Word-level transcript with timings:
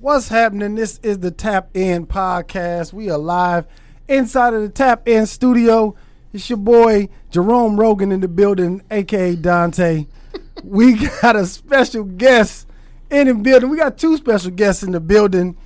What's 0.00 0.28
happening? 0.28 0.76
This 0.76 0.98
is 1.02 1.18
the 1.18 1.30
Tap 1.30 1.76
In 1.76 2.06
Podcast. 2.06 2.90
We 2.94 3.10
are 3.10 3.18
live 3.18 3.66
inside 4.08 4.54
of 4.54 4.62
the 4.62 4.70
Tap 4.70 5.06
In 5.06 5.26
studio. 5.26 5.94
It's 6.32 6.48
your 6.48 6.56
boy 6.56 7.10
Jerome 7.28 7.78
Rogan 7.78 8.10
in 8.10 8.20
the 8.20 8.28
building, 8.28 8.82
aka 8.90 9.36
Dante. 9.36 10.06
we 10.64 11.06
got 11.20 11.36
a 11.36 11.44
special 11.44 12.04
guest 12.04 12.66
in 13.10 13.26
the 13.26 13.34
building. 13.34 13.68
We 13.68 13.76
got 13.76 13.98
two 13.98 14.16
special 14.16 14.52
guests 14.52 14.82
in 14.82 14.92
the 14.92 15.00
building. 15.00 15.58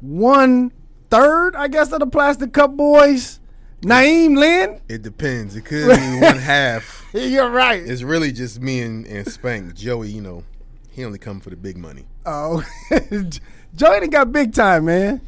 One 0.00 0.72
third, 1.10 1.54
I 1.54 1.68
guess, 1.68 1.92
of 1.92 2.00
the 2.00 2.06
Plastic 2.06 2.54
Cup 2.54 2.74
Boys. 2.74 3.38
Naeem 3.82 4.38
Lynn. 4.38 4.80
It 4.88 5.02
depends. 5.02 5.56
It 5.56 5.66
could 5.66 5.94
be 5.94 6.20
one 6.20 6.38
half. 6.38 7.06
You're 7.12 7.50
right. 7.50 7.82
It's 7.82 8.00
really 8.02 8.32
just 8.32 8.62
me 8.62 8.80
and, 8.80 9.06
and 9.06 9.30
Spank. 9.30 9.74
Joey, 9.74 10.08
you 10.08 10.22
know, 10.22 10.42
he 10.90 11.04
only 11.04 11.18
come 11.18 11.38
for 11.38 11.50
the 11.50 11.56
big 11.56 11.76
money. 11.76 12.06
Oh, 12.24 12.64
Joey 13.78 14.00
done 14.00 14.10
got 14.10 14.32
big 14.32 14.52
time, 14.52 14.86
man. 14.86 15.20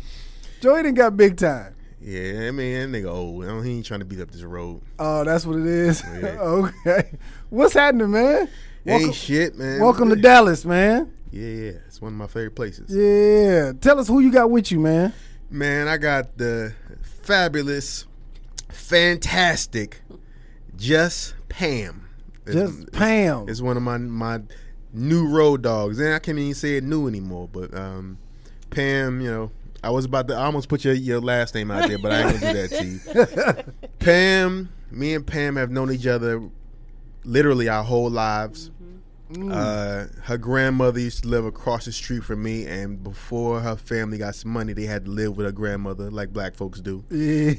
Joey 0.61 0.83
done 0.83 0.95
got 0.95 1.17
big 1.17 1.37
time. 1.37 1.73
Yeah, 2.01 2.49
I 2.49 2.51
mean, 2.51 2.91
that 2.91 2.99
nigga 2.99 3.09
old. 3.09 3.45
I 3.45 3.63
he 3.65 3.77
ain't 3.77 3.87
trying 3.87 4.01
to 4.01 4.07
beat 4.07 4.21
up 4.21 4.33
this 4.33 4.43
road. 4.43 4.83
Oh, 4.99 5.23
that's 5.23 5.47
what 5.47 5.57
it 5.61 5.67
is. 5.67 6.03
Yeah. 6.03 6.37
okay. 6.41 7.13
What's 7.49 7.75
happening, 7.75 8.11
man? 8.11 8.49
Welcome, 8.85 9.07
ain't 9.07 9.15
shit, 9.15 9.57
man. 9.57 9.81
welcome 9.81 10.09
to 10.09 10.17
Dallas, 10.17 10.65
man. 10.65 11.13
Yeah, 11.31 11.47
yeah. 11.47 11.73
It's 11.87 12.03
one 12.03 12.13
of 12.13 12.19
my 12.19 12.27
favorite 12.27 12.57
places. 12.57 12.91
Yeah. 12.91 13.73
Tell 13.81 14.01
us 14.01 14.09
who 14.09 14.19
you 14.19 14.33
got 14.33 14.51
with 14.51 14.73
you, 14.73 14.81
man. 14.81 15.13
Man, 15.49 15.87
I 15.87 15.97
got 15.97 16.37
the 16.37 16.75
fabulous, 17.23 18.07
fantastic, 18.69 20.03
just 20.77 21.35
Pam. 21.49 22.09
It's- 22.47 22.69
Just 22.69 22.91
Pam. 22.91 23.49
It's 23.49 23.61
one 23.61 23.77
of 23.77 23.85
my 23.85 23.99
my 23.99 24.41
new 24.93 25.29
road 25.29 25.63
dogs, 25.63 26.01
and 26.01 26.13
I 26.15 26.19
can't 26.19 26.37
even 26.37 26.55
say 26.55 26.79
it 26.79 26.83
new 26.83 27.07
anymore. 27.07 27.49
But 27.53 27.73
um, 27.75 28.19
Pam, 28.71 29.21
you 29.21 29.31
know, 29.31 29.51
I 29.83 29.91
was 29.91 30.05
about 30.05 30.29
to 30.29 30.35
I 30.35 30.45
almost 30.45 30.69
put 30.69 30.85
your 30.85 30.95
your 30.95 31.21
last 31.21 31.55
name 31.55 31.71
out 31.71 31.89
there, 31.89 31.99
but 31.99 32.13
I 32.13 32.21
ain't 32.23 32.41
gonna 32.41 32.53
do 32.53 32.69
that 32.69 32.71
to 32.79 32.85
you. 32.87 33.89
Pam, 33.99 34.69
me 34.91 35.15
and 35.15 35.27
Pam 35.27 35.57
have 35.57 35.71
known 35.71 35.91
each 35.93 36.07
other 36.07 36.43
literally 37.25 37.69
our 37.69 37.83
whole 37.85 38.11
lives. 38.11 38.71
Uh, 39.49 40.07
her 40.25 40.37
grandmother 40.37 40.99
used 40.99 41.23
to 41.23 41.29
live 41.29 41.45
across 41.45 41.85
the 41.85 41.93
street 41.93 42.25
from 42.25 42.43
me, 42.43 42.67
and 42.67 43.01
before 43.05 43.61
her 43.61 43.77
family 43.77 44.19
got 44.19 44.35
some 44.35 44.51
money, 44.51 44.73
they 44.73 44.87
had 44.87 45.05
to 45.05 45.11
live 45.13 45.37
with 45.37 45.47
her 45.47 45.53
grandmother, 45.53 46.11
like 46.11 46.33
black 46.33 46.57
folks 46.57 46.81
do. 46.81 47.05
Yeah. 47.11 47.55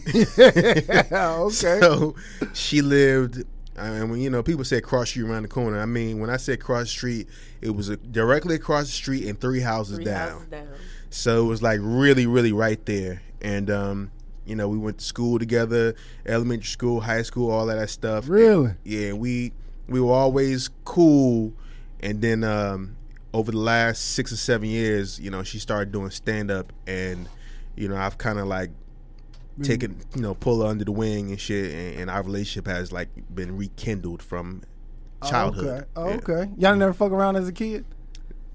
okay. 1.14 1.80
So 1.80 2.16
she 2.54 2.82
lived. 2.82 3.46
And 3.78 4.12
when 4.12 4.20
you 4.20 4.30
know 4.30 4.44
people 4.44 4.66
say 4.66 4.82
cross 4.82 5.10
street 5.10 5.24
around 5.24 5.44
the 5.44 5.48
corner, 5.48 5.80
I 5.80 5.86
mean 5.86 6.20
when 6.20 6.30
I 6.30 6.36
said 6.36 6.60
cross 6.60 6.84
the 6.84 6.88
street, 6.90 7.30
it 7.62 7.70
was 7.74 7.90
uh 7.90 7.96
directly 8.12 8.56
across 8.56 8.88
the 8.88 8.92
street 8.92 9.26
and 9.28 9.40
three 9.40 9.62
houses 9.62 9.96
Three 9.96 10.06
down. 10.06 10.30
houses 10.30 10.48
down. 10.50 10.68
So 11.12 11.44
it 11.46 11.48
was 11.48 11.62
like 11.62 11.80
really, 11.84 12.26
really 12.26 12.52
right 12.54 12.84
there. 12.86 13.22
And 13.42 13.70
um, 13.70 14.12
you 14.46 14.56
know, 14.56 14.68
we 14.68 14.78
went 14.78 14.98
to 15.00 15.06
school 15.06 15.38
together, 15.38 15.94
elementary 16.26 16.68
school, 16.68 17.02
high 17.02 17.22
school, 17.22 17.52
all 17.52 17.70
of 17.70 17.78
that 17.78 17.90
stuff. 17.90 18.28
Really? 18.28 18.72
Yeah, 18.84 19.14
we 19.14 19.52
we 19.88 20.00
were 20.02 20.14
always 20.14 20.70
cool. 20.86 21.54
And 22.00 22.22
then 22.22 22.44
um, 22.44 22.96
over 23.34 23.52
the 23.52 23.58
last 23.60 24.14
six 24.14 24.32
or 24.32 24.38
seven 24.38 24.68
years, 24.70 25.20
you 25.20 25.30
know, 25.30 25.44
she 25.44 25.60
started 25.60 25.92
doing 25.92 26.10
stand 26.10 26.50
up, 26.50 26.74
and 26.88 27.30
you 27.76 27.88
know, 27.88 27.96
I've 27.98 28.18
kind 28.18 28.40
of 28.40 28.48
like 28.48 28.72
taken, 29.64 29.98
you 30.16 30.22
know, 30.22 30.34
pull 30.34 30.62
her 30.62 30.68
under 30.68 30.86
the 30.86 30.92
wing 30.92 31.30
and 31.30 31.40
shit, 31.40 31.72
and, 31.74 32.00
and 32.02 32.10
our 32.10 32.24
relationship 32.24 32.68
has 32.68 32.92
like 32.92 33.10
been 33.34 33.58
rekindled 33.58 34.24
from 34.24 34.64
childhood. 35.28 35.66
Oh, 35.68 35.72
okay. 35.74 35.86
Oh, 35.96 36.10
Yeah. 36.10 36.16
okay. 36.44 36.52
Y'all 36.58 36.76
never 36.76 36.94
fuck 36.94 37.12
around 37.12 37.36
as 37.36 37.48
a 37.48 37.52
kid? 37.52 37.86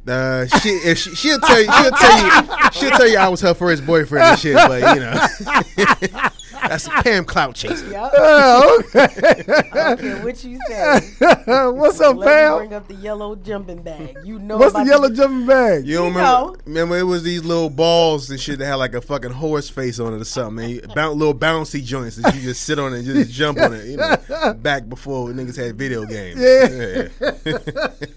Uh, 0.08 0.46
she, 0.46 0.68
if 0.68 0.98
she 0.98 1.14
she'll 1.16 1.40
tell 1.40 1.60
you 1.60 1.72
she'll 1.72 1.90
tell 1.90 2.24
you 2.24 2.70
she'll 2.72 2.90
tell 2.90 3.08
you 3.08 3.18
I 3.18 3.28
was 3.28 3.40
her 3.40 3.54
first 3.54 3.84
boyfriend 3.84 4.24
and 4.24 4.38
shit, 4.38 4.54
but 4.54 4.94
you 4.94 5.00
know 5.00 6.28
that's 6.68 6.86
a 6.86 6.90
Pam 6.90 7.24
clout 7.24 7.54
chaser. 7.54 7.86
Yep. 7.96 8.12
Oh, 8.16 8.82
okay. 8.94 9.44
I 9.72 9.94
don't 9.94 10.00
care 10.00 10.24
what 10.24 10.42
you 10.44 10.58
say. 10.66 11.00
What's 11.70 12.00
up, 12.00 12.16
Let 12.16 12.26
me 12.26 12.32
Pam? 12.32 12.56
bring 12.58 12.74
up 12.74 12.88
the 12.88 12.94
yellow 12.94 13.36
jumping 13.36 13.82
bag. 13.82 14.16
You 14.24 14.38
know 14.38 14.56
What's 14.56 14.72
the 14.72 14.80
about 14.80 14.88
yellow 14.88 15.10
jumping 15.10 15.46
bag? 15.46 15.86
You 15.86 15.96
don't 15.96 16.12
You 16.12 16.18
remember? 16.18 16.20
know. 16.20 16.56
Remember 16.66 16.98
it 16.98 17.02
was 17.04 17.22
these 17.22 17.44
little 17.44 17.70
balls 17.70 18.28
and 18.30 18.40
shit 18.40 18.58
that 18.58 18.66
had 18.66 18.74
like 18.74 18.94
a 18.94 19.00
fucking 19.00 19.30
horse 19.30 19.68
face 19.70 19.98
on 20.00 20.12
it 20.14 20.20
or 20.20 20.24
something. 20.24 20.64
And 20.64 20.74
you, 20.74 20.82
boun 20.94 21.18
little 21.18 21.34
bouncy 21.34 21.82
joints 21.84 22.16
that 22.16 22.34
you 22.34 22.40
just 22.42 22.62
sit 22.64 22.78
on 22.78 22.92
and 22.94 23.04
just 23.04 23.30
jump 23.30 23.58
on 23.58 23.72
it. 23.74 23.86
You 23.86 23.96
know, 23.98 24.54
back 24.58 24.88
before 24.88 25.28
niggas 25.30 25.56
had 25.56 25.76
video 25.78 26.04
games. 26.04 26.40
Yeah. 26.40 27.08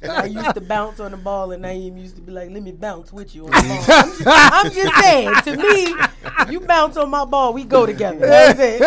I 0.09 0.25
used 0.25 0.53
to 0.55 0.61
bounce 0.61 0.99
on 0.99 1.11
the 1.11 1.17
ball, 1.17 1.51
and 1.51 1.63
Naeem 1.63 1.99
used 1.99 2.15
to 2.15 2.21
be 2.21 2.31
like, 2.31 2.49
"Let 2.51 2.63
me 2.63 2.71
bounce 2.71 3.11
with 3.13 3.35
you 3.35 3.45
on 3.45 3.51
the 3.51 3.57
ball." 3.57 3.97
I'm 3.97 4.09
just, 4.09 4.27
I'm 4.27 4.71
just 4.71 4.95
saying. 5.03 5.33
To 5.43 5.57
me, 5.57 6.51
you 6.51 6.59
bounce 6.61 6.97
on 6.97 7.09
my 7.09 7.25
ball, 7.25 7.53
we 7.53 7.63
go 7.63 7.85
together. 7.85 8.25
That's 8.55 8.59
it. 8.59 8.81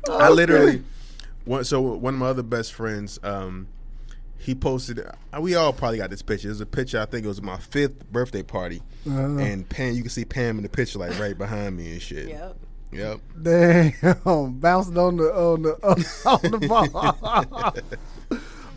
I 0.10 0.28
literally, 0.30 0.82
one, 1.44 1.64
so 1.64 1.80
one 1.80 2.14
of 2.14 2.20
my 2.20 2.26
other 2.28 2.42
best 2.42 2.72
friends, 2.72 3.18
um, 3.22 3.68
he 4.38 4.54
posted. 4.54 4.98
uh, 5.00 5.40
We 5.40 5.54
all 5.54 5.72
probably 5.72 5.98
got 5.98 6.10
this 6.10 6.22
picture. 6.22 6.48
It 6.48 6.52
was 6.52 6.60
a 6.60 6.66
picture. 6.66 7.00
I 7.00 7.06
think 7.06 7.24
it 7.24 7.28
was 7.28 7.42
my 7.42 7.56
fifth 7.58 8.10
birthday 8.10 8.42
party, 8.42 8.82
Uh-huh. 9.06 9.20
and 9.38 9.68
Pam. 9.68 9.94
You 9.94 10.02
can 10.02 10.10
see 10.10 10.24
Pam 10.24 10.56
in 10.58 10.62
the 10.62 10.68
picture, 10.68 10.98
like 10.98 11.18
right 11.18 11.36
behind 11.38 11.76
me 11.76 11.92
and 11.92 12.02
shit. 12.02 12.28
Yep. 12.28 12.56
Yep. 12.92 13.20
Damn, 13.40 13.92
bouncing 14.60 14.98
on 14.98 15.16
the 15.16 15.32
on 15.34 15.62
the 15.62 15.72
on 16.26 16.50
the 16.50 16.58
ball. 16.68 17.74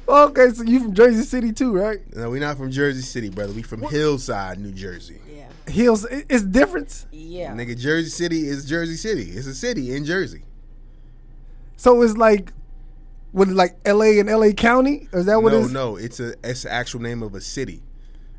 okay, 0.08 0.50
so 0.54 0.64
you 0.64 0.80
from 0.80 0.94
Jersey 0.94 1.24
City 1.24 1.52
too, 1.52 1.76
right? 1.76 2.00
No, 2.16 2.30
we're 2.30 2.40
not 2.40 2.56
from 2.58 2.72
Jersey 2.72 3.02
City, 3.02 3.30
brother. 3.30 3.52
We 3.52 3.62
from 3.62 3.82
Hillside, 3.82 4.58
New 4.60 4.72
Jersey. 4.72 5.20
Yeah. 5.68 5.74
Hills, 5.74 6.06
it's 6.10 6.44
different. 6.44 7.06
Yeah. 7.12 7.54
Nigga, 7.54 7.78
Jersey 7.78 8.10
City 8.10 8.48
is 8.48 8.66
Jersey 8.66 8.96
City. 8.96 9.32
It's 9.32 9.48
a 9.48 9.56
city 9.56 9.96
in 9.96 10.06
Jersey. 10.06 10.44
So 11.78 12.02
it's 12.02 12.18
like, 12.18 12.52
with 13.34 13.50
like 13.50 13.78
L.A. 13.86 14.20
and 14.20 14.30
L.A. 14.30 14.54
County? 14.54 15.10
Is 15.12 15.26
that 15.26 15.44
what 15.44 15.52
no, 15.52 15.60
it's? 15.60 15.72
no, 15.72 15.96
it's 15.98 16.20
a 16.22 16.36
it's 16.44 16.64
the 16.64 16.72
actual 16.72 17.02
name 17.02 17.22
of 17.22 17.36
a 17.36 17.42
city. 17.42 17.84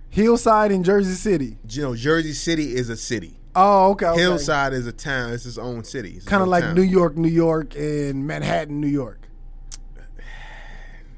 Hillside 0.09 0.73
in 0.73 0.83
Jersey 0.83 1.13
City. 1.13 1.59
You 1.69 1.83
know, 1.83 1.95
Jersey 1.95 2.33
City 2.33 2.75
is 2.75 2.89
a 2.89 2.97
city. 2.97 3.37
Oh, 3.55 3.91
okay. 3.91 4.07
okay. 4.07 4.21
Hillside 4.21 4.73
is 4.73 4.87
a 4.87 4.93
town. 4.93 5.33
It's 5.33 5.45
its 5.45 5.59
own 5.59 5.85
city. 5.85 6.11
It's 6.11 6.19
its 6.19 6.27
Kind 6.27 6.43
of 6.43 6.49
like 6.49 6.65
town. 6.65 6.75
New 6.75 6.83
York, 6.83 7.17
New 7.17 7.29
York, 7.29 7.75
and 7.77 8.27
Manhattan, 8.27 8.81
New 8.81 8.87
York. 8.87 9.21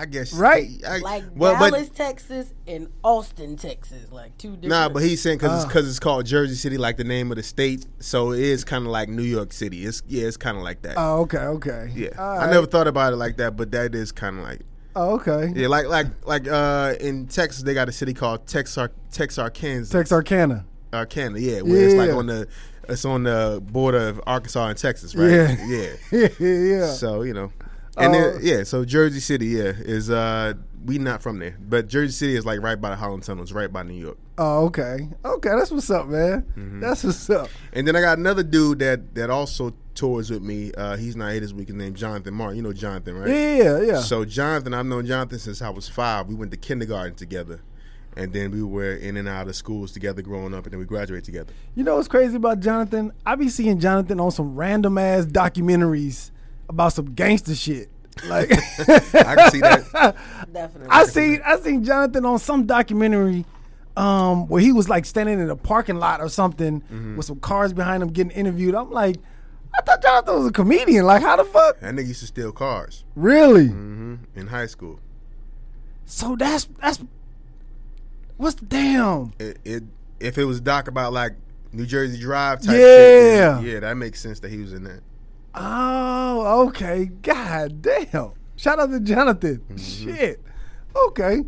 I 0.00 0.06
guess 0.06 0.32
Right? 0.32 0.68
I, 0.88 0.98
Like 0.98 1.24
well, 1.34 1.52
Dallas, 1.58 1.88
but 1.88 1.96
Texas, 1.96 2.54
and 2.66 2.88
Austin, 3.02 3.56
Texas, 3.56 4.10
like 4.10 4.36
two 4.38 4.52
different. 4.52 4.68
nah, 4.68 4.88
but 4.88 5.02
he's 5.02 5.20
saying 5.20 5.38
because 5.38 5.64
it's 5.64 5.74
it's 5.74 5.98
called 5.98 6.24
Jersey 6.24 6.54
City, 6.54 6.78
like 6.78 6.96
the 6.96 7.04
name 7.04 7.30
of 7.30 7.36
the 7.36 7.42
state. 7.42 7.86
So 7.98 8.32
it 8.32 8.40
is 8.40 8.64
kind 8.64 8.86
of 8.86 8.90
like 8.92 9.08
New 9.08 9.22
York 9.22 9.52
City. 9.52 9.84
It's 9.84 10.02
yeah, 10.08 10.26
it's 10.26 10.36
kind 10.36 10.56
of 10.56 10.62
like 10.62 10.80
that. 10.82 10.94
Oh, 10.96 11.20
okay, 11.20 11.38
okay. 11.38 11.90
yeah, 11.94 12.08
All 12.18 12.38
I 12.38 12.46
right. 12.46 12.50
never 12.50 12.66
thought 12.66 12.86
about 12.86 13.12
it 13.12 13.16
like 13.16 13.36
that, 13.36 13.56
but 13.56 13.70
that 13.72 13.94
is 13.94 14.10
kind 14.12 14.38
of 14.38 14.44
like 14.44 14.60
Oh, 14.96 15.14
okay. 15.20 15.52
yeah, 15.54 15.68
like 15.68 15.86
like 15.86 16.06
like 16.26 16.48
uh 16.48 16.94
in 17.00 17.26
Texas 17.26 17.62
they 17.62 17.74
got 17.74 17.88
a 17.88 17.92
city 17.92 18.14
called 18.14 18.46
Texar 18.46 18.90
Texarkana. 19.12 19.84
Texarkana. 19.86 20.64
Arcana, 20.92 21.38
yeah, 21.38 21.60
where 21.60 21.84
it's 21.84 21.94
like 21.94 22.10
on 22.10 22.26
the 22.26 22.48
it's 22.88 23.04
on 23.04 23.22
the 23.22 23.62
border 23.70 24.08
of 24.08 24.20
Arkansas 24.26 24.66
and 24.66 24.76
Texas, 24.78 25.14
right? 25.14 25.30
Yeah. 25.30 25.56
yeah. 25.68 25.92
yeah, 26.40 26.48
yeah. 26.48 26.86
So 26.86 27.22
you 27.22 27.32
know, 27.34 27.52
and 28.00 28.14
Oh. 28.14 28.32
then, 28.32 28.40
yeah, 28.42 28.62
so 28.64 28.84
Jersey 28.84 29.20
City, 29.20 29.46
yeah, 29.46 29.72
is 29.78 30.10
uh 30.10 30.54
we 30.86 30.98
not 30.98 31.20
from 31.22 31.38
there, 31.38 31.56
but 31.60 31.88
Jersey 31.88 32.12
City 32.12 32.36
is 32.36 32.46
like 32.46 32.60
right 32.62 32.80
by 32.80 32.90
the 32.90 32.96
Holland 32.96 33.22
Tunnels, 33.22 33.52
right 33.52 33.70
by 33.70 33.82
New 33.82 33.94
York. 33.94 34.16
Oh, 34.38 34.64
okay. 34.66 35.08
Okay, 35.24 35.50
that's 35.50 35.70
what's 35.70 35.90
up, 35.90 36.06
man. 36.08 36.42
Mm-hmm. 36.56 36.80
That's 36.80 37.04
what's 37.04 37.28
up. 37.28 37.50
And 37.74 37.86
then 37.86 37.94
I 37.96 38.00
got 38.00 38.16
another 38.18 38.42
dude 38.42 38.78
that 38.78 39.14
that 39.14 39.28
also 39.30 39.74
tours 39.94 40.30
with 40.30 40.42
me. 40.42 40.72
Uh, 40.72 40.96
he's 40.96 41.16
not 41.16 41.32
here 41.32 41.40
this 41.40 41.52
week. 41.52 41.68
His 41.68 41.76
name's 41.76 42.00
Jonathan 42.00 42.32
Martin. 42.32 42.56
You 42.56 42.62
know 42.62 42.72
Jonathan, 42.72 43.14
right? 43.18 43.28
Yeah, 43.28 43.80
yeah. 43.82 44.00
So 44.00 44.24
Jonathan, 44.24 44.72
I've 44.72 44.86
known 44.86 45.04
Jonathan 45.04 45.38
since 45.38 45.60
I 45.60 45.68
was 45.68 45.88
five. 45.88 46.26
We 46.28 46.34
went 46.34 46.50
to 46.52 46.56
kindergarten 46.56 47.14
together, 47.14 47.60
and 48.16 48.32
then 48.32 48.50
we 48.50 48.62
were 48.62 48.94
in 48.94 49.18
and 49.18 49.28
out 49.28 49.48
of 49.48 49.56
schools 49.56 49.92
together 49.92 50.22
growing 50.22 50.54
up, 50.54 50.64
and 50.64 50.72
then 50.72 50.78
we 50.80 50.86
graduated 50.86 51.24
together. 51.26 51.52
You 51.74 51.84
know 51.84 51.96
what's 51.96 52.08
crazy 52.08 52.36
about 52.36 52.60
Jonathan? 52.60 53.12
I 53.26 53.34
be 53.34 53.50
seeing 53.50 53.78
Jonathan 53.78 54.18
on 54.18 54.30
some 54.30 54.56
random 54.56 54.96
ass 54.96 55.26
documentaries 55.26 56.30
about 56.70 56.94
some 56.94 57.12
gangster 57.14 57.54
shit. 57.54 57.90
Like 58.26 58.50
I 58.78 59.34
can 59.36 59.50
see 59.50 59.60
that. 59.60 60.14
definitely. 60.52 60.88
I 60.90 61.04
seen 61.04 61.42
I 61.44 61.58
seen 61.58 61.84
Jonathan 61.84 62.24
on 62.24 62.38
some 62.38 62.64
documentary 62.66 63.44
um, 63.96 64.46
where 64.48 64.62
he 64.62 64.72
was 64.72 64.88
like 64.88 65.04
standing 65.04 65.40
in 65.40 65.50
a 65.50 65.56
parking 65.56 65.96
lot 65.96 66.20
or 66.20 66.28
something 66.28 66.80
Mm-hmm. 66.82 67.16
with 67.16 67.26
some 67.26 67.40
cars 67.40 67.72
behind 67.72 68.02
him 68.02 68.10
getting 68.10 68.30
interviewed. 68.32 68.74
I'm 68.74 68.90
like, 68.90 69.16
I 69.76 69.82
thought 69.82 70.02
Jonathan 70.02 70.34
was 70.38 70.46
a 70.46 70.52
comedian. 70.52 71.04
Like, 71.06 71.22
how 71.22 71.36
the 71.36 71.44
fuck? 71.44 71.80
That 71.80 71.94
nigga 71.94 72.08
used 72.08 72.20
to 72.20 72.26
steal 72.26 72.52
cars 72.52 73.04
Really? 73.14 73.68
hmm 73.68 74.16
in 74.34 74.46
high 74.48 74.66
school. 74.66 75.00
So 76.06 76.36
that's 76.36 76.68
that's 76.80 77.02
what's 78.36 78.56
the 78.56 78.66
damn. 78.66 79.32
It, 79.38 79.58
it 79.64 79.82
if 80.18 80.36
it 80.38 80.44
was 80.44 80.60
doc 80.60 80.88
about 80.88 81.12
like 81.12 81.32
New 81.72 81.86
Jersey 81.86 82.18
Drive 82.20 82.60
type 82.62 82.76
Yeah. 82.78 83.60
shit, 83.60 83.72
yeah, 83.72 83.80
that 83.80 83.96
makes 83.96 84.20
sense 84.20 84.40
that 84.40 84.50
he 84.50 84.58
was 84.58 84.72
in 84.72 84.84
that. 84.84 85.00
Oh, 85.54 86.66
okay. 86.68 87.06
God 87.22 87.82
damn. 87.82 88.32
Shout 88.56 88.78
out 88.78 88.90
to 88.90 89.00
Jonathan. 89.00 89.62
Mm-hmm. 89.70 89.76
Shit. 89.76 90.40
Okay. 90.94 91.42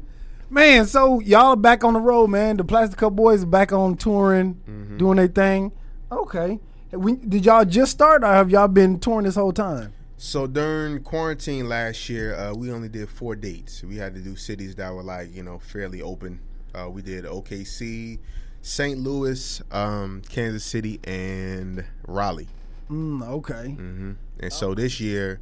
Man, 0.51 0.87
so 0.87 1.21
y'all 1.21 1.51
are 1.51 1.57
back 1.57 1.83
on 1.85 1.95
the 1.95 2.01
road, 2.01 2.29
man. 2.29 2.57
The 2.57 2.65
Plastic 2.65 2.99
Cup 2.99 3.15
Boys 3.15 3.43
are 3.43 3.47
back 3.47 3.73
on 3.73 3.97
touring, 3.97 4.55
Mm-hmm. 4.69 4.99
doing 4.99 5.17
their 5.17 5.29
thing. 5.29 5.73
Okay. 6.11 6.59
We, 6.91 7.15
did 7.17 7.47
y'all 7.47 7.65
just 7.65 7.93
start, 7.93 8.23
or 8.23 8.27
have 8.27 8.51
y'all 8.51 8.69
been 8.69 8.99
touring 9.01 9.25
this 9.25 9.37
whole 9.37 9.53
time? 9.53 9.95
So 10.19 10.47
during 10.47 11.03
quarantine 11.03 11.69
last 11.69 12.09
year, 12.11 12.35
uh, 12.37 12.55
we 12.55 12.71
only 12.71 12.89
did 12.91 13.09
four 13.09 13.35
dates. 13.35 13.83
We 13.83 13.97
had 13.97 14.15
to 14.15 14.21
do 14.21 14.37
cities 14.37 14.75
that 14.77 14.93
were 14.93 15.03
like 15.03 15.35
you 15.35 15.43
know 15.43 15.59
fairly 15.59 16.01
open. 16.03 16.39
Uh, 16.75 16.89
we 16.91 17.03
did 17.03 17.25
OKC, 17.25 18.19
St. 18.61 18.99
Louis, 19.01 19.61
um, 19.73 20.23
Kansas 20.29 20.65
City, 20.65 21.01
and 21.05 21.85
Raleigh. 22.07 22.49
Mm, 22.91 23.23
okay. 23.29 23.71
hmm 23.71 24.13
And 24.41 24.53
so 24.53 24.75
this 24.75 25.01
year, 25.01 25.41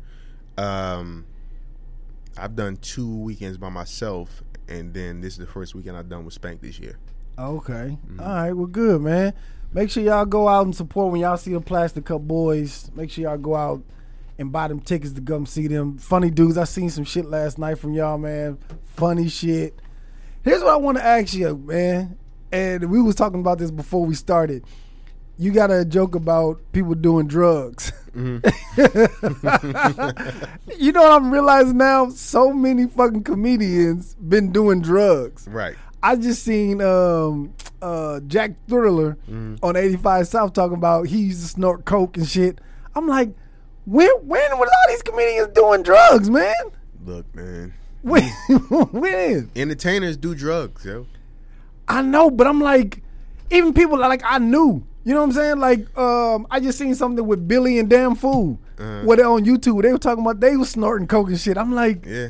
um, 0.56 1.24
I've 2.36 2.54
done 2.54 2.76
two 2.76 3.14
weekends 3.16 3.58
by 3.58 3.68
myself, 3.68 4.42
and 4.68 4.94
then 4.94 5.20
this 5.20 5.34
is 5.34 5.38
the 5.38 5.46
first 5.46 5.74
weekend 5.74 5.96
I've 5.96 6.08
done 6.08 6.24
with 6.24 6.34
Spank 6.34 6.60
this 6.60 6.78
year. 6.78 6.96
Okay. 7.38 7.96
Mm-hmm. 8.06 8.20
All 8.20 8.26
right. 8.26 8.52
Well, 8.52 8.66
good, 8.66 9.00
man. 9.02 9.34
Make 9.72 9.90
sure 9.90 10.02
y'all 10.02 10.26
go 10.26 10.48
out 10.48 10.66
and 10.66 10.74
support 10.74 11.12
when 11.12 11.20
y'all 11.20 11.36
see 11.36 11.52
the 11.52 11.60
Plastic 11.60 12.04
Cup 12.04 12.22
Boys. 12.22 12.90
Make 12.94 13.10
sure 13.10 13.24
y'all 13.24 13.38
go 13.38 13.54
out 13.54 13.82
and 14.38 14.50
buy 14.50 14.68
them 14.68 14.80
tickets 14.80 15.12
to 15.12 15.20
come 15.20 15.46
see 15.46 15.66
them. 15.68 15.98
Funny 15.98 16.30
dudes. 16.30 16.58
I 16.58 16.64
seen 16.64 16.90
some 16.90 17.04
shit 17.04 17.26
last 17.26 17.58
night 17.58 17.78
from 17.78 17.92
y'all, 17.94 18.18
man. 18.18 18.58
Funny 18.84 19.28
shit. 19.28 19.78
Here's 20.42 20.62
what 20.62 20.72
I 20.72 20.76
want 20.76 20.98
to 20.98 21.04
ask 21.04 21.34
you, 21.34 21.56
man. 21.56 22.16
And 22.50 22.90
we 22.90 23.00
was 23.00 23.14
talking 23.14 23.40
about 23.40 23.58
this 23.58 23.70
before 23.70 24.04
we 24.04 24.14
started. 24.14 24.64
You 25.40 25.52
got 25.52 25.70
a 25.70 25.86
joke 25.86 26.14
about 26.14 26.60
people 26.72 26.94
doing 26.94 27.26
drugs. 27.26 27.94
you 28.14 28.42
know 30.92 31.02
what 31.02 31.12
I'm 31.12 31.30
realizing 31.30 31.78
now? 31.78 32.10
So 32.10 32.52
many 32.52 32.86
fucking 32.86 33.24
comedians 33.24 34.16
been 34.16 34.52
doing 34.52 34.82
drugs. 34.82 35.48
Right. 35.48 35.76
I 36.02 36.16
just 36.16 36.42
seen 36.42 36.82
um, 36.82 37.54
uh, 37.80 38.20
Jack 38.26 38.50
Thriller 38.68 39.16
on 39.62 39.76
85 39.76 40.28
South 40.28 40.52
talking 40.52 40.76
about 40.76 41.06
he 41.06 41.20
used 41.22 41.40
to 41.40 41.48
snort 41.48 41.86
coke 41.86 42.18
and 42.18 42.28
shit. 42.28 42.58
I'm 42.94 43.08
like, 43.08 43.30
when 43.86 44.10
when 44.20 44.58
were 44.58 44.66
all 44.66 44.88
these 44.88 45.00
comedians 45.00 45.48
doing 45.54 45.82
drugs, 45.82 46.28
man? 46.28 46.52
Look, 47.02 47.34
man. 47.34 47.72
When? 48.02 48.28
when? 48.92 49.50
Entertainers 49.56 50.18
do 50.18 50.34
drugs, 50.34 50.84
yo. 50.84 51.06
I 51.88 52.02
know, 52.02 52.30
but 52.30 52.46
I'm 52.46 52.60
like, 52.60 53.02
even 53.50 53.72
people 53.72 53.98
like 53.98 54.20
I 54.22 54.36
knew. 54.36 54.84
You 55.10 55.14
know 55.14 55.22
what 55.22 55.26
I'm 55.30 55.32
saying? 55.32 55.58
Like, 55.58 55.98
um, 55.98 56.46
I 56.52 56.60
just 56.60 56.78
seen 56.78 56.94
something 56.94 57.26
with 57.26 57.48
Billy 57.48 57.80
and 57.80 57.90
Damn 57.90 58.14
Fool, 58.14 58.60
Uh-huh. 58.78 59.00
where 59.02 59.16
they 59.16 59.24
on 59.24 59.44
YouTube. 59.44 59.82
They 59.82 59.90
were 59.90 59.98
talking 59.98 60.22
about 60.22 60.38
they 60.38 60.56
was 60.56 60.68
snorting 60.70 61.08
coke 61.08 61.26
and 61.30 61.40
shit. 61.40 61.58
I'm 61.58 61.72
like, 61.74 62.06
Yeah. 62.06 62.28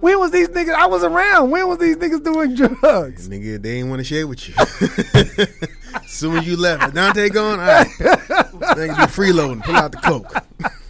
when 0.00 0.18
was 0.18 0.30
these 0.30 0.48
niggas? 0.48 0.74
I 0.74 0.84
was 0.88 1.02
around. 1.04 1.50
When 1.50 1.66
was 1.66 1.78
these 1.78 1.96
niggas 1.96 2.22
doing 2.22 2.54
drugs? 2.54 3.30
Nigga, 3.30 3.62
they 3.62 3.78
ain't 3.78 3.88
want 3.88 4.00
to 4.00 4.04
share 4.04 4.26
with 4.26 4.46
you. 4.46 4.54
Soon 6.06 6.36
as 6.36 6.46
you 6.46 6.58
left, 6.58 6.94
Dante 6.94 7.30
gone. 7.30 7.60
All 7.60 7.64
right, 7.66 7.86
nigga, 7.88 8.94
be 8.98 9.04
freeloading. 9.10 9.64
Pull 9.64 9.76
out 9.76 9.92
the 9.92 9.96
coke. 9.96 10.30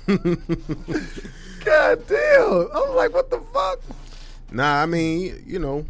God 1.64 2.04
damn! 2.08 2.68
I'm 2.74 2.96
like, 2.96 3.14
what 3.14 3.30
the 3.30 3.40
fuck? 3.54 3.78
Nah, 4.50 4.82
I 4.82 4.86
mean, 4.86 5.40
you 5.46 5.60
know, 5.60 5.84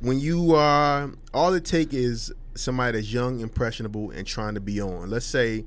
when 0.00 0.18
you 0.18 0.56
are, 0.56 1.10
all 1.32 1.54
it 1.54 1.64
take 1.64 1.94
is 1.94 2.32
somebody 2.60 2.98
that's 2.98 3.12
young, 3.12 3.40
impressionable, 3.40 4.10
and 4.10 4.26
trying 4.26 4.54
to 4.54 4.60
be 4.60 4.80
on. 4.80 5.10
Let's 5.10 5.26
say, 5.26 5.64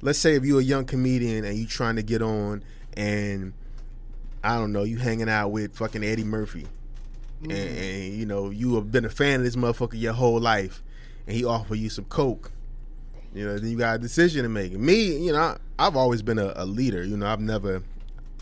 let's 0.00 0.18
say 0.18 0.34
if 0.34 0.44
you're 0.44 0.60
a 0.60 0.64
young 0.64 0.84
comedian 0.84 1.44
and 1.44 1.56
you 1.56 1.66
trying 1.66 1.96
to 1.96 2.02
get 2.02 2.22
on, 2.22 2.62
and 2.96 3.52
I 4.44 4.56
don't 4.56 4.72
know, 4.72 4.82
you 4.82 4.98
hanging 4.98 5.28
out 5.28 5.48
with 5.48 5.76
fucking 5.76 6.04
Eddie 6.04 6.24
Murphy, 6.24 6.66
mm. 7.42 7.50
and, 7.50 7.78
and 7.78 8.14
you 8.14 8.26
know 8.26 8.50
you 8.50 8.74
have 8.76 8.90
been 8.90 9.04
a 9.04 9.10
fan 9.10 9.40
of 9.40 9.44
this 9.44 9.56
motherfucker 9.56 10.00
your 10.00 10.12
whole 10.12 10.40
life, 10.40 10.82
and 11.26 11.36
he 11.36 11.44
offer 11.44 11.74
you 11.74 11.88
some 11.88 12.04
coke. 12.06 12.50
You 13.34 13.46
know, 13.46 13.58
then 13.58 13.70
you 13.70 13.78
got 13.78 13.96
a 13.96 13.98
decision 13.98 14.42
to 14.42 14.48
make. 14.48 14.72
Me, 14.72 15.16
you 15.16 15.32
know, 15.32 15.38
I, 15.38 15.56
I've 15.78 15.96
always 15.96 16.22
been 16.22 16.38
a, 16.38 16.52
a 16.54 16.66
leader. 16.66 17.02
You 17.02 17.16
know, 17.16 17.26
I've 17.26 17.40
never, 17.40 17.82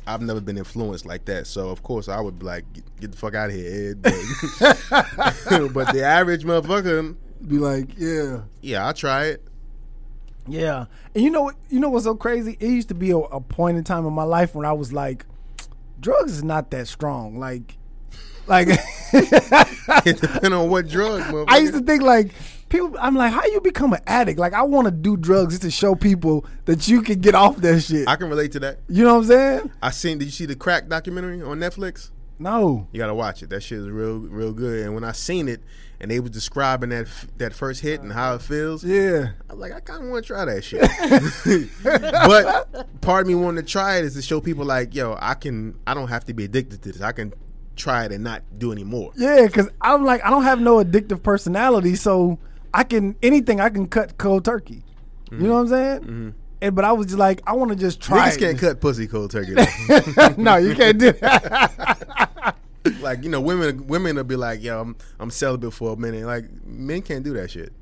I've 0.07 0.21
never 0.21 0.41
been 0.41 0.59
influenced 0.59 1.07
like 1.07 1.27
that. 1.27 1.47
So 1.47 1.69
of 1.71 1.83
course 1.85 2.09
I 2.09 2.21
would 2.21 2.41
be 2.41 2.47
like, 2.47 2.71
get, 2.73 3.01
get 3.01 3.13
the 3.13 3.17
fuck 3.17 3.35
out 3.35 3.51
of 3.51 3.55
here, 3.55 3.91
Ed. 3.91 4.03
But, 4.03 4.13
but 5.73 5.93
the 5.93 6.03
average 6.05 6.43
motherfucker, 6.43 7.15
Be 7.47 7.59
like, 7.59 7.89
yeah, 7.99 8.43
yeah, 8.61 8.87
I'll 8.87 8.95
try 8.95 9.27
it. 9.27 9.43
yeah. 10.47 10.87
And 11.15 11.25
you 11.25 11.31
know, 11.31 11.43
what- 11.43 11.57
you 11.69 11.81
know 11.81 11.89
what's 11.91 12.05
so 12.05 12.15
crazy? 12.15 12.57
It 12.61 12.69
used 12.69 12.89
to 12.89 12.95
be 12.95 13.11
a, 13.11 13.17
a 13.19 13.41
point 13.41 13.79
in 13.79 13.85
time 13.85 14.07
in 14.07 14.13
my 14.13 14.25
life 14.25 14.55
when 14.55 14.67
I 14.67 14.73
was 14.73 14.93
like, 14.93 15.25
drugs 16.01 16.33
is 16.33 16.45
not 16.45 16.71
that 16.71 16.87
strong. 16.89 17.39
Like, 17.39 17.77
like 18.47 18.69
It 19.13 20.21
depends 20.21 20.51
on 20.55 20.71
what 20.71 20.89
drug. 20.89 21.45
I 21.49 21.59
used 21.59 21.75
to 21.75 21.81
think 21.81 22.03
like 22.03 22.33
people. 22.69 22.95
I'm 23.01 23.15
like, 23.17 23.33
how 23.33 23.45
you 23.47 23.61
become 23.61 23.93
an 23.93 24.01
addict? 24.07 24.39
Like, 24.39 24.53
I 24.55 24.63
want 24.63 24.87
to 24.87 24.91
do 24.91 25.17
drugs 25.17 25.55
just 25.55 25.63
to 25.63 25.71
show 25.71 25.95
people 25.95 26.45
that 26.67 26.87
you 26.89 27.03
can 27.03 27.21
get 27.21 27.35
off 27.35 27.57
that 27.59 27.81
shit. 27.81 28.09
I 28.09 28.17
can 28.17 28.29
relate 28.29 28.53
to 28.53 28.61
that. 28.61 28.79
you 28.89 29.05
know 29.05 29.15
what 29.15 29.21
I'm 29.23 29.27
saying? 29.29 29.71
I 29.83 29.91
seen. 29.91 30.19
Did 30.19 30.27
you 30.27 30.31
see 30.31 30.47
the 30.47 30.57
crack 30.57 30.89
documentary 30.89 31.43
on 31.43 31.59
Netflix? 31.59 32.11
No. 32.39 32.87
You 32.93 32.99
gotta 32.99 33.15
watch 33.15 33.43
it. 33.43 33.51
That 33.51 33.63
shit 33.63 33.79
is 33.79 33.89
real, 33.89 34.19
real 34.19 34.53
good. 34.53 34.85
And 34.85 34.95
when 34.95 35.05
I 35.05 35.13
seen 35.13 35.49
it, 35.49 35.61
and 36.01 36.11
they 36.11 36.19
was 36.21 36.31
describing 36.31 36.91
that 36.91 37.09
that 37.37 37.53
first 37.53 37.81
hit 37.81 38.01
and 38.01 38.13
how 38.13 38.35
it 38.35 38.43
feels, 38.43 38.83
Yeah. 38.83 39.31
I 39.49 39.53
was 39.53 39.61
like, 39.61 39.73
I 39.73 39.81
kind 39.81 40.05
of 40.05 40.11
want 40.11 40.25
to 40.25 40.27
try 40.27 40.45
that 40.45 40.65
shit. 40.65 40.81
but 41.85 43.01
part 43.01 43.23
of 43.23 43.29
me 43.29 43.35
wanting 43.35 43.65
to 43.65 43.71
try 43.71 43.99
it 43.99 44.05
is 44.05 44.15
to 44.15 44.23
show 44.23 44.41
people 44.41 44.65
like, 44.65 44.95
yo, 44.95 45.17
I 45.21 45.35
can. 45.35 45.79
I 45.87 45.95
don't 45.95 46.09
have 46.09 46.25
to 46.27 46.35
be 46.35 46.45
addicted 46.45 46.83
to 46.83 46.93
this. 46.93 47.03
I 47.03 47.13
can 47.13 47.35
try 47.77 48.05
it 48.05 48.13
and 48.13 48.25
not 48.25 48.43
do 48.59 48.73
anymore. 48.73 49.13
Yeah, 49.17 49.47
because 49.47 49.69
I'm 49.81 50.05
like, 50.05 50.25
I 50.25 50.31
don't 50.31 50.45
have 50.45 50.61
no 50.61 50.83
addictive 50.83 51.23
personality, 51.23 51.97
so 51.97 52.39
I 52.73 52.85
can 52.85 53.17
anything 53.23 53.61
I 53.61 53.69
can 53.69 53.87
cut 53.87 54.19
cold 54.19 54.45
turkey. 54.45 54.85
You 55.31 55.39
know 55.39 55.55
what 55.55 55.61
I'm 55.61 55.69
saying? 55.69 56.01
Mm-hmm. 56.01 56.11
Mm-hmm. 56.11 56.31
And 56.63 56.77
but 56.77 56.85
I 56.85 56.93
was 56.93 57.07
just 57.07 57.19
like, 57.19 57.41
I 57.47 57.53
want 57.55 57.71
to 57.71 57.77
just 57.77 58.01
try. 58.01 58.29
Niggas 58.29 58.37
it. 58.37 58.41
can't 58.41 58.59
cut 58.59 58.81
pussy 58.81 59.07
cold 59.07 59.31
turkey. 59.31 59.55
no, 60.37 60.57
you 60.57 60.75
can't 60.75 60.99
do 60.99 61.13
that. 61.13 62.30
like 63.01 63.23
you 63.23 63.29
know, 63.29 63.41
women 63.41 63.87
women 63.87 64.17
will 64.17 64.25
be 64.25 64.37
like, 64.37 64.63
yo, 64.63 64.81
I'm 64.81 64.97
I'm 65.19 65.31
celibate 65.31 65.73
for 65.73 65.93
a 65.93 65.97
minute. 65.97 66.25
Like 66.25 66.45
men 66.65 67.03
can't 67.03 67.25
do 67.25 67.35
that 67.35 67.51
shit. 67.51 67.73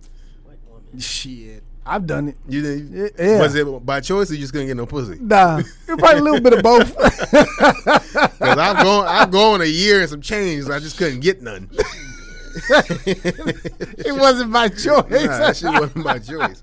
Shit, 0.99 1.63
I've 1.85 2.07
done 2.07 2.29
it. 2.29 2.37
You 2.49 2.63
didn't. 2.63 3.13
Yeah. 3.19 3.41
Was 3.41 3.55
it 3.55 3.87
by 3.87 4.01
choice 4.01 4.31
or 4.31 4.35
you 4.35 4.41
just 4.41 4.53
couldn't 4.53 4.69
get 4.69 4.77
no 4.77 4.87
pussy? 4.87 5.19
Nah, 5.21 5.63
probably 5.87 6.19
a 6.19 6.23
little 6.23 6.41
bit 6.41 6.53
of 6.55 6.63
both. 6.63 6.97
Because 8.39 8.57
I've 8.59 8.85
gone 8.85 9.07
I've 9.07 9.31
gone 9.31 9.61
a 9.61 9.67
year 9.67 10.01
and 10.01 10.09
some 10.09 10.21
change. 10.21 10.69
I 10.69 10.79
just 10.79 10.97
couldn't 10.97 11.21
get 11.21 11.43
none. 11.43 11.69
it 13.07 14.17
wasn't 14.17 14.51
my 14.51 14.69
choice. 14.69 14.85
Nah, 14.87 15.39
that 15.39 15.57
shit 15.57 15.71
wasn't 15.71 15.97
my 15.97 16.19
choice. 16.19 16.63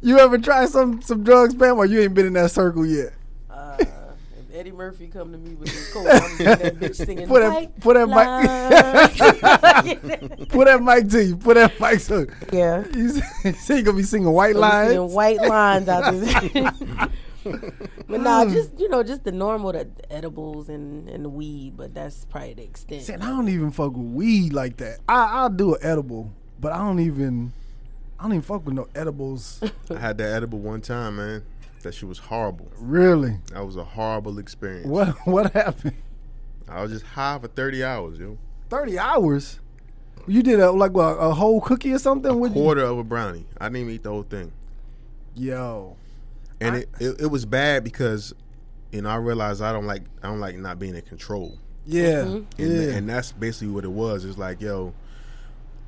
you 0.00 0.18
ever 0.18 0.38
try 0.38 0.66
some 0.66 1.02
some 1.02 1.24
drugs, 1.24 1.54
Pam, 1.54 1.76
or 1.76 1.86
you 1.86 2.00
ain't 2.00 2.14
been 2.14 2.26
in 2.26 2.32
that 2.34 2.52
circle 2.52 2.86
yet? 2.86 3.12
If 4.56 4.60
Eddie 4.60 4.72
Murphy 4.72 5.06
come 5.08 5.32
to 5.32 5.38
me 5.38 5.54
with 5.54 5.68
some 5.70 6.02
coke, 6.02 6.10
I'm 6.10 6.38
that 6.60 6.76
bitch 6.76 6.94
singing. 6.96 7.28
Put 7.28 7.40
that- 7.40 7.52
"White 7.52 7.78
put 7.80 7.94
that 7.94 8.08
lines." 8.08 9.18
Put 10.48 10.64
that 10.66 10.82
mic 10.82 11.08
to 11.10 11.24
you. 11.24 11.36
Put 11.36 11.54
that 11.56 11.78
mic 11.78 12.00
to 12.04 12.20
you. 12.20 12.28
yeah. 12.58 12.84
you. 12.94 13.10
So 13.52 13.74
you 13.74 13.82
gonna 13.82 13.98
be 13.98 14.02
singing 14.02 14.30
white 14.30 14.56
I'm 14.56 14.86
seeing 14.88 14.98
lines? 15.00 15.12
white 15.12 15.40
lines 15.42 15.88
out 15.88 16.10
there. 16.14 16.72
but 18.08 18.20
nah, 18.22 18.44
Hmm. 18.46 18.52
just 18.54 18.78
you 18.80 18.88
know, 18.88 19.02
just 19.02 19.24
the 19.24 19.32
normal, 19.32 19.72
the 19.72 19.88
edibles 20.08 20.70
and 20.70 21.08
and 21.10 21.24
the 21.26 21.28
weed. 21.28 21.76
But 21.76 21.92
that's 21.94 22.24
probably 22.24 22.54
the 22.54 22.62
extent. 22.64 23.02
See, 23.02 23.12
and 23.12 23.22
I 23.22 23.26
don't 23.28 23.48
even 23.50 23.70
fuck 23.70 23.92
with 23.92 24.06
weed 24.06 24.54
like 24.54 24.78
that. 24.78 25.00
I, 25.06 25.24
I'll 25.32 25.50
do 25.50 25.74
an 25.74 25.80
edible, 25.82 26.32
but 26.58 26.72
I 26.72 26.78
don't 26.78 27.00
even. 27.00 27.52
I 28.18 28.22
don't 28.22 28.32
even 28.32 28.42
fuck 28.42 28.64
with 28.64 28.74
no 28.74 28.88
edibles. 28.94 29.62
I 29.90 29.98
had 29.98 30.16
that 30.16 30.32
edible 30.34 30.60
one 30.60 30.80
time, 30.80 31.16
man. 31.16 31.42
That 31.86 31.92
shit 31.94 32.08
was 32.08 32.18
horrible. 32.18 32.68
really? 32.78 33.38
That 33.52 33.64
was 33.64 33.76
a 33.76 33.84
horrible 33.84 34.40
experience. 34.40 34.88
What 34.88 35.08
What 35.26 35.52
happened? 35.52 35.94
I 36.68 36.82
was 36.82 36.90
just 36.90 37.04
high 37.04 37.38
for 37.38 37.46
thirty 37.46 37.84
hours, 37.84 38.18
yo. 38.18 38.38
Thirty 38.68 38.98
hours. 38.98 39.60
You 40.26 40.42
did 40.42 40.58
a 40.58 40.72
like 40.72 40.90
what, 40.90 41.12
a 41.12 41.32
whole 41.32 41.60
cookie 41.60 41.92
or 41.92 42.00
something? 42.00 42.28
A 42.32 42.36
What'd 42.36 42.56
you- 42.56 42.62
quarter 42.62 42.82
of 42.82 42.98
a 42.98 43.04
brownie. 43.04 43.46
I 43.60 43.66
didn't 43.66 43.82
even 43.82 43.92
eat 43.94 44.02
the 44.02 44.10
whole 44.10 44.24
thing. 44.24 44.50
Yo. 45.36 45.96
and 46.60 46.74
I- 46.74 46.78
it, 46.78 46.88
it, 46.98 47.20
it 47.22 47.26
was 47.26 47.44
bad 47.46 47.84
because 47.84 48.34
you 48.90 49.02
know 49.02 49.08
I 49.10 49.16
realized 49.16 49.62
I 49.62 49.72
don't 49.72 49.86
like 49.86 50.02
I 50.24 50.26
don't 50.28 50.40
like 50.40 50.56
not 50.56 50.80
being 50.80 50.96
in 50.96 51.02
control, 51.02 51.56
Yeah. 51.84 52.22
Mm-hmm. 52.24 52.62
and 52.62 52.72
Yeah. 52.82 52.94
and 52.96 53.08
that's 53.08 53.30
basically 53.30 53.68
what 53.68 53.84
it 53.84 53.92
was. 53.92 54.24
It's 54.24 54.38
like 54.38 54.60
yo, 54.60 54.92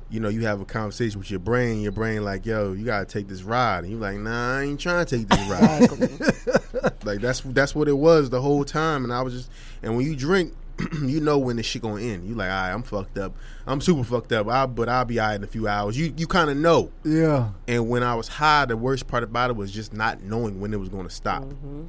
you 0.09 0.19
know, 0.19 0.29
you 0.29 0.41
have 0.41 0.59
a 0.61 0.65
conversation 0.65 1.19
with 1.19 1.29
your 1.29 1.39
brain. 1.39 1.81
Your 1.81 1.91
brain 1.91 2.23
like 2.23 2.45
yo, 2.45 2.73
you 2.73 2.85
gotta 2.85 3.05
take 3.05 3.27
this 3.27 3.43
ride, 3.43 3.83
and 3.83 3.91
you're 3.91 3.99
like, 3.99 4.17
nah, 4.17 4.57
I 4.57 4.63
ain't 4.63 4.79
trying 4.79 5.05
to 5.05 5.17
take 5.17 5.27
this 5.27 5.49
ride. 5.49 6.93
like 7.03 7.21
that's 7.21 7.41
that's 7.41 7.75
what 7.75 7.87
it 7.87 7.97
was 7.97 8.29
the 8.29 8.41
whole 8.41 8.65
time, 8.65 9.03
and 9.03 9.13
I 9.13 9.21
was 9.21 9.33
just 9.33 9.51
and 9.83 9.95
when 9.95 10.05
you 10.05 10.15
drink. 10.15 10.53
you 11.03 11.19
know 11.19 11.37
when 11.37 11.57
this 11.57 11.65
shit 11.65 11.81
gonna 11.81 12.01
end. 12.01 12.25
You 12.25 12.35
like, 12.35 12.49
all 12.49 12.55
right, 12.55 12.71
I'm 12.71 12.83
fucked 12.83 13.17
up. 13.17 13.35
I'm 13.67 13.81
super 13.81 14.01
fucked 14.05 14.31
up. 14.31 14.47
I, 14.47 14.65
but 14.65 14.87
I'll 14.87 15.03
be 15.03 15.19
all 15.19 15.27
right 15.27 15.35
in 15.35 15.43
a 15.43 15.47
few 15.47 15.67
hours. 15.67 15.97
You 15.97 16.13
you 16.15 16.25
kind 16.25 16.49
of 16.49 16.55
know. 16.55 16.89
yeah. 17.03 17.49
And 17.67 17.89
when 17.89 18.01
I 18.01 18.15
was 18.15 18.29
high, 18.29 18.63
the 18.63 18.77
worst 18.77 19.05
part 19.05 19.23
about 19.23 19.49
it 19.49 19.57
was 19.57 19.73
just 19.73 19.91
not 19.93 20.23
knowing 20.23 20.61
when 20.61 20.73
it 20.73 20.79
was 20.79 20.87
going 20.87 21.03
to 21.03 21.13
stop. 21.13 21.43
Mm-hmm. 21.43 21.87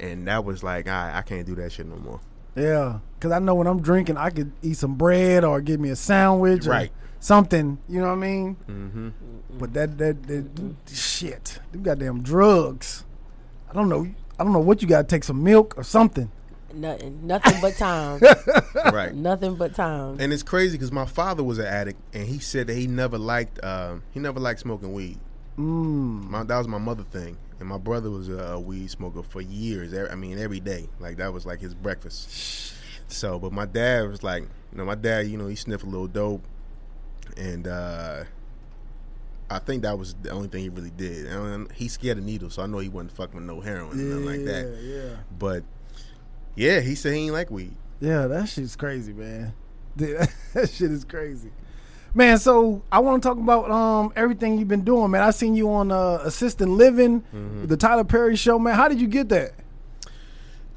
And 0.00 0.26
that 0.26 0.42
was 0.42 0.62
like, 0.62 0.88
I 0.88 1.18
I 1.18 1.20
can't 1.20 1.46
do 1.46 1.54
that 1.56 1.70
shit 1.70 1.84
no 1.84 1.96
more. 1.96 2.20
Yeah, 2.58 2.98
because 3.14 3.32
I 3.32 3.38
know 3.38 3.54
when 3.54 3.66
I'm 3.66 3.80
drinking, 3.80 4.16
I 4.16 4.30
could 4.30 4.52
eat 4.62 4.76
some 4.76 4.94
bread 4.96 5.44
or 5.44 5.60
give 5.60 5.80
me 5.80 5.90
a 5.90 5.96
sandwich, 5.96 6.66
or 6.66 6.70
Right. 6.70 6.92
Something, 7.20 7.78
you 7.88 8.00
know 8.00 8.06
what 8.06 8.12
I 8.12 8.16
mean? 8.16 8.56
Mm-hmm. 8.68 9.08
But 9.58 9.74
that 9.74 9.98
that, 9.98 10.22
that 10.28 10.70
shit, 10.92 11.58
them 11.72 11.82
goddamn 11.82 12.22
drugs. 12.22 13.04
I 13.68 13.74
don't 13.74 13.88
know. 13.88 14.06
I 14.38 14.44
don't 14.44 14.52
know 14.52 14.60
what 14.60 14.82
you 14.82 14.88
got 14.88 15.02
to 15.02 15.06
take 15.08 15.24
some 15.24 15.42
milk 15.42 15.74
or 15.76 15.82
something. 15.82 16.30
Nothing, 16.72 17.26
nothing 17.26 17.60
but 17.60 17.74
time. 17.78 18.20
Right. 18.92 19.12
nothing 19.14 19.56
but 19.56 19.74
time. 19.74 20.18
And 20.20 20.32
it's 20.32 20.44
crazy 20.44 20.76
because 20.76 20.92
my 20.92 21.06
father 21.06 21.42
was 21.42 21.58
an 21.58 21.66
addict, 21.66 21.98
and 22.12 22.24
he 22.26 22.38
said 22.38 22.68
that 22.68 22.74
he 22.74 22.86
never 22.86 23.18
liked 23.18 23.62
um, 23.64 24.02
he 24.12 24.20
never 24.20 24.38
liked 24.38 24.60
smoking 24.60 24.92
weed. 24.92 25.18
Mm. 25.58 26.28
My, 26.30 26.44
that 26.44 26.56
was 26.56 26.68
my 26.68 26.78
mother 26.78 27.02
thing, 27.10 27.36
and 27.60 27.68
my 27.68 27.78
brother 27.78 28.10
was 28.10 28.28
a, 28.28 28.38
a 28.38 28.60
weed 28.60 28.90
smoker 28.90 29.22
for 29.22 29.40
years. 29.40 29.92
I 30.10 30.14
mean, 30.14 30.38
every 30.38 30.60
day, 30.60 30.88
like 31.00 31.16
that 31.18 31.32
was 31.32 31.44
like 31.46 31.60
his 31.60 31.74
breakfast. 31.74 32.74
So, 33.08 33.38
but 33.38 33.52
my 33.52 33.64
dad 33.66 34.08
was 34.08 34.22
like, 34.22 34.42
you 34.42 34.78
know, 34.78 34.84
my 34.84 34.94
dad, 34.94 35.26
you 35.28 35.36
know, 35.38 35.46
he 35.46 35.54
sniffed 35.56 35.84
a 35.84 35.86
little 35.86 36.06
dope, 36.08 36.42
and 37.36 37.66
uh, 37.66 38.24
I 39.50 39.58
think 39.60 39.82
that 39.82 39.98
was 39.98 40.14
the 40.20 40.30
only 40.30 40.48
thing 40.48 40.62
he 40.62 40.68
really 40.68 40.90
did. 40.90 41.26
And 41.26 41.72
he 41.72 41.88
scared 41.88 42.18
of 42.18 42.24
needles, 42.24 42.54
so 42.54 42.62
I 42.62 42.66
know 42.66 42.78
he 42.78 42.88
wasn't 42.90 43.12
fucking 43.12 43.34
with 43.36 43.44
no 43.44 43.60
heroin 43.60 43.92
or 43.98 44.02
nothing 44.02 44.26
like 44.26 44.44
that. 44.44 44.78
Yeah, 44.82 45.16
But 45.38 45.64
yeah, 46.54 46.80
he 46.80 46.94
said 46.94 47.14
he 47.14 47.20
ain't 47.24 47.32
like 47.32 47.50
weed. 47.50 47.74
yeah, 48.00 48.26
that 48.26 48.48
shit's 48.48 48.76
crazy, 48.76 49.12
man. 49.14 49.54
Dude, 49.96 50.18
that 50.54 50.68
shit 50.70 50.90
is 50.92 51.04
crazy, 51.04 51.50
man. 52.14 52.38
So 52.38 52.82
I 52.90 52.98
want 53.00 53.22
to 53.22 53.28
talk 53.28 53.38
about 53.38 53.70
um 53.70 54.12
everything 54.16 54.58
you've 54.58 54.68
been 54.68 54.84
doing, 54.84 55.10
man. 55.10 55.22
I 55.22 55.30
seen 55.30 55.54
you 55.54 55.70
on 55.72 55.90
uh, 55.92 56.20
Assisted 56.24 56.68
Living, 56.68 57.20
Mm-hmm. 57.34 57.66
the 57.66 57.76
Tyler 57.76 58.04
Perry 58.04 58.36
show, 58.36 58.58
man. 58.58 58.74
How 58.74 58.88
did 58.88 59.00
you 59.00 59.06
get 59.08 59.28
that? 59.30 59.52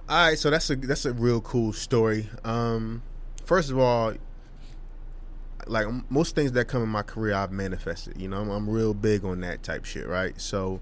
All 0.09 0.27
right, 0.27 0.37
so 0.37 0.49
that's 0.49 0.69
a 0.69 0.75
that's 0.75 1.05
a 1.05 1.13
real 1.13 1.39
cool 1.41 1.71
story. 1.73 2.29
Um, 2.43 3.01
first 3.45 3.69
of 3.71 3.77
all, 3.79 4.13
like 5.67 5.87
most 6.09 6.35
things 6.35 6.51
that 6.53 6.65
come 6.65 6.83
in 6.83 6.89
my 6.89 7.03
career, 7.03 7.33
I've 7.33 7.51
manifested. 7.51 8.19
You 8.19 8.27
know, 8.27 8.41
I'm, 8.41 8.49
I'm 8.49 8.69
real 8.69 8.93
big 8.93 9.23
on 9.23 9.39
that 9.41 9.63
type 9.63 9.85
shit, 9.85 10.07
right? 10.07 10.39
So 10.41 10.81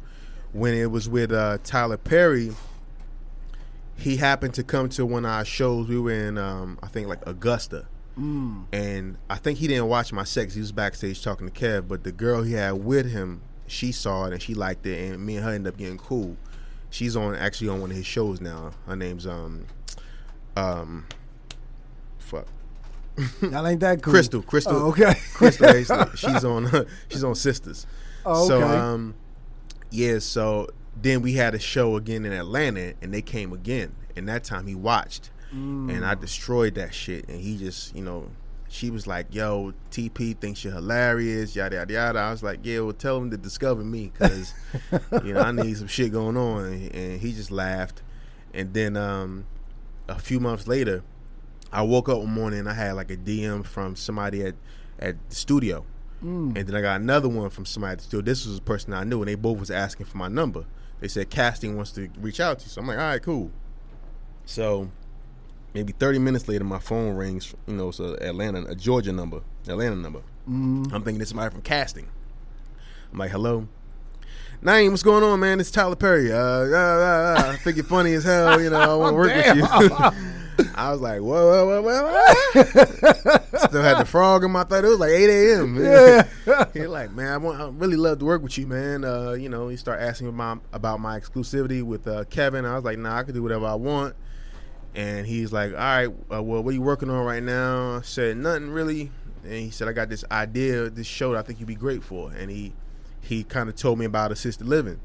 when 0.52 0.74
it 0.74 0.90
was 0.90 1.08
with 1.08 1.32
uh, 1.32 1.60
Tyler 1.64 1.98
Perry, 1.98 2.52
he 3.98 4.18
happened 4.18 4.54
to 4.56 4.64
come 4.64 4.90
to 4.90 5.06
one 5.06 5.26
of 5.26 5.32
our 5.32 5.46
shows. 5.46 5.88
We 5.88 6.00
were 6.00 6.12
in, 6.12 6.38
um, 6.40 6.80
I 6.82 6.88
think, 6.88 7.08
like 7.08 7.20
Augusta. 7.28 7.86
Mm. 8.18 8.66
And 8.74 9.18
I 9.30 9.36
think 9.36 9.60
he 9.60 9.68
didn't 9.68 9.88
watch 9.88 10.12
my 10.12 10.24
sex. 10.24 10.54
He 10.54 10.60
was 10.60 10.72
backstage 10.72 11.24
talking 11.24 11.50
to 11.50 11.54
Kev, 11.54 11.88
but 11.88 12.04
the 12.04 12.12
girl 12.12 12.44
he 12.44 12.54
had 12.54 12.72
with 12.74 13.10
him, 13.12 13.42
she 13.68 13.92
saw 13.92 14.26
it 14.26 14.34
and 14.34 14.42
she 14.42 14.54
liked 14.54 14.86
it, 14.86 15.12
and 15.12 15.26
me 15.26 15.36
and 15.38 15.46
her 15.46 15.52
ended 15.52 15.74
up 15.74 15.78
getting 15.78 15.98
cool. 15.98 16.36
She's 16.90 17.16
on 17.16 17.36
actually 17.36 17.70
on 17.70 17.82
one 17.82 17.92
of 17.92 17.96
his 17.98 18.06
shows 18.06 18.42
now. 18.42 18.72
Her 18.88 18.96
name's 18.96 19.28
um 19.28 19.66
um 20.58 21.06
fuck 22.18 22.48
Y'all 23.42 23.68
ain't 23.68 23.80
that 23.82 24.02
cool. 24.02 24.14
Crystal 24.14 24.42
Crystal 24.42 24.76
Oh, 24.76 24.90
okay. 24.90 25.14
Crystal 25.34 25.72
She's 26.16 26.44
on 26.44 26.66
she's 27.10 27.24
on 27.24 27.34
Sistas. 27.34 27.86
Oh, 28.26 28.48
So 28.48 28.64
um 28.64 29.14
yeah, 29.92 30.20
so 30.20 30.68
then 31.02 31.22
we 31.22 31.34
had 31.34 31.54
a 31.56 31.60
show 31.60 31.96
again 31.96 32.26
in 32.26 32.32
Atlanta 32.34 32.94
and 33.02 33.14
they 33.14 33.22
came 33.22 33.54
again. 33.54 33.96
And 34.16 34.28
that 34.28 34.44
time 34.44 34.68
he 34.68 34.76
watched 34.76 35.30
and 35.52 35.90
Mm. 35.90 36.04
I 36.08 36.16
destroyed 36.16 36.76
that 36.76 36.94
shit. 36.94 37.28
And 37.28 37.40
he 37.42 37.58
just, 37.58 37.96
you 37.96 38.04
know, 38.04 38.30
she 38.68 38.92
was 38.92 39.08
like, 39.08 39.34
"Yo, 39.34 39.74
TP 39.90 40.40
thinks 40.40 40.64
you're 40.64 40.74
hilarious." 40.74 41.56
Yada 41.56 41.78
yada 41.78 41.94
yada. 41.94 42.20
I 42.20 42.30
was 42.32 42.44
like, 42.44 42.60
"Yeah, 42.64 42.82
well, 42.82 42.94
tell 42.94 43.18
him 43.18 43.32
to 43.32 43.38
discover 43.38 43.84
me 43.84 44.12
because 44.14 44.54
you 45.24 45.34
know 45.34 45.42
I 45.42 45.52
need 45.52 45.76
some 45.78 45.88
shit 45.88 46.12
going 46.12 46.38
on." 46.38 46.66
And, 46.66 46.96
and 46.96 47.20
he 47.22 47.34
just 47.34 47.50
laughed. 47.52 48.04
And 48.54 48.74
then 48.74 48.96
um, 48.96 49.46
a 50.08 50.20
few 50.20 50.40
months 50.40 50.68
later, 50.68 51.04
I 51.72 51.82
woke 51.82 52.10
up 52.10 52.20
one 52.20 52.32
morning 52.34 52.60
and 52.60 52.70
I 52.70 52.74
had 52.74 52.92
like 52.94 53.10
a 53.10 53.18
DM 53.18 53.66
from 53.66 53.96
somebody 53.96 54.44
at 54.44 54.56
at 55.00 55.16
the 55.30 55.36
studio, 55.36 55.84
Mm. 56.24 56.56
and 56.58 56.68
then 56.68 56.76
I 56.76 56.82
got 56.82 57.00
another 57.02 57.30
one 57.30 57.50
from 57.50 57.66
somebody 57.66 57.94
at 57.94 57.98
the 58.00 58.04
studio. 58.04 58.22
This 58.24 58.46
was 58.46 58.58
a 58.60 58.62
person 58.62 58.94
I 58.94 59.04
knew, 59.04 59.20
and 59.22 59.28
they 59.30 59.36
both 59.36 59.60
was 59.60 59.72
asking 59.72 60.06
for 60.06 60.18
my 60.18 60.28
number. 60.28 60.66
They 61.00 61.08
said 61.08 61.30
casting 61.32 61.76
wants 61.76 61.92
to 61.94 62.08
reach 62.20 62.40
out 62.40 62.60
to 62.60 62.66
you, 62.66 62.70
so 62.70 62.82
I'm 62.82 62.88
like, 62.88 62.98
"All 63.00 63.04
right, 63.04 63.22
cool." 63.24 63.50
So 64.46 64.90
maybe 65.74 65.94
30 65.94 66.20
minutes 66.20 66.48
later, 66.48 66.64
my 66.64 66.80
phone 66.80 67.16
rings. 67.16 67.54
You 67.68 67.76
know, 67.76 67.90
it's 67.90 68.00
a 68.00 68.14
Atlanta, 68.22 68.64
a 68.66 68.76
Georgia 68.76 69.12
number, 69.12 69.42
Atlanta 69.68 69.96
number. 69.96 70.22
Mm. 70.50 70.94
I'm 70.94 71.04
thinking 71.04 71.20
this 71.20 71.28
is 71.28 71.30
somebody 71.30 71.52
from 71.52 71.62
casting. 71.62 72.08
I'm 73.12 73.20
like, 73.20 73.32
hello. 73.32 73.68
Naeem, 74.62 74.92
what's 74.92 75.04
going 75.04 75.24
on, 75.24 75.40
man? 75.40 75.60
It's 75.60 75.72
Tyler 75.72 75.96
Perry. 75.96 76.32
Uh, 76.32 76.38
uh, 76.38 76.76
uh, 76.76 77.44
I 77.48 77.56
think 77.58 77.78
you're 77.78 77.86
funny 77.86 78.14
as 78.14 78.26
hell. 78.26 78.62
You 78.62 78.70
know, 78.70 78.80
I 78.80 78.94
want 78.96 79.14
to 79.14 79.16
work 79.16 79.34
with 79.34 79.56
you. 79.56 80.36
I 80.76 80.92
was 80.92 81.02
like, 81.02 81.22
whoa, 81.22 81.66
whoa, 81.66 81.82
whoa, 81.82 82.04
whoa. 82.04 83.68
Still 83.68 83.82
had 83.82 84.00
the 84.00 84.06
frog 84.06 84.44
in 84.44 84.52
my 84.52 84.64
throat. 84.64 84.86
It 84.86 84.90
was 84.90 85.00
like 85.00 85.12
8 85.12 85.30
a.m. 85.30 85.80
Yeah. 85.84 86.66
He's 86.74 86.88
like, 86.88 87.12
man, 87.12 87.32
I 87.32 87.38
want, 87.38 87.62
I 87.62 87.68
really 87.70 87.96
love 87.96 88.20
to 88.20 88.26
work 88.26 88.42
with 88.42 88.58
you, 88.58 88.68
man. 88.68 89.04
Uh, 89.04 89.32
you 89.32 89.50
know, 89.50 89.70
he 89.70 89.78
start 89.78 90.02
asking 90.02 90.28
about 90.28 90.62
about 90.74 91.00
my 91.00 91.20
exclusivity 91.20 91.84
with 91.84 92.08
uh, 92.08 92.26
Kevin. 92.26 92.66
I 92.66 92.76
was 92.76 92.84
like, 92.84 92.98
nah, 92.98 93.18
I 93.18 93.24
can 93.24 93.34
do 93.34 93.44
whatever 93.44 93.66
I 93.66 93.76
want. 93.76 94.16
And 94.96 95.26
he's 95.26 95.54
like, 95.54 95.72
all 95.72 95.78
right, 95.78 96.08
uh, 96.32 96.42
well, 96.42 96.64
what 96.64 96.72
are 96.72 96.74
you 96.74 96.82
working 96.82 97.10
on 97.10 97.24
right 97.24 97.44
now? 97.44 97.98
I 97.98 98.02
said, 98.02 98.38
nothing 98.38 98.72
really. 98.72 99.12
And 99.44 99.54
he 99.54 99.70
said, 99.70 99.88
I 99.88 99.94
got 99.94 100.10
this 100.10 100.26
idea, 100.32 100.90
this 100.90 101.08
show 101.08 101.34
that 101.34 101.40
I 101.40 101.42
think 101.44 101.60
you'd 101.60 101.68
be 101.68 101.76
great 101.76 102.04
for. 102.04 102.32
And 102.32 102.50
he 102.52 102.74
he 103.22 103.44
kind 103.44 103.70
of 103.70 103.76
told 103.76 104.00
me 104.00 104.06
about 104.06 104.32
assisted 104.32 104.68
living. 104.68 105.00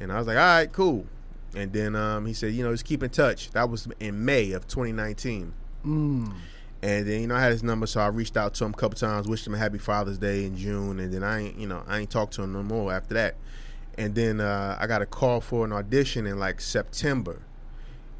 And 0.00 0.12
I 0.12 0.18
was 0.18 0.26
like, 0.26 0.36
all 0.36 0.42
right, 0.42 0.72
cool. 0.72 1.06
And 1.54 1.72
then 1.72 1.96
um, 1.96 2.26
he 2.26 2.34
said, 2.34 2.52
you 2.52 2.62
know, 2.62 2.72
just 2.72 2.84
keep 2.84 3.02
in 3.02 3.10
touch. 3.10 3.50
That 3.50 3.68
was 3.68 3.88
in 4.00 4.24
May 4.24 4.52
of 4.52 4.66
2019. 4.68 5.52
Mm. 5.84 6.32
And 6.82 7.06
then 7.08 7.20
you 7.22 7.26
know 7.26 7.34
I 7.34 7.40
had 7.40 7.50
his 7.50 7.64
number, 7.64 7.86
so 7.86 8.00
I 8.00 8.06
reached 8.06 8.36
out 8.36 8.54
to 8.54 8.64
him 8.64 8.72
a 8.72 8.76
couple 8.76 8.96
times, 8.96 9.26
wished 9.26 9.46
him 9.46 9.54
a 9.54 9.58
happy 9.58 9.78
Father's 9.78 10.18
Day 10.18 10.44
in 10.44 10.56
June, 10.56 11.00
and 11.00 11.12
then 11.12 11.24
I 11.24 11.40
ain't 11.40 11.58
you 11.58 11.66
know 11.66 11.82
I 11.88 11.98
ain't 11.98 12.10
talked 12.10 12.34
to 12.34 12.42
him 12.42 12.52
no 12.52 12.62
more 12.62 12.92
after 12.92 13.14
that. 13.14 13.34
And 13.96 14.14
then 14.14 14.40
uh, 14.40 14.76
I 14.78 14.86
got 14.86 15.02
a 15.02 15.06
call 15.06 15.40
for 15.40 15.64
an 15.64 15.72
audition 15.72 16.24
in 16.24 16.38
like 16.38 16.60
September, 16.60 17.42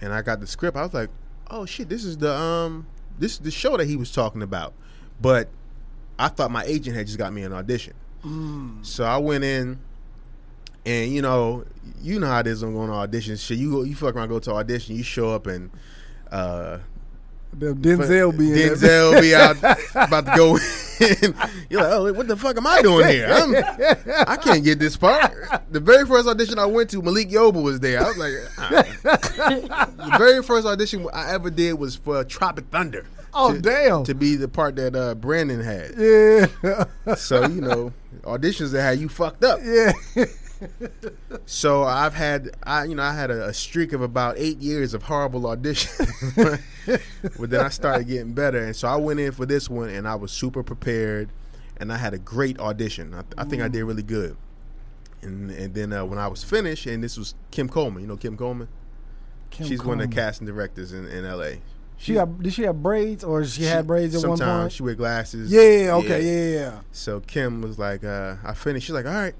and 0.01 0.13
I 0.13 0.23
got 0.23 0.41
the 0.41 0.47
script. 0.47 0.77
I 0.77 0.83
was 0.83 0.95
like, 0.95 1.11
oh 1.51 1.67
shit, 1.67 1.89
this 1.89 2.05
is 2.05 2.19
the 2.19 2.33
um 2.35 2.87
this 3.19 3.33
is 3.33 3.39
the 3.39 3.51
show 3.51 3.77
that 3.77 3.87
he 3.87 3.97
was 3.97 4.13
talking 4.13 4.43
about, 4.43 4.75
but 5.21 5.49
I 6.19 6.29
thought 6.29 6.51
my 6.51 6.65
agent 6.65 6.97
had 6.97 7.07
just 7.07 7.19
got 7.19 7.33
me 7.33 7.43
an 7.43 7.53
audition. 7.53 7.95
Mm. 8.25 8.85
So 8.85 9.05
I 9.05 9.17
went 9.19 9.45
in, 9.45 9.79
and 10.85 11.13
you 11.13 11.23
know, 11.23 11.65
you 12.01 12.19
know 12.21 12.27
how 12.27 12.41
it 12.41 12.47
is 12.47 12.63
on 12.63 12.75
going 12.75 12.89
to 12.89 12.95
auditions. 12.95 13.45
Shit, 13.45 13.59
you 13.59 13.71
go, 13.71 13.83
you 13.83 13.95
fuck 13.95 14.15
around, 14.15 14.29
go 14.29 14.39
to 14.39 14.53
audition, 14.53 14.97
you 14.97 15.03
show 15.03 15.31
up 15.35 15.47
and. 15.47 15.71
uh 16.31 16.79
Denzel 17.57 18.37
be 18.37 18.53
in. 18.63 18.71
Denzel 18.71 19.21
be 19.21 19.35
out 19.35 19.57
about 19.95 20.27
to 20.27 20.33
go 20.37 20.57
in. 20.57 21.35
You're 21.71 21.83
like, 21.83 21.93
oh, 21.93 22.13
what 22.13 22.27
the 22.27 22.37
fuck 22.37 22.57
am 22.57 22.67
I 22.67 22.83
doing 22.83 23.07
here? 23.07 23.29
I'm, 23.31 23.55
I 24.27 24.37
can't 24.37 24.65
get 24.65 24.79
this 24.79 24.97
part. 24.97 25.33
The 25.71 25.81
very 25.81 26.05
first 26.07 26.27
audition 26.27 26.59
I 26.59 26.67
went 26.67 26.91
to, 26.91 27.03
Malik 27.03 27.31
Yoba 27.31 27.63
was 27.63 27.79
there. 27.81 28.01
I 28.01 28.09
was 28.09 28.19
like, 28.19 28.33
ah. 28.59 29.89
the 29.97 30.15
very 30.19 30.43
first 30.43 30.67
audition 30.67 31.07
I 31.13 31.33
ever 31.33 31.51
did 31.51 31.75
was 31.75 31.95
for 31.95 32.25
Tropic 32.25 32.67
Thunder. 32.71 33.07
Oh, 33.33 33.55
to, 33.55 33.61
damn. 33.61 34.05
To 34.05 34.15
be 34.15 34.37
the 34.37 34.49
part 34.49 34.77
that 34.77 34.97
uh, 34.97 35.15
Brandon 35.15 35.61
had. 35.61 35.93
Yeah. 35.97 37.15
So 37.15 37.47
you 37.47 37.61
know, 37.61 37.93
auditions 38.23 38.73
that 38.73 38.83
had 38.83 38.99
you 38.99 39.09
fucked 39.09 39.45
up. 39.45 39.61
yeah. 39.63 39.93
So 41.47 41.85
I've 41.85 42.15
had, 42.15 42.51
I 42.63 42.85
you 42.85 42.95
know, 42.95 43.03
I 43.03 43.15
had 43.15 43.31
a, 43.31 43.47
a 43.49 43.55
streak 43.55 43.93
of 43.93 44.03
about 44.03 44.35
eight 44.39 44.59
years 44.59 44.95
of 44.95 45.03
horrible 45.03 45.43
auditions, 45.43 46.61
but 47.39 47.51
then 47.51 47.65
I 47.65 47.69
started 47.69 48.07
getting 48.07 48.33
better, 48.33 48.63
and 48.63 48.77
so 48.77 48.89
I 48.89 48.97
went 48.97 49.21
in 49.21 49.33
for 49.33 49.47
this 49.47 49.71
one, 49.71 49.89
and 49.89 50.07
I 50.07 50.15
was 50.15 50.31
super 50.31 50.63
prepared, 50.63 51.31
and 51.79 51.93
I 51.93 51.97
had 51.97 52.15
a 52.15 52.19
great 52.19 52.59
audition. 52.61 53.15
I, 53.15 53.23
I 53.39 53.45
think 53.45 53.63
I 53.63 53.69
did 53.69 53.85
really 53.85 54.03
good, 54.03 54.37
and 55.23 55.51
and 55.51 55.75
then 55.75 55.93
uh, 55.93 56.05
when 56.05 56.19
I 56.19 56.29
was 56.29 56.45
finished, 56.45 56.87
and 56.87 57.03
this 57.03 57.17
was 57.17 57.35
Kim 57.51 57.69
Coleman, 57.69 58.03
you 58.03 58.09
know 58.09 58.17
Kim 58.17 58.37
Coleman, 58.37 58.69
Kim 59.51 59.67
she's 59.67 59.83
one 59.83 60.01
of 60.01 60.11
the 60.11 60.15
Coleman. 60.15 60.27
casting 60.27 60.47
directors 60.47 60.93
in, 60.93 61.07
in 61.09 61.25
L.A. 61.25 61.61
She 61.99 62.15
got 62.15 62.41
did 62.41 62.53
she 62.53 62.63
have 62.63 62.81
braids 62.81 63.25
or 63.25 63.45
she, 63.45 63.65
had 63.65 63.87
braids 63.87 64.15
at 64.15 64.29
one 64.29 64.39
point? 64.39 64.73
she 64.73 64.85
wear 64.85 64.95
glasses. 64.95 65.51
yeah, 65.51 65.95
okay, 65.95 66.23
yeah, 66.23 66.61
yeah. 66.61 66.81
So 66.93 67.21
Kim 67.21 67.61
was 67.61 67.79
like, 67.79 68.05
uh, 68.05 68.37
I 68.45 68.55
finished. 68.55 68.87
She's 68.87 68.95
like, 68.95 69.07
all 69.07 69.13
right, 69.13 69.35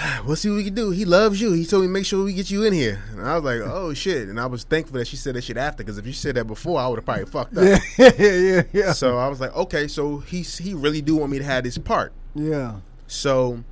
we'll 0.26 0.36
see 0.36 0.48
what 0.48 0.56
we 0.56 0.64
can 0.64 0.74
do. 0.74 0.90
He 0.90 1.04
loves 1.04 1.40
you. 1.40 1.52
He 1.52 1.64
told 1.64 1.82
me 1.82 1.88
make 1.88 2.06
sure 2.06 2.24
we 2.24 2.32
get 2.32 2.50
you 2.50 2.64
in 2.64 2.72
here. 2.72 3.02
And 3.10 3.22
I 3.22 3.38
was 3.38 3.44
like, 3.44 3.60
oh 3.72 3.94
shit. 3.94 4.28
And 4.28 4.40
I 4.40 4.46
was 4.46 4.64
thankful 4.64 4.98
that 4.98 5.06
she 5.06 5.16
said 5.16 5.34
that 5.34 5.44
shit 5.44 5.56
after 5.56 5.82
because 5.82 5.98
if 5.98 6.06
you 6.06 6.12
said 6.12 6.36
that 6.36 6.46
before, 6.46 6.80
I 6.80 6.88
would 6.88 6.98
have 6.98 7.04
probably 7.04 7.26
fucked 7.26 7.56
up. 7.56 7.64
Yeah, 7.64 7.78
yeah, 8.18 8.36
yeah, 8.36 8.62
yeah. 8.72 8.92
So 8.92 9.18
I 9.18 9.28
was 9.28 9.40
like, 9.40 9.54
okay, 9.54 9.88
so 9.88 10.18
he 10.18 10.42
he 10.42 10.74
really 10.74 11.02
do 11.02 11.16
want 11.16 11.32
me 11.32 11.38
to 11.38 11.44
have 11.44 11.64
this 11.64 11.78
part. 11.78 12.12
Yeah. 12.34 12.80
So, 13.06 13.62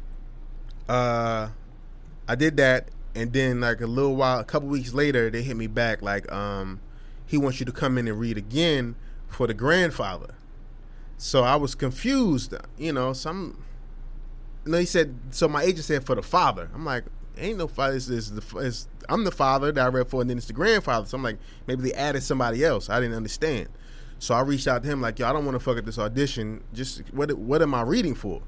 uh, 0.89 1.49
I 2.29 2.35
did 2.35 2.59
that, 2.59 2.89
and 3.15 3.33
then 3.33 3.61
like 3.63 3.81
a 3.81 3.87
little 3.87 4.17
while, 4.17 4.39
a 4.39 4.45
couple 4.45 4.69
weeks 4.69 4.93
later, 4.93 5.31
they 5.31 5.43
hit 5.43 5.57
me 5.57 5.67
back 5.67 6.03
like, 6.03 6.31
um, 6.31 6.81
he 7.27 7.39
wants 7.39 7.59
you 7.59 7.67
to 7.67 7.73
come 7.73 7.97
in 7.97 8.07
and 8.07 8.21
read 8.21 8.37
again 8.37 8.97
for 9.29 9.47
the 9.47 9.55
grandfather. 9.55 10.35
So 11.17 11.43
I 11.43 11.57
was 11.57 11.75
confused, 11.75 12.55
you 12.77 12.93
know. 12.93 13.13
Some, 13.13 13.63
no, 14.65 14.79
he 14.79 14.87
said. 14.87 15.15
So 15.31 15.49
my 15.49 15.63
agent 15.63 15.85
said 15.85 16.05
for 16.05 16.15
the 16.15 16.23
father. 16.23 16.71
I'm 16.75 16.85
like, 16.85 17.05
ain't 17.39 17.59
no 17.59 17.69
father. 17.69 17.97
It's, 17.97 18.09
it's 18.09 18.31
the 18.31 18.59
it's, 18.59 18.89
I'm 19.09 19.25
the 19.25 19.31
father 19.31 19.73
that 19.73 19.85
I 19.85 19.89
read 19.89 20.09
for, 20.09 20.21
and 20.21 20.31
then 20.31 20.37
it's 20.37 20.47
the 20.47 20.53
grandfather. 20.53 21.07
So 21.07 21.17
I'm 21.17 21.23
like, 21.23 21.39
maybe 21.67 21.83
they 21.83 21.93
added 21.95 22.23
somebody 22.23 22.65
else. 22.65 22.91
I 22.91 23.01
didn't 23.01 23.17
understand. 23.17 23.69
So 24.19 24.35
I 24.35 24.43
reached 24.43 24.69
out 24.69 24.83
to 24.83 24.89
him 24.89 25.01
like, 25.01 25.19
yo, 25.19 25.29
I 25.29 25.33
don't 25.33 25.47
want 25.47 25.57
to 25.57 25.61
fuck 25.61 25.79
up 25.79 25.85
this 25.85 25.99
audition. 25.99 26.63
Just 26.73 27.03
what 27.13 27.33
what 27.33 27.63
am 27.63 27.75
I 27.75 27.83
reading 27.83 28.15
for? 28.15 28.43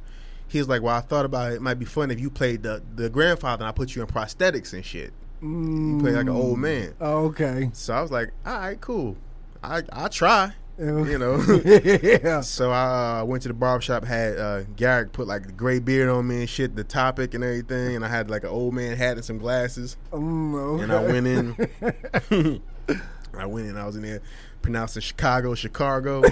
He 0.49 0.59
was 0.59 0.69
like, 0.69 0.83
well, 0.83 0.95
I 0.95 1.01
thought 1.01 1.25
about 1.25 1.53
it. 1.53 1.57
It 1.57 1.63
might 1.63 1.79
be 1.79 1.87
fun 1.87 2.11
if 2.11 2.21
you 2.21 2.31
played 2.31 2.63
the 2.63 2.83
the 2.95 3.09
grandfather 3.09 3.65
and 3.65 3.69
I 3.69 3.73
put 3.73 3.95
you 3.95 4.03
in 4.03 4.09
prosthetics 4.09 4.75
and 4.75 4.85
shit. 4.85 5.13
You 5.41 5.99
play 6.01 6.13
like 6.13 6.23
an 6.23 6.29
old 6.29 6.59
mm, 6.59 6.63
man. 6.63 6.95
Oh, 7.01 7.25
okay. 7.27 7.71
So 7.73 7.95
I 7.95 8.03
was 8.03 8.13
like, 8.13 8.31
all 8.47 8.55
right, 8.55 8.81
cool. 8.81 9.17
I 9.65 9.83
I 9.93 10.09
try. 10.09 10.53
You 10.83 11.17
know. 11.19 11.37
yeah. 11.65 12.41
So 12.43 12.71
I 12.73 13.21
uh, 13.21 13.25
went 13.25 13.43
to 13.43 13.49
the 13.49 13.55
barbershop, 13.55 14.05
had 14.05 14.37
uh, 14.37 14.63
Garrick 14.77 15.13
put 15.13 15.27
like 15.29 15.47
the 15.47 15.53
gray 15.53 15.79
beard 15.79 16.09
on 16.09 16.27
me 16.27 16.41
and 16.41 16.49
shit, 16.51 16.75
the 16.75 16.83
topic 16.85 17.35
and 17.35 17.45
everything, 17.45 17.95
and 17.97 18.05
I 18.05 18.09
had 18.09 18.29
like 18.31 18.43
an 18.43 18.49
old 18.51 18.75
man 18.75 18.97
hat 18.97 19.17
and 19.17 19.25
some 19.25 19.39
glasses. 19.39 19.97
Mm, 20.11 20.55
okay. 20.55 20.83
And 20.83 20.93
I 20.93 21.03
went 21.03 21.27
in. 21.27 22.61
I 23.39 23.47
went 23.47 23.69
in. 23.69 23.77
I 23.77 23.87
was 23.87 23.95
in 23.97 24.03
there 24.03 24.21
pronouncing 24.61 25.03
Chicago, 25.03 25.55
Chicago. 25.55 26.23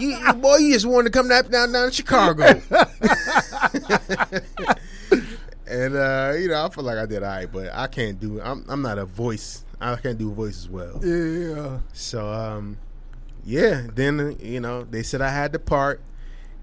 you, 0.00 0.16
you- 0.16 0.32
boy, 0.34 0.56
you 0.56 0.72
just 0.72 0.86
wanted 0.86 1.12
to 1.12 1.18
come 1.18 1.28
down 1.28 1.50
down, 1.50 1.72
down 1.72 1.88
to 1.90 1.94
Chicago. 1.94 2.44
and 5.66 5.96
uh, 5.96 6.34
you 6.38 6.48
know, 6.48 6.64
I 6.64 6.68
feel 6.70 6.84
like 6.84 6.98
I 6.98 7.06
did 7.06 7.22
all 7.22 7.28
right, 7.30 7.50
but 7.50 7.70
I 7.74 7.86
can't 7.88 8.18
do. 8.20 8.40
I'm 8.40 8.64
I'm 8.68 8.82
not 8.82 8.98
a 8.98 9.04
voice. 9.04 9.64
I 9.80 9.96
can't 9.96 10.18
do 10.18 10.32
voice 10.32 10.58
as 10.58 10.68
well. 10.68 11.00
Yeah. 11.04 11.78
So 11.92 12.28
um, 12.28 12.76
yeah. 13.44 13.86
Then 13.94 14.36
you 14.40 14.60
know 14.60 14.84
they 14.84 15.02
said 15.02 15.20
I 15.20 15.30
had 15.30 15.52
the 15.52 15.58
part, 15.58 16.00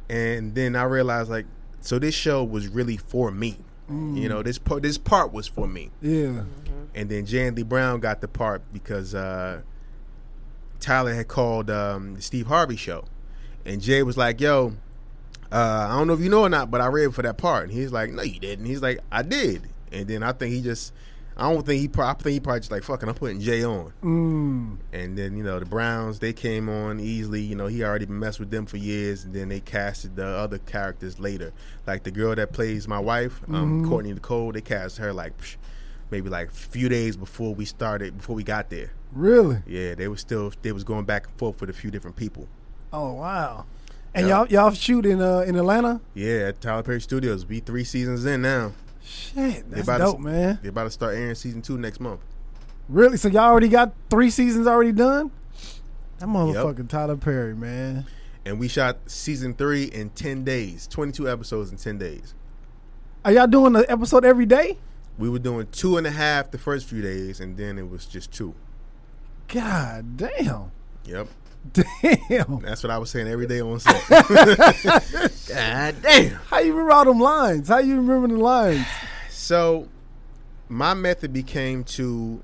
and 0.10 0.54
then 0.56 0.76
I 0.76 0.84
realized 0.84 1.30
like, 1.30 1.46
so 1.82 2.00
this 2.00 2.14
show 2.16 2.44
was 2.44 2.68
really 2.68 2.98
for 2.98 3.32
me. 3.32 3.58
You 3.90 4.28
know, 4.28 4.44
this 4.44 4.58
part 4.58 4.84
this 4.84 4.98
part 4.98 5.32
was 5.32 5.48
for 5.48 5.66
me. 5.66 5.92
Yeah. 6.02 6.42
And 6.94 7.10
then 7.10 7.26
J. 7.26 7.48
Anthony 7.48 7.64
Brown 7.64 8.02
got 8.02 8.20
the 8.20 8.28
part 8.28 8.62
because 8.74 9.16
uh, 9.16 9.62
Tyler 10.82 11.14
had 11.14 11.30
called 11.30 11.70
um, 11.70 12.16
the 12.16 12.22
Steve 12.22 12.48
Harvey 12.48 12.76
show, 12.76 13.06
and 13.66 13.82
Jay 13.82 14.04
was 14.04 14.18
like, 14.18 14.42
"Yo, 14.42 14.74
uh, 15.54 15.88
I 15.90 15.98
don't 15.98 16.08
know 16.08 16.14
if 16.14 16.20
you 16.20 16.28
know 16.28 16.42
or 16.42 16.50
not, 16.50 16.70
but 16.70 16.82
I 16.82 16.88
read 16.88 17.16
for 17.16 17.22
that 17.22 17.38
part." 17.38 17.64
And 17.64 17.72
he's 17.72 17.94
like, 17.94 18.12
"No, 18.12 18.24
you 18.24 18.42
didn't." 18.42 18.66
He's 18.66 18.82
like, 18.82 19.00
"I 19.10 19.22
did." 19.22 19.70
And 19.94 20.06
then 20.06 20.22
I 20.22 20.34
think 20.34 20.54
he 20.54 20.62
just, 20.62 20.92
I 21.40 21.54
don't 21.54 21.64
think 21.66 21.80
he, 21.82 21.88
pro- 21.88 22.08
I 22.08 22.14
think 22.14 22.34
he 22.34 22.40
probably 22.40 22.62
just 22.62 22.72
like, 22.72 22.84
"Fucking, 22.84 23.08
I'm 23.08 23.14
putting 23.16 23.40
Jay 23.40 23.64
on." 23.64 23.94
Mm. 24.04 24.78
And 24.92 25.18
then 25.18 25.38
you 25.38 25.44
know 25.44 25.60
the 25.60 25.66
Browns, 25.66 26.18
they 26.20 26.34
came 26.34 26.68
on 26.68 27.00
easily. 27.00 27.42
You 27.42 27.56
know 27.56 27.68
he 27.68 27.84
already 27.84 28.06
been 28.06 28.20
messed 28.20 28.40
with 28.40 28.50
them 28.50 28.66
for 28.66 28.78
years, 28.78 29.24
and 29.24 29.34
then 29.34 29.50
they 29.50 29.60
casted 29.60 30.16
the 30.16 30.26
other 30.26 30.58
characters 30.58 31.20
later, 31.20 31.54
like 31.86 32.04
the 32.04 32.12
girl 32.12 32.34
that 32.36 32.52
plays 32.54 32.88
my 32.88 33.00
wife, 33.00 33.40
um, 33.50 33.88
Courtney 33.88 34.14
Nicole. 34.14 34.52
They 34.52 34.62
cast 34.62 34.98
her 34.98 35.14
like 35.14 35.38
psh, 35.38 35.58
maybe 36.10 36.30
like 36.30 36.48
a 36.50 36.54
few 36.54 36.90
days 36.90 37.16
before 37.16 37.54
we 37.54 37.66
started, 37.66 38.18
before 38.18 38.36
we 38.36 38.44
got 38.44 38.70
there. 38.72 38.92
Really? 39.12 39.60
Yeah, 39.68 39.94
they 39.96 40.08
were 40.08 40.18
still 40.18 40.52
they 40.64 40.72
was 40.72 40.84
going 40.84 41.06
back 41.06 41.28
and 41.28 41.36
forth 41.38 41.62
with 41.62 41.70
a 41.70 41.74
few 41.74 41.92
different 41.92 42.16
people. 42.16 42.48
Oh 42.92 43.14
wow. 43.14 43.66
And 44.16 44.28
Yeah. 44.28 44.38
y'all 44.40 44.48
y'all 44.48 44.72
shoot 44.72 45.06
in 45.06 45.22
uh 45.22 45.42
in 45.42 45.56
Atlanta? 45.56 46.02
Yeah, 46.16 46.48
at 46.48 46.62
Tyler 46.62 46.82
Perry 46.82 47.02
Studios. 47.02 47.44
Be 47.46 47.60
three 47.60 47.84
seasons 47.84 48.26
in 48.26 48.42
now. 48.42 48.72
Shit, 49.08 49.70
that's 49.72 49.84
about 49.84 49.98
to- 50.00 50.04
dope, 50.04 50.20
man. 50.20 50.60
They're 50.62 50.70
about 50.70 50.84
to 50.84 50.92
start 50.92 51.16
airing 51.16 51.36
season 51.36 51.62
two 51.62 51.78
next 51.78 52.00
month. 52.00 52.20
Really? 52.90 53.18
So 53.18 53.28
y'all 53.30 53.44
already 53.44 53.70
got 53.70 53.94
three 54.10 54.30
seasons 54.30 54.68
already 54.68 54.92
done? 54.92 55.32
That 56.20 56.28
motherfucking 56.28 56.90
Tyler 56.90 57.16
Perry, 57.18 57.56
man. 57.56 58.06
And 58.46 58.60
we 58.60 58.68
shot 58.68 58.98
season 59.08 59.54
three 59.54 59.86
in 59.86 60.10
ten 60.12 60.44
days, 60.44 60.88
twenty 60.88 61.12
two 61.12 61.30
episodes 61.30 61.72
in 61.72 61.78
ten 61.78 61.98
days. 61.98 62.34
Are 63.26 63.32
y'all 63.32 63.48
doing 63.48 63.76
an 63.76 63.86
episode 63.90 64.24
every 64.26 64.46
day? 64.46 64.78
We 65.18 65.30
were 65.30 65.40
doing 65.40 65.68
two 65.72 65.98
and 65.98 66.06
a 66.08 66.12
half 66.12 66.52
the 66.52 66.58
first 66.58 66.88
few 66.88 67.02
days, 67.02 67.40
and 67.40 67.58
then 67.58 67.78
it 67.78 67.90
was 67.90 68.06
just 68.06 68.32
two. 68.32 68.54
God 69.48 70.18
damn. 70.18 70.72
Yep. 71.06 71.28
Damn. 71.74 72.60
That's 72.62 72.84
what 72.84 72.92
I 72.92 72.98
was 72.98 73.10
saying 73.10 73.28
every 73.28 73.48
day 73.48 73.62
on 73.62 73.80
set. 73.80 74.08
God 75.48 75.96
damn. 76.02 76.32
How 76.48 76.60
you 76.60 76.72
remember 76.72 76.92
all 76.92 77.06
them 77.06 77.20
lines? 77.20 77.70
How 77.70 77.80
you 77.80 77.98
remember 77.98 78.28
the 78.28 78.42
lines? 78.42 78.86
So, 79.30 79.88
my 80.70 80.94
method 80.94 81.34
became 81.34 81.84
to 81.86 82.42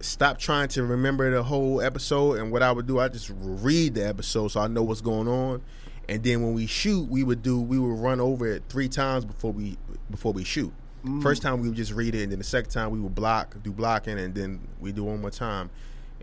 stop 0.00 0.38
trying 0.38 0.68
to 0.68 0.84
remember 0.84 1.30
the 1.30 1.42
whole 1.42 1.80
episode, 1.80 2.38
and 2.38 2.52
what 2.52 2.62
I 2.62 2.72
would 2.72 2.86
do, 2.86 2.98
I 2.98 3.08
just 3.08 3.30
read 3.34 3.94
the 3.94 4.06
episode 4.06 4.48
so 4.48 4.60
I 4.60 4.68
know 4.68 4.82
what's 4.82 5.00
going 5.00 5.28
on. 5.28 5.62
And 6.08 6.22
then 6.22 6.42
when 6.42 6.54
we 6.54 6.66
shoot, 6.66 7.08
we 7.08 7.22
would 7.22 7.42
do 7.42 7.60
we 7.60 7.78
would 7.78 7.98
run 7.98 8.20
over 8.20 8.46
it 8.46 8.62
three 8.68 8.88
times 8.88 9.24
before 9.24 9.52
we 9.52 9.76
before 10.10 10.32
we 10.32 10.42
shoot. 10.42 10.72
Mm. 11.04 11.22
First 11.22 11.42
time 11.42 11.60
we 11.60 11.68
would 11.68 11.76
just 11.76 11.92
read 11.92 12.14
it, 12.14 12.22
and 12.22 12.32
then 12.32 12.38
the 12.38 12.44
second 12.44 12.70
time 12.70 12.90
we 12.90 12.98
would 12.98 13.14
block, 13.14 13.56
do 13.62 13.72
blocking, 13.72 14.18
and 14.18 14.34
then 14.34 14.60
we 14.80 14.90
do 14.90 15.04
one 15.04 15.20
more 15.20 15.30
time, 15.30 15.70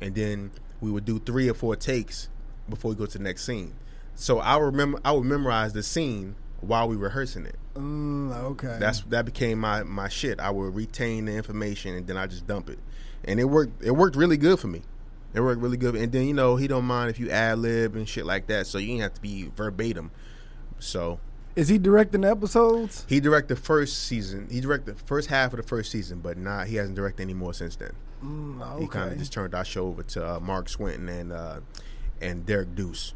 and 0.01 0.15
then 0.15 0.51
we 0.85 0.91
would 0.91 1.03
do 1.03 1.19
three 1.19 1.49
or 1.49 1.55
four 1.55 1.75
takes 1.75 2.29
before 2.69 2.89
we 2.89 2.95
go 2.95 3.07
to 3.07 3.17
the 3.17 3.23
next 3.23 3.43
scene. 3.43 3.73
So 4.13 4.39
I 4.39 4.57
remember 4.57 4.99
I 5.03 5.11
would 5.11 5.25
memorize 5.25 5.73
the 5.73 5.83
scene 5.83 6.35
while 6.61 6.87
we 6.87 6.95
rehearsing 6.95 7.45
it. 7.45 7.55
Mm, 7.73 8.33
okay. 8.51 8.77
That's 8.79 9.01
that 9.01 9.25
became 9.25 9.59
my 9.59 9.83
my 9.83 10.07
shit. 10.07 10.39
I 10.39 10.51
would 10.51 10.75
retain 10.75 11.25
the 11.25 11.33
information 11.33 11.95
and 11.95 12.07
then 12.07 12.17
I 12.17 12.27
just 12.27 12.47
dump 12.47 12.69
it, 12.69 12.79
and 13.25 13.39
it 13.39 13.45
worked. 13.45 13.83
It 13.83 13.91
worked 13.91 14.15
really 14.15 14.37
good 14.37 14.59
for 14.59 14.67
me. 14.67 14.83
It 15.33 15.41
worked 15.41 15.61
really 15.61 15.75
good. 15.75 15.95
And 15.95 16.11
then 16.11 16.27
you 16.27 16.33
know 16.33 16.55
he 16.55 16.67
don't 16.67 16.85
mind 16.85 17.09
if 17.09 17.19
you 17.19 17.29
ad 17.29 17.59
lib 17.59 17.95
and 17.95 18.07
shit 18.07 18.25
like 18.25 18.47
that, 18.47 18.67
so 18.67 18.77
you 18.77 18.93
ain't 18.93 19.01
have 19.01 19.15
to 19.15 19.21
be 19.21 19.51
verbatim. 19.55 20.11
So 20.79 21.19
Is 21.55 21.69
he 21.69 21.77
directing 21.77 22.25
episodes? 22.25 23.05
he 23.07 23.19
directed 23.19 23.55
the 23.55 23.61
first 23.61 24.03
season. 24.03 24.47
He 24.51 24.59
directed 24.61 24.97
the 24.97 25.03
first 25.05 25.29
half 25.29 25.53
of 25.53 25.57
the 25.57 25.63
first 25.63 25.89
season, 25.91 26.19
but 26.19 26.37
not 26.37 26.67
he 26.67 26.75
hasn't 26.75 26.95
directed 26.95 27.23
any 27.23 27.33
more 27.33 27.53
since 27.53 27.75
then. 27.77 27.93
Mm, 28.23 28.79
He 28.81 28.87
kind 28.87 29.11
of 29.11 29.17
just 29.17 29.31
turned 29.31 29.55
our 29.55 29.63
show 29.65 29.87
over 29.87 30.03
to 30.03 30.35
uh, 30.35 30.39
Mark 30.39 30.67
Swinton 30.69 31.07
and 31.09 31.31
uh, 31.31 31.59
and 32.21 32.45
Derek 32.45 32.75
Deuce. 32.75 33.13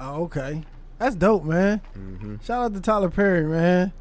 Oh, 0.00 0.24
okay. 0.24 0.62
That's 0.98 1.16
dope, 1.16 1.44
man. 1.44 1.80
Mm-hmm. 1.96 2.36
Shout 2.44 2.64
out 2.64 2.74
to 2.74 2.80
Tyler 2.80 3.10
Perry, 3.10 3.44
man. 3.44 3.92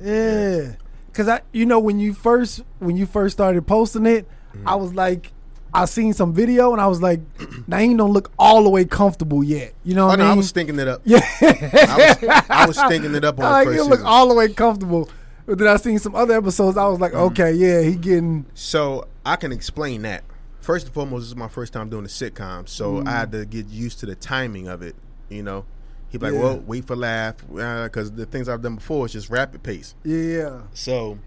Yeah. 0.00 0.74
Cause 1.12 1.28
I 1.28 1.42
you 1.52 1.66
know 1.66 1.78
when 1.78 1.98
you 1.98 2.14
first 2.14 2.62
when 2.78 2.96
you 2.96 3.06
first 3.06 3.34
started 3.36 3.66
posting 3.66 4.06
it, 4.06 4.28
Mm-hmm. 4.54 4.68
I 4.68 4.74
was 4.74 4.92
like 4.94 5.32
I 5.74 5.86
seen 5.86 6.12
some 6.12 6.34
video 6.34 6.72
and 6.72 6.80
I 6.80 6.86
was 6.86 7.00
like, 7.00 7.20
he 7.38 7.94
don't 7.94 8.12
look 8.12 8.30
all 8.38 8.62
the 8.62 8.68
way 8.70 8.84
comfortable 8.84 9.42
yet. 9.42 9.72
You 9.84 9.94
know 9.94 10.04
Oh 10.04 10.08
what 10.08 10.18
no, 10.18 10.26
I 10.26 10.32
I 10.32 10.34
was 10.34 10.48
stinking 10.48 10.78
it 10.78 10.88
up. 10.88 11.00
yeah. 11.04 11.20
I 11.40 12.16
was, 12.20 12.44
I 12.50 12.66
was 12.66 12.82
thinking 12.82 13.14
it 13.14 13.24
up 13.24 13.38
on 13.40 13.44
I 13.46 13.48
the 13.48 13.52
like 13.54 13.64
first 13.66 13.72
he 13.74 13.78
season. 13.84 13.90
look 13.90 14.04
all 14.04 14.28
the 14.28 14.34
way 14.34 14.52
comfortable. 14.52 15.08
But 15.46 15.58
then 15.58 15.66
I 15.68 15.76
seen 15.76 15.98
some 15.98 16.14
other 16.14 16.34
episodes, 16.36 16.76
I 16.76 16.86
was 16.86 17.00
like, 17.00 17.12
Mm-hmm. 17.12 17.32
okay, 17.40 17.52
yeah, 17.52 17.80
he 17.82 17.96
getting 17.96 18.46
So 18.54 19.08
I 19.26 19.36
can 19.36 19.50
explain 19.52 20.02
that. 20.02 20.24
First 20.60 20.86
and 20.86 20.94
foremost, 20.94 21.22
this 21.22 21.28
is 21.30 21.36
my 21.36 21.48
first 21.48 21.72
time 21.72 21.88
doing 21.88 22.04
a 22.04 22.08
sitcom, 22.08 22.68
so 22.68 22.94
Mm. 23.00 23.08
I 23.08 23.10
had 23.12 23.32
to 23.32 23.44
get 23.44 23.66
used 23.66 23.98
to 24.00 24.06
the 24.06 24.14
timing 24.14 24.68
of 24.68 24.82
it. 24.82 24.94
You 25.28 25.42
know, 25.42 25.64
he'd 26.10 26.18
be 26.18 26.26
like, 26.26 26.34
Yeah. 26.34 26.40
"Well, 26.40 26.58
wait 26.64 26.86
for 26.86 26.94
laugh," 26.94 27.36
because 27.48 28.12
the 28.12 28.26
things 28.26 28.48
I've 28.48 28.62
done 28.62 28.76
before 28.76 29.06
is 29.06 29.12
just 29.12 29.28
rapid 29.30 29.64
pace. 29.64 29.96
Yeah. 30.04 30.60
So 30.74 31.18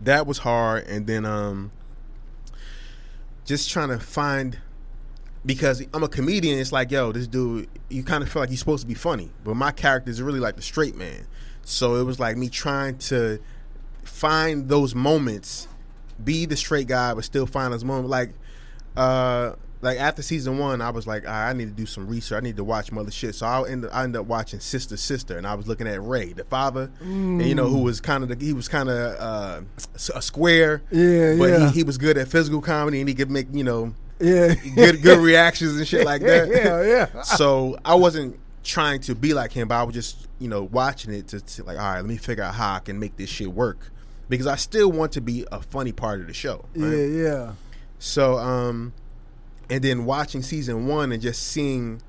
that 0.00 0.26
was 0.26 0.38
hard, 0.38 0.86
and 0.88 1.06
then 1.06 1.24
um, 1.24 1.70
just 3.44 3.70
trying 3.70 3.88
to 3.88 3.98
find 3.98 4.58
because 5.44 5.82
I'm 5.92 6.02
a 6.02 6.08
comedian. 6.08 6.58
It's 6.58 6.72
like, 6.72 6.90
yo, 6.90 7.12
this 7.12 7.26
dude, 7.26 7.68
you 7.88 8.02
kind 8.02 8.22
of 8.22 8.28
feel 8.28 8.42
like 8.42 8.50
he's 8.50 8.60
supposed 8.60 8.82
to 8.82 8.86
be 8.86 8.94
funny, 8.94 9.30
but 9.44 9.54
my 9.54 9.72
character 9.72 10.10
is 10.10 10.22
really 10.22 10.40
like 10.40 10.56
the 10.56 10.62
straight 10.62 10.96
man. 10.96 11.26
So 11.64 11.96
it 11.96 12.04
was 12.04 12.18
like 12.18 12.36
me 12.36 12.48
trying 12.48 12.98
to 12.98 13.38
find 14.04 14.68
those 14.68 14.94
moments, 14.94 15.68
be 16.22 16.46
the 16.46 16.56
straight 16.56 16.86
guy, 16.86 17.14
but 17.14 17.24
still 17.24 17.46
find 17.46 17.72
those 17.72 17.84
moments. 17.84 18.10
Like, 18.10 18.32
uh, 18.96 19.52
like 19.82 19.98
after 19.98 20.22
season 20.22 20.58
one, 20.58 20.80
I 20.80 20.90
was 20.90 21.06
like, 21.06 21.24
"Ah, 21.26 21.46
I 21.48 21.52
need 21.52 21.64
to 21.66 21.70
do 21.74 21.84
some 21.86 22.06
research. 22.08 22.36
I 22.36 22.40
need 22.40 22.56
to 22.56 22.64
watch 22.64 22.90
mother 22.92 23.10
shit. 23.10 23.34
So 23.34 23.46
I 23.46 23.68
ended, 23.68 23.90
I 23.92 24.04
ended 24.04 24.20
up 24.20 24.26
watching 24.26 24.60
Sister 24.60 24.96
Sister, 24.96 25.36
and 25.36 25.46
I 25.46 25.54
was 25.54 25.66
looking 25.68 25.86
at 25.88 26.02
Ray, 26.02 26.32
the 26.32 26.44
father, 26.44 26.90
and 27.00 27.42
you 27.44 27.54
know 27.54 27.68
who 27.68 27.82
was 27.82 28.00
kind 28.00 28.22
of 28.24 28.40
he 28.40 28.52
was 28.54 28.68
kind 28.68 28.88
of 28.88 29.16
uh, 29.20 29.60
a 30.14 30.22
square, 30.22 30.82
Yeah, 30.90 31.36
but 31.36 31.50
yeah. 31.50 31.66
he, 31.70 31.78
he 31.80 31.82
was 31.82 31.98
good 31.98 32.16
at 32.16 32.28
physical 32.28 32.60
comedy, 32.62 33.00
and 33.00 33.08
he 33.08 33.14
could 33.14 33.30
make 33.30 33.48
you 33.52 33.64
know 33.64 33.92
Yeah. 34.20 34.54
good 34.76 35.02
good 35.02 35.18
reactions 35.18 35.76
and 35.76 35.86
shit 35.86 36.06
like 36.12 36.22
that. 36.22 36.48
Yeah, 36.48 36.82
yeah. 37.14 37.22
So 37.22 37.76
I 37.84 37.94
wasn't 37.96 38.38
trying 38.64 39.00
to 39.00 39.14
be 39.16 39.34
like 39.34 39.50
him, 39.52 39.66
but 39.68 39.74
I 39.74 39.82
was 39.82 39.94
just 39.94 40.28
you 40.38 40.48
know 40.48 40.62
watching 40.62 41.12
it 41.12 41.26
to, 41.28 41.40
to 41.40 41.64
like, 41.64 41.76
all 41.78 41.84
right, 41.84 41.96
let 41.96 42.06
me 42.06 42.16
figure 42.18 42.44
out 42.44 42.54
how 42.54 42.74
I 42.74 42.78
can 42.78 43.00
make 43.00 43.16
this 43.16 43.28
shit 43.28 43.52
work 43.52 43.90
because 44.28 44.46
I 44.46 44.54
still 44.54 44.92
want 44.92 45.10
to 45.12 45.20
be 45.20 45.44
a 45.50 45.60
funny 45.60 45.90
part 45.92 46.20
of 46.20 46.28
the 46.28 46.32
show. 46.32 46.64
Yeah, 46.74 46.88
yeah. 46.94 47.52
So, 47.98 48.38
um, 48.38 48.92
and 49.72 49.82
then 49.82 50.04
watching 50.04 50.42
season 50.42 50.86
one 50.86 51.12
and 51.12 51.22
just 51.22 51.44
seeing 51.44 52.02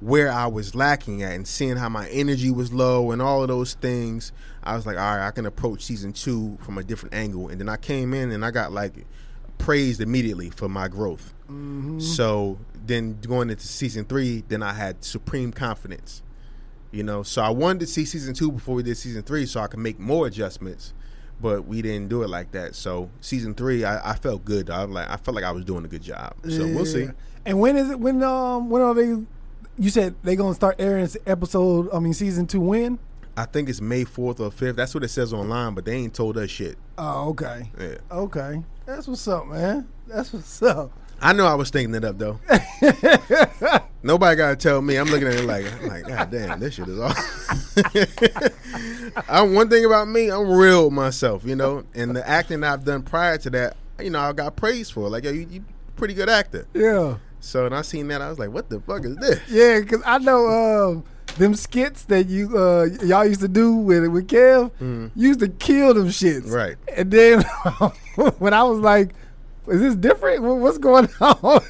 where 0.00 0.32
I 0.32 0.46
was 0.46 0.74
lacking 0.74 1.22
at 1.22 1.34
and 1.34 1.46
seeing 1.46 1.76
how 1.76 1.90
my 1.90 2.08
energy 2.08 2.50
was 2.50 2.72
low 2.72 3.10
and 3.10 3.20
all 3.20 3.42
of 3.42 3.48
those 3.48 3.74
things, 3.74 4.32
I 4.64 4.74
was 4.74 4.86
like, 4.86 4.96
all 4.96 5.16
right, 5.16 5.26
I 5.26 5.30
can 5.30 5.44
approach 5.44 5.82
season 5.82 6.14
two 6.14 6.56
from 6.62 6.78
a 6.78 6.82
different 6.82 7.14
angle. 7.14 7.48
And 7.48 7.60
then 7.60 7.68
I 7.68 7.76
came 7.76 8.14
in 8.14 8.30
and 8.30 8.42
I 8.42 8.50
got 8.50 8.72
like 8.72 9.04
praised 9.58 10.00
immediately 10.00 10.48
for 10.48 10.66
my 10.66 10.88
growth. 10.88 11.34
Mm-hmm. 11.50 12.00
So 12.00 12.58
then 12.86 13.20
going 13.20 13.50
into 13.50 13.66
season 13.66 14.06
three, 14.06 14.42
then 14.48 14.62
I 14.62 14.72
had 14.72 15.04
supreme 15.04 15.52
confidence. 15.52 16.22
You 16.90 17.02
know, 17.02 17.22
so 17.22 17.42
I 17.42 17.50
wanted 17.50 17.80
to 17.80 17.86
see 17.86 18.06
season 18.06 18.32
two 18.32 18.50
before 18.50 18.76
we 18.76 18.82
did 18.82 18.96
season 18.96 19.24
three, 19.24 19.44
so 19.44 19.60
I 19.60 19.66
could 19.66 19.80
make 19.80 19.98
more 19.98 20.26
adjustments. 20.26 20.94
But 21.40 21.66
we 21.66 21.80
didn't 21.82 22.08
do 22.08 22.22
it 22.22 22.28
like 22.28 22.52
that. 22.52 22.74
So 22.74 23.10
season 23.20 23.54
three, 23.54 23.84
I, 23.84 24.12
I 24.12 24.14
felt 24.14 24.44
good. 24.44 24.68
I 24.70 24.82
like, 24.84 25.08
I 25.08 25.16
felt 25.16 25.34
like 25.34 25.44
I 25.44 25.52
was 25.52 25.64
doing 25.64 25.84
a 25.84 25.88
good 25.88 26.02
job. 26.02 26.34
So 26.48 26.66
we'll 26.66 26.86
see. 26.86 27.08
And 27.46 27.58
when 27.58 27.76
is 27.76 27.90
it? 27.90 27.98
When 27.98 28.22
um 28.22 28.68
when 28.68 28.82
are 28.82 28.94
they? 28.94 29.16
You 29.78 29.88
said 29.90 30.14
they 30.22 30.36
gonna 30.36 30.54
start 30.54 30.76
airing 30.78 31.08
episode. 31.26 31.88
I 31.92 31.98
mean 31.98 32.12
season 32.12 32.46
two. 32.46 32.60
When? 32.60 32.98
I 33.36 33.46
think 33.46 33.68
it's 33.68 33.80
May 33.80 34.04
fourth 34.04 34.40
or 34.40 34.50
fifth. 34.50 34.76
That's 34.76 34.94
what 34.94 35.04
it 35.04 35.08
says 35.08 35.32
online, 35.32 35.74
but 35.74 35.84
they 35.84 35.94
ain't 35.94 36.12
told 36.12 36.36
us 36.36 36.50
shit. 36.50 36.76
Oh, 36.98 37.30
okay. 37.30 37.70
Yeah. 37.78 37.96
Okay. 38.10 38.62
That's 38.84 39.08
what's 39.08 39.26
up, 39.28 39.46
man. 39.46 39.88
That's 40.06 40.32
what's 40.32 40.62
up. 40.62 40.92
I 41.22 41.32
know 41.32 41.46
I 41.46 41.54
was 41.54 41.70
thinking 41.70 41.94
it 41.94 42.04
up 42.04 42.18
though. 42.18 42.40
Nobody 44.02 44.36
gotta 44.36 44.56
tell 44.56 44.80
me. 44.80 44.96
I'm 44.96 45.08
looking 45.08 45.28
at 45.28 45.34
it 45.34 45.44
like, 45.44 45.66
I'm 45.72 45.88
like, 45.88 46.06
God 46.06 46.30
damn, 46.30 46.58
this 46.58 46.74
shit 46.74 46.88
is 46.88 46.98
all. 46.98 47.12
I'm 49.28 49.54
one 49.54 49.68
thing 49.68 49.84
about 49.84 50.08
me. 50.08 50.30
I'm 50.30 50.50
real 50.50 50.86
with 50.86 50.94
myself, 50.94 51.44
you 51.44 51.54
know. 51.54 51.84
And 51.94 52.16
the 52.16 52.26
acting 52.26 52.64
I've 52.64 52.84
done 52.84 53.02
prior 53.02 53.36
to 53.38 53.50
that, 53.50 53.76
you 53.98 54.10
know, 54.10 54.20
I 54.20 54.32
got 54.32 54.56
praised 54.56 54.92
for. 54.92 55.08
Like, 55.10 55.24
yo, 55.24 55.32
you, 55.32 55.46
you 55.50 55.64
pretty 55.96 56.14
good 56.14 56.30
actor. 56.30 56.66
Yeah. 56.72 57.18
So 57.40 57.66
and 57.66 57.74
I 57.74 57.82
seen 57.82 58.08
that, 58.08 58.22
I 58.22 58.30
was 58.30 58.38
like, 58.38 58.50
what 58.50 58.70
the 58.70 58.80
fuck 58.80 59.04
is 59.04 59.16
this? 59.16 59.40
Yeah, 59.48 59.80
because 59.80 60.02
I 60.06 60.18
know 60.18 60.46
um, 60.48 61.04
them 61.36 61.54
skits 61.54 62.04
that 62.04 62.26
you 62.26 62.56
uh, 62.56 62.86
y'all 63.02 63.26
used 63.26 63.40
to 63.40 63.48
do 63.48 63.74
with 63.74 64.06
with 64.08 64.28
Kev. 64.28 64.70
You 64.80 65.10
used 65.28 65.40
to 65.40 65.48
kill 65.48 65.94
them 65.94 66.08
shits. 66.08 66.50
Right. 66.50 66.76
And 66.96 67.10
then 67.10 67.42
when 68.38 68.54
I 68.54 68.62
was 68.62 68.78
like, 68.78 69.14
"Is 69.68 69.80
this 69.80 69.94
different? 69.96 70.42
What's 70.42 70.78
going 70.78 71.08
on?" 71.20 71.60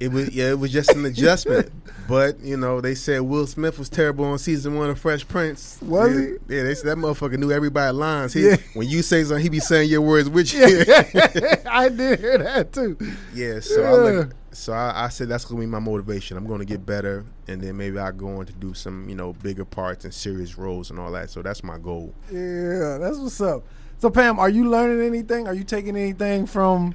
It 0.00 0.10
was 0.12 0.34
yeah, 0.34 0.50
it 0.50 0.58
was 0.58 0.72
just 0.72 0.92
an 0.94 1.04
adjustment. 1.04 1.70
But 2.08 2.40
you 2.40 2.56
know, 2.56 2.80
they 2.80 2.94
said 2.94 3.20
Will 3.22 3.46
Smith 3.46 3.78
was 3.78 3.88
terrible 3.88 4.24
on 4.24 4.38
season 4.38 4.76
one 4.76 4.90
of 4.90 4.98
Fresh 4.98 5.28
Prince. 5.28 5.78
Was 5.80 6.12
yeah, 6.12 6.20
he? 6.20 6.56
Yeah, 6.56 6.62
they 6.64 6.74
said 6.74 6.86
that 6.86 6.98
motherfucker 6.98 7.38
knew 7.38 7.52
everybody's 7.52 7.96
lines. 7.96 8.32
He, 8.32 8.48
Yeah. 8.48 8.56
When 8.74 8.88
you 8.88 9.02
say 9.02 9.22
something, 9.24 9.42
he 9.42 9.48
be 9.48 9.60
saying 9.60 9.88
your 9.88 10.00
words 10.00 10.28
with 10.28 10.52
you. 10.52 10.64
I 11.70 11.88
did 11.88 12.18
hear 12.18 12.38
that 12.38 12.72
too. 12.72 12.98
Yeah, 13.34 13.60
so 13.60 13.82
I 13.84 13.92
look, 13.92 14.34
so 14.50 14.72
I, 14.72 15.04
I 15.04 15.08
said 15.08 15.28
that's 15.28 15.44
gonna 15.44 15.60
be 15.60 15.66
my 15.66 15.78
motivation. 15.78 16.36
I'm 16.36 16.46
gonna 16.46 16.64
get 16.64 16.84
better, 16.84 17.24
and 17.48 17.60
then 17.60 17.76
maybe 17.76 17.98
I 17.98 18.10
go 18.10 18.40
on 18.40 18.46
to 18.46 18.52
do 18.52 18.74
some 18.74 19.08
you 19.08 19.14
know 19.14 19.32
bigger 19.34 19.64
parts 19.64 20.04
and 20.04 20.12
serious 20.12 20.58
roles 20.58 20.90
and 20.90 20.98
all 20.98 21.12
that. 21.12 21.30
So 21.30 21.40
that's 21.40 21.62
my 21.62 21.78
goal. 21.78 22.12
Yeah, 22.30 22.98
that's 22.98 23.18
what's 23.18 23.40
up. 23.40 23.64
So 23.98 24.10
Pam, 24.10 24.38
are 24.40 24.50
you 24.50 24.68
learning 24.68 25.06
anything? 25.06 25.46
Are 25.46 25.54
you 25.54 25.64
taking 25.64 25.96
anything 25.96 26.46
from 26.46 26.94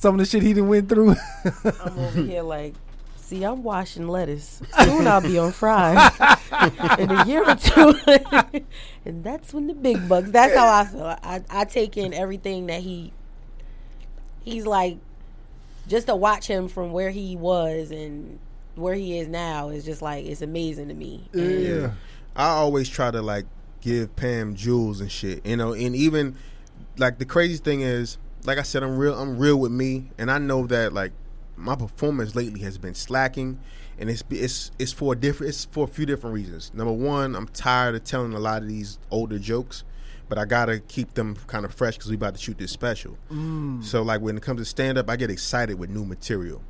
some 0.00 0.14
of 0.14 0.18
the 0.18 0.24
shit 0.24 0.42
he 0.42 0.54
done 0.54 0.68
went 0.68 0.88
through? 0.88 1.14
I'm 1.54 1.98
over 1.98 2.22
here 2.22 2.42
like, 2.42 2.74
see, 3.16 3.44
I'm 3.44 3.62
washing 3.62 4.08
lettuce. 4.08 4.62
Soon 4.80 5.06
I'll 5.06 5.20
be 5.20 5.38
on 5.38 5.52
fries. 5.52 6.10
in 6.98 7.10
a 7.10 7.26
year 7.26 7.48
or 7.48 7.54
two. 7.54 7.94
and 9.04 9.22
that's 9.22 9.52
when 9.52 9.66
the 9.66 9.74
big 9.74 10.08
bucks. 10.08 10.30
That's 10.30 10.56
how 10.56 10.72
I 10.72 10.84
feel. 10.86 11.04
I, 11.04 11.42
I 11.50 11.64
take 11.66 11.98
in 11.98 12.14
everything 12.14 12.66
that 12.66 12.80
he. 12.80 13.12
He's 14.42 14.64
like, 14.64 14.96
just 15.86 16.06
to 16.06 16.16
watch 16.16 16.46
him 16.46 16.68
from 16.68 16.92
where 16.92 17.10
he 17.10 17.36
was 17.36 17.90
and 17.90 18.38
where 18.76 18.94
he 18.94 19.18
is 19.18 19.28
now 19.28 19.68
is 19.68 19.84
just 19.84 20.00
like 20.00 20.24
it's 20.24 20.40
amazing 20.40 20.88
to 20.88 20.94
me. 20.94 21.28
And 21.34 21.62
yeah. 21.62 21.90
I 22.34 22.48
always 22.48 22.88
try 22.88 23.10
to 23.10 23.20
like 23.20 23.44
give 23.82 24.16
Pam 24.16 24.54
jewels 24.54 25.02
and 25.02 25.12
shit, 25.12 25.44
you 25.44 25.56
know, 25.56 25.74
and 25.74 25.94
even 25.94 26.36
like 26.96 27.18
the 27.18 27.26
crazy 27.26 27.58
thing 27.58 27.82
is, 27.82 28.16
like 28.44 28.58
I 28.58 28.62
said, 28.62 28.82
I'm 28.82 28.96
real. 28.96 29.18
I'm 29.18 29.38
real 29.38 29.56
with 29.58 29.72
me, 29.72 30.10
and 30.18 30.30
I 30.30 30.38
know 30.38 30.66
that 30.66 30.92
like 30.92 31.12
my 31.56 31.76
performance 31.76 32.34
lately 32.34 32.60
has 32.60 32.78
been 32.78 32.94
slacking, 32.94 33.60
and 33.98 34.08
it's 34.10 34.24
it's 34.30 34.70
it's 34.78 34.92
for 34.92 35.12
a 35.12 35.16
different. 35.16 35.50
It's 35.50 35.64
for 35.66 35.84
a 35.84 35.88
few 35.88 36.06
different 36.06 36.34
reasons. 36.34 36.72
Number 36.74 36.92
one, 36.92 37.34
I'm 37.34 37.48
tired 37.48 37.94
of 37.94 38.04
telling 38.04 38.32
a 38.32 38.38
lot 38.38 38.62
of 38.62 38.68
these 38.68 38.98
older 39.10 39.38
jokes. 39.38 39.84
But 40.28 40.38
I 40.38 40.44
gotta 40.44 40.78
keep 40.78 41.14
them 41.14 41.34
kind 41.48 41.64
of 41.64 41.74
fresh 41.74 41.96
because 41.96 42.08
we 42.08 42.14
about 42.14 42.36
to 42.36 42.40
shoot 42.40 42.56
this 42.56 42.70
special. 42.70 43.18
Mm. 43.32 43.82
So 43.82 44.02
like 44.02 44.20
when 44.20 44.36
it 44.36 44.44
comes 44.44 44.60
to 44.60 44.64
stand 44.64 44.96
up, 44.96 45.10
I 45.10 45.16
get 45.16 45.28
excited 45.28 45.76
with 45.76 45.90
new 45.90 46.04
material, 46.04 46.62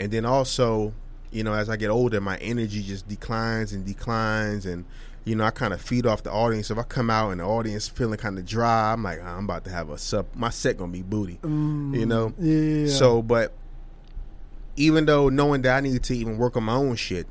and 0.00 0.10
then 0.10 0.24
also, 0.24 0.92
you 1.30 1.44
know, 1.44 1.54
as 1.54 1.68
I 1.68 1.76
get 1.76 1.88
older, 1.88 2.20
my 2.20 2.36
energy 2.38 2.82
just 2.82 3.06
declines 3.06 3.72
and 3.72 3.84
declines, 3.84 4.66
and 4.66 4.84
you 5.26 5.34
know, 5.34 5.44
I 5.44 5.50
kind 5.50 5.74
of 5.74 5.80
feed 5.82 6.06
off 6.06 6.22
the 6.22 6.30
audience. 6.30 6.70
If 6.70 6.78
I 6.78 6.84
come 6.84 7.10
out 7.10 7.30
and 7.30 7.40
the 7.40 7.44
audience 7.44 7.88
feeling 7.88 8.16
kind 8.16 8.38
of 8.38 8.46
dry, 8.46 8.92
I'm 8.92 9.02
like, 9.02 9.18
"Ah, 9.22 9.36
I'm 9.36 9.44
about 9.44 9.64
to 9.64 9.70
have 9.70 9.90
a 9.90 9.98
sub. 9.98 10.26
My 10.34 10.50
set 10.50 10.78
gonna 10.78 10.92
be 10.92 11.02
booty, 11.02 11.40
you 11.42 12.06
know. 12.06 12.32
Yeah. 12.38 12.86
So, 12.86 13.22
but 13.22 13.52
even 14.76 15.04
though 15.04 15.28
knowing 15.28 15.62
that 15.62 15.76
I 15.76 15.80
need 15.80 16.00
to 16.04 16.16
even 16.16 16.38
work 16.38 16.56
on 16.56 16.62
my 16.62 16.74
own 16.74 16.94
shit, 16.94 17.26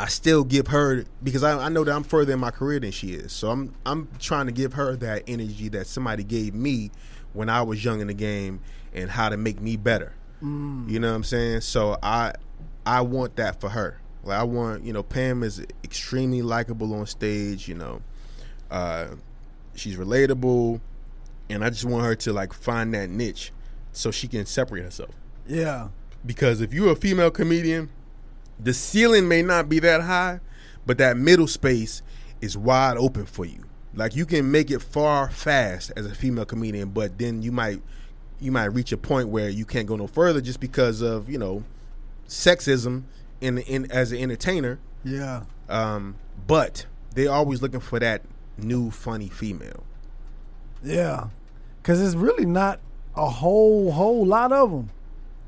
I 0.00 0.08
still 0.08 0.42
give 0.42 0.66
her 0.68 1.04
because 1.22 1.44
I, 1.44 1.56
I 1.66 1.68
know 1.68 1.84
that 1.84 1.94
I'm 1.94 2.02
further 2.02 2.32
in 2.32 2.40
my 2.40 2.50
career 2.50 2.80
than 2.80 2.90
she 2.90 3.12
is. 3.12 3.32
So 3.32 3.50
I'm 3.50 3.72
I'm 3.86 4.08
trying 4.18 4.46
to 4.46 4.52
give 4.52 4.72
her 4.74 4.96
that 4.96 5.22
energy 5.28 5.68
that 5.70 5.86
somebody 5.86 6.24
gave 6.24 6.54
me 6.54 6.90
when 7.34 7.48
I 7.48 7.62
was 7.62 7.84
young 7.84 8.00
in 8.00 8.08
the 8.08 8.14
game 8.14 8.60
and 8.92 9.08
how 9.10 9.28
to 9.28 9.36
make 9.36 9.60
me 9.60 9.76
better. 9.76 10.12
You 10.42 10.98
know 11.00 11.08
what 11.08 11.16
I'm 11.16 11.24
saying? 11.24 11.60
So 11.62 11.98
I 12.02 12.32
I 12.84 13.00
want 13.02 13.36
that 13.36 13.60
for 13.60 13.68
her. 13.68 14.00
Like 14.26 14.38
I 14.38 14.42
want 14.42 14.84
you 14.84 14.92
know 14.92 15.02
Pam 15.02 15.42
is 15.42 15.64
extremely 15.84 16.42
likable 16.42 16.94
on 16.94 17.06
stage. 17.06 17.68
You 17.68 17.76
know, 17.76 18.02
uh, 18.70 19.08
she's 19.74 19.96
relatable, 19.96 20.80
and 21.48 21.64
I 21.64 21.70
just 21.70 21.84
want 21.84 22.04
her 22.04 22.14
to 22.16 22.32
like 22.32 22.52
find 22.52 22.92
that 22.94 23.10
niche 23.10 23.52
so 23.92 24.10
she 24.10 24.28
can 24.28 24.44
separate 24.44 24.82
herself 24.82 25.14
yeah. 25.46 25.88
because 26.24 26.60
if 26.60 26.74
you're 26.74 26.92
a 26.92 26.96
female 26.96 27.30
comedian, 27.30 27.88
the 28.60 28.74
ceiling 28.74 29.28
may 29.28 29.42
not 29.42 29.68
be 29.68 29.78
that 29.80 30.02
high, 30.02 30.40
but 30.84 30.98
that 30.98 31.16
middle 31.16 31.46
space 31.46 32.02
is 32.40 32.56
wide 32.56 32.96
open 32.98 33.24
for 33.24 33.44
you. 33.44 33.64
Like 33.94 34.14
you 34.14 34.26
can 34.26 34.50
make 34.50 34.70
it 34.70 34.82
far 34.82 35.30
fast 35.30 35.92
as 35.96 36.04
a 36.04 36.14
female 36.14 36.44
comedian, 36.44 36.90
but 36.90 37.18
then 37.18 37.42
you 37.42 37.52
might 37.52 37.82
you 38.38 38.52
might 38.52 38.66
reach 38.66 38.92
a 38.92 38.98
point 38.98 39.28
where 39.28 39.48
you 39.48 39.64
can't 39.64 39.86
go 39.86 39.96
no 39.96 40.06
further 40.06 40.40
just 40.42 40.60
because 40.60 41.00
of 41.00 41.30
you 41.30 41.38
know 41.38 41.64
sexism 42.28 43.04
in 43.40 43.58
in 43.58 43.90
as 43.90 44.12
an 44.12 44.18
entertainer. 44.18 44.78
Yeah. 45.04 45.44
Um, 45.68 46.16
but 46.46 46.86
they're 47.14 47.32
always 47.32 47.62
looking 47.62 47.80
for 47.80 47.98
that 47.98 48.22
new 48.58 48.90
funny 48.90 49.28
female. 49.28 49.84
Yeah, 50.82 51.28
because 51.82 52.00
it's 52.00 52.14
really 52.14 52.46
not 52.46 52.80
a 53.16 53.28
whole 53.28 53.92
whole 53.92 54.24
lot 54.24 54.52
of 54.52 54.70
them. 54.70 54.90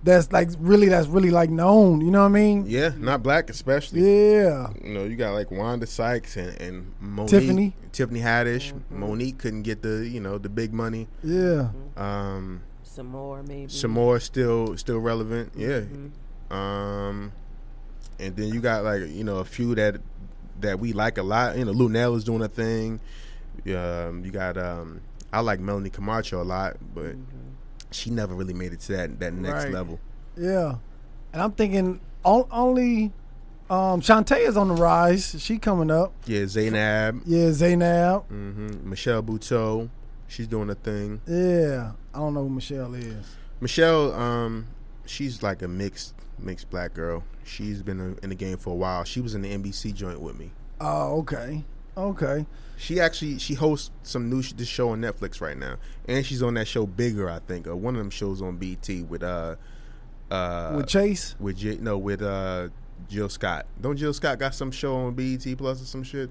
That's 0.03 0.31
like 0.31 0.49
really 0.59 0.89
that's 0.89 1.09
really 1.09 1.31
like 1.31 1.51
known. 1.51 2.01
You 2.01 2.11
know 2.11 2.21
what 2.21 2.27
I 2.27 2.41
mean? 2.41 2.65
Yeah, 2.67 2.93
not 2.97 3.23
black 3.23 3.51
especially. 3.51 4.01
Yeah. 4.01 4.69
You 4.83 4.95
know, 4.95 5.05
you 5.05 5.17
got 5.17 5.33
like 5.33 5.51
Wanda 5.51 5.87
Sykes 5.87 6.37
and, 6.37 6.61
and 6.61 6.93
Monique, 7.01 7.31
Tiffany. 7.31 7.75
Tiffany 7.93 8.21
Haddish. 8.21 8.73
Monique 8.91 9.39
couldn't 9.39 9.63
get 9.63 9.83
the 9.83 10.09
you 10.09 10.21
know 10.21 10.39
the 10.39 10.49
big 10.49 10.73
money. 10.73 11.09
Yeah. 11.23 11.71
Um, 11.97 12.63
some 12.85 13.07
more 13.07 13.43
maybe. 13.43 13.71
some 13.71 13.91
more 13.91 14.21
still 14.21 14.77
still 14.77 14.99
relevant. 14.99 15.53
Yeah. 15.57 15.83
Um, 16.51 17.33
and 18.19 18.35
then 18.37 18.49
you 18.49 18.61
got 18.61 18.85
like 18.85 19.03
you 19.09 19.25
know 19.25 19.39
a 19.39 19.45
few 19.45 19.75
that 19.77 20.01
that 20.61 20.79
we 20.81 20.93
like 20.93 21.19
a 21.19 21.23
lot. 21.23 21.57
You 21.57 21.65
know, 21.65 21.73
Luenell 21.73 22.17
is 22.17 22.25
doing 22.25 22.43
a 22.43 22.49
thing. 22.49 23.01
Um, 23.67 24.25
you 24.25 24.31
got 24.31 24.57
um, 24.57 25.01
I 25.33 25.41
like 25.41 25.61
Melanie 25.61 25.91
Comarcho 25.91 26.41
a 26.41 26.45
lot, 26.45 26.77
but 26.95 27.15
she 27.91 28.11
never 28.11 28.35
really 28.35 28.55
made 28.55 28.73
it 28.73 28.81
to 28.81 28.93
that 28.97 29.21
that 29.21 29.33
next 29.35 29.65
Right. 29.65 29.73
level. 29.73 29.99
Yeah. 30.37 30.77
And 31.33 31.43
I'm 31.43 31.53
thinking 31.53 32.01
on, 32.25 32.45
only 32.51 33.13
um 33.71 34.01
Shantae 34.01 34.47
is 34.49 34.57
on 34.57 34.69
the 34.69 34.75
rise. 34.75 35.37
She 35.39 35.59
coming 35.59 35.91
up. 35.91 36.13
Yeah, 36.27 36.43
Zaynab, 36.43 37.23
Yeah, 37.27 37.49
Zaynab. 37.51 38.25
hmm 38.27 38.89
Michelle 38.89 39.23
Buteau, 39.23 39.91
she's 40.27 40.47
doing 40.47 40.71
a 40.71 40.75
thing. 40.75 41.21
Yeah. 41.27 41.93
I 42.15 42.19
don't 42.19 42.35
know 42.35 42.45
who 42.45 42.51
Michelle 42.51 42.95
is. 42.95 43.37
Michelle, 43.61 44.13
um, 44.15 44.67
she's 45.05 45.43
like 45.43 45.63
a 45.63 45.69
mixed 45.69 46.15
mixed 46.41 46.71
black 46.71 46.95
girl. 46.95 47.23
She's 47.45 47.83
been 47.83 48.01
in- 48.01 48.19
in 48.23 48.29
the 48.31 48.35
game 48.35 48.57
for 48.59 48.71
a 48.71 48.77
while. 48.77 49.05
She 49.05 49.21
was 49.21 49.35
in 49.35 49.43
the 49.43 49.51
NBC 49.53 49.93
joint 49.93 50.21
with 50.21 50.39
me. 50.39 50.51
Oh, 50.81 51.19
okay. 51.21 51.65
Okay. 51.97 52.47
She 52.77 53.01
actually 53.01 53.39
she 53.39 53.55
hosts 53.55 53.91
some 54.05 54.31
new 54.31 54.41
sh- 54.43 54.53
this 54.53 54.69
show 54.69 54.91
on 54.91 55.01
Netflix 55.01 55.41
right 55.41 55.57
now, 55.59 55.77
and 56.07 56.25
she's 56.25 56.43
on 56.43 56.55
that 56.55 56.69
show 56.69 56.87
Bigger, 56.87 57.29
I 57.29 57.41
think, 57.41 57.67
or 57.67 57.75
one 57.75 57.95
of 57.97 57.99
them 57.99 58.11
shows 58.11 58.41
on 58.41 58.57
BT 58.57 59.03
with 59.03 59.23
uh 59.25 59.57
uh 60.31 60.75
With 60.77 60.87
Chase? 60.87 61.35
with 61.41 61.57
J- 61.57 61.79
no 61.81 61.99
with 61.99 62.23
uh 62.23 62.69
Jill 63.09 63.29
Scott. 63.29 63.67
Don't 63.81 63.97
Jill 63.97 64.13
Scott 64.13 64.39
got 64.39 64.55
some 64.55 64.71
show 64.71 64.95
on 64.95 65.15
BET 65.15 65.45
Plus 65.59 65.83
or 65.83 65.87
some 65.87 66.03
shit? 66.05 66.31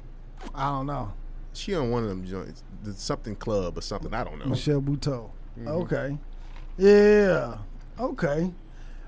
I 0.56 0.70
don't 0.70 0.86
know. 0.86 1.12
She 1.54 1.74
on 1.76 1.90
one 1.92 2.04
of 2.04 2.10
them 2.10 2.24
joints, 2.26 2.64
the 2.84 2.94
something 2.94 3.36
club 3.36 3.78
or 3.78 3.82
something. 3.82 4.14
I 4.14 4.24
don't 4.24 4.40
know. 4.40 4.46
Michelle 4.46 4.82
Buteau. 4.82 5.32
Okay. 5.66 6.18
Yeah. 6.78 7.58
Okay. 8.00 8.54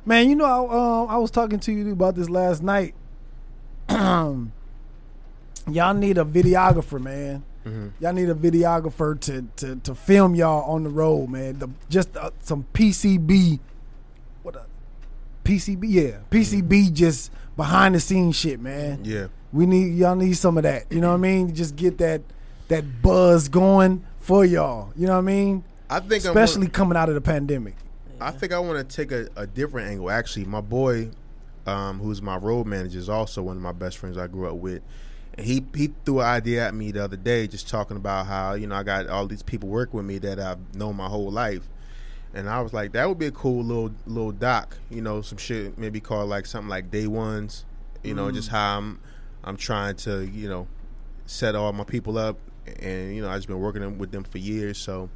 Man, 0.10 0.28
you 0.28 0.36
know, 0.36 0.43
I, 0.67 1.02
um, 1.04 1.08
I 1.08 1.17
was 1.19 1.30
talking 1.30 1.60
to 1.60 1.72
you 1.72 1.91
about 1.91 2.15
this 2.15 2.32
last 2.32 2.63
night. 2.63 2.95
y'all 3.89 4.34
need 5.93 6.17
a 6.17 6.26
videographer, 6.26 7.00
man. 7.00 7.43
Mhm. 7.63 7.91
Y'all 8.00 8.13
need 8.13 8.28
a 8.28 8.34
videographer 8.34 9.19
to, 9.19 9.45
to, 9.58 9.76
to 9.76 9.93
film 9.93 10.34
y'all 10.34 10.67
on 10.67 10.84
the 10.84 10.89
road, 10.89 11.30
man. 11.30 11.60
The, 11.60 11.69
just 11.89 12.17
uh, 12.17 12.32
some 12.41 12.65
PCB, 12.74 13.60
what 14.41 14.56
a 14.56 14.65
PCB, 15.43 15.84
yeah, 15.84 16.17
PCB 16.32 16.91
just 16.91 17.32
behind 17.56 17.93
the 17.93 18.00
scenes 18.00 18.36
shit, 18.36 18.60
man. 18.60 19.02
Yeah. 19.04 19.28
We 19.54 19.67
need 19.67 19.93
y'all 19.95 20.15
need 20.15 20.34
some 20.34 20.58
of 20.58 20.63
that. 20.63 20.91
You 20.91 21.02
know 21.02 21.10
what 21.10 21.15
I 21.15 21.17
mean? 21.17 21.54
Just 21.54 21.76
get 21.76 22.00
that 22.00 22.22
that 22.69 23.04
buzz 23.04 23.48
going 23.48 24.04
for 24.22 24.43
y'all. 24.43 24.91
You 24.95 25.06
know 25.06 25.13
what 25.13 25.19
I 25.19 25.22
mean? 25.22 25.63
I 25.88 26.00
think 26.00 26.26
Especially 26.26 26.62
gonna- 26.65 26.72
coming 26.72 26.98
out 26.98 27.10
of 27.10 27.15
the 27.15 27.22
pandemic. 27.22 27.76
I 28.21 28.32
think 28.32 28.51
I 28.51 28.60
want 28.60 28.88
to 28.88 28.95
take 28.95 29.12
a, 29.12 29.29
a 29.36 29.47
different 29.47 29.89
angle. 29.89 30.10
Actually, 30.10 30.45
my 30.45 30.62
boy, 30.62 31.12
um, 31.65 31.99
who's 31.99 32.21
my 32.21 32.38
road 32.38 32.67
manager, 32.67 32.99
is 32.99 33.10
also 33.10 33.41
one 33.43 33.55
of 33.55 33.63
my 33.63 33.71
best 33.71 33.97
friends 33.97 34.17
I 34.17 34.27
grew 34.27 34.47
up 34.47 34.55
with. 34.55 34.82
And 35.36 35.45
he 35.45 35.65
he 35.75 35.93
threw 36.05 36.19
an 36.19 36.27
idea 36.27 36.67
at 36.67 36.73
me 36.73 36.91
the 36.91 37.03
other 37.03 37.15
day, 37.15 37.47
just 37.47 37.69
talking 37.69 37.97
about 37.97 38.25
how 38.25 38.53
you 38.55 38.67
know 38.67 38.75
I 38.75 38.84
got 38.84 39.08
all 39.08 39.27
these 39.27 39.43
people 39.43 39.69
work 39.69 39.93
with 39.93 40.05
me 40.05 40.17
that 40.19 40.39
I've 40.39 40.75
known 40.75 40.97
my 40.97 41.08
whole 41.08 41.32
life, 41.32 41.67
and 42.34 42.49
I 42.49 42.62
was 42.62 42.73
like, 42.73 42.91
that 42.93 43.08
would 43.08 43.19
be 43.19 43.27
a 43.27 43.32
cool 43.32 43.63
little 43.63 43.91
little 44.05 44.32
doc, 44.32 44.77
you 44.89 45.01
know, 45.01 45.21
some 45.21 45.38
shit 45.38 45.77
maybe 45.77 45.99
called 45.99 46.29
like 46.29 46.45
something 46.45 46.69
like 46.69 46.91
Day 46.91 47.08
Ones, 47.08 47.65
you 48.03 48.13
know, 48.13 48.32
just 48.32 48.49
how 48.49 48.77
I'm 48.77 48.99
I'm 49.43 49.55
trying 49.55 49.95
to 49.97 50.25
you 50.25 50.49
know 50.49 50.67
set 51.25 51.55
all 51.55 51.71
my 51.71 51.86
people 51.86 52.17
up, 52.17 52.38
and 52.82 53.15
you 53.15 53.21
know 53.21 53.29
I've 53.29 53.38
just 53.38 53.47
been 53.47 53.60
working 53.60 53.97
with 53.97 54.12
them 54.12 54.23
for 54.23 54.39
years, 54.39 54.77
so. 54.77 55.10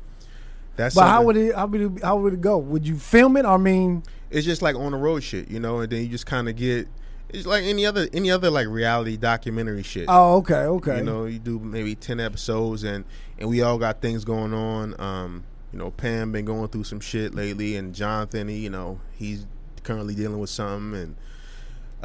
That's 0.76 0.96
But 0.96 1.08
how 1.08 1.24
would 1.24 1.38
it 1.38 1.56
how 1.56 1.68
would 1.68 1.82
it 1.82 2.04
how 2.04 2.18
would 2.18 2.34
it 2.34 2.42
go? 2.42 2.58
Would 2.58 2.88
you 2.88 2.98
film 2.98 3.38
it? 3.38 3.46
I 3.46 3.58
mean, 3.58 4.04
it's 4.30 4.46
just 4.46 4.62
like 4.62 4.76
on 4.76 4.92
the 4.92 4.98
road 4.98 5.22
shit, 5.22 5.50
you 5.50 5.60
know, 5.60 5.80
and 5.80 5.92
then 5.92 6.02
you 6.02 6.08
just 6.08 6.26
kind 6.26 6.50
of 6.50 6.56
get 6.56 6.88
it's 7.34 7.48
like 7.48 7.64
any 7.64 7.86
other 7.86 8.08
any 8.14 8.30
other 8.30 8.50
like 8.50 8.68
reality 8.68 9.18
documentary 9.18 9.84
shit. 9.84 10.06
oh, 10.08 10.38
okay, 10.38 10.54
okay. 10.54 10.98
You 11.00 11.04
know, 11.04 11.26
you 11.26 11.40
do 11.40 11.60
maybe 11.60 11.96
ten 11.96 12.20
episodes, 12.20 12.84
and 12.84 13.06
and 13.40 13.50
we 13.50 13.62
all 13.62 13.78
got 13.78 14.02
things 14.02 14.24
going 14.24 14.54
on. 14.54 15.00
Um, 15.00 15.44
you 15.72 15.80
know, 15.80 15.90
Pam 15.90 16.32
been 16.32 16.46
going 16.46 16.68
through 16.70 16.84
some 16.84 17.00
shit 17.00 17.34
lately, 17.34 17.76
and 17.76 17.96
Jonathan, 17.96 18.48
he, 18.48 18.58
you 18.58 18.70
know, 18.70 19.00
he's 19.14 19.48
currently 19.82 20.14
dealing 20.14 20.38
with 20.38 20.52
something, 20.52 21.02
and 21.02 21.16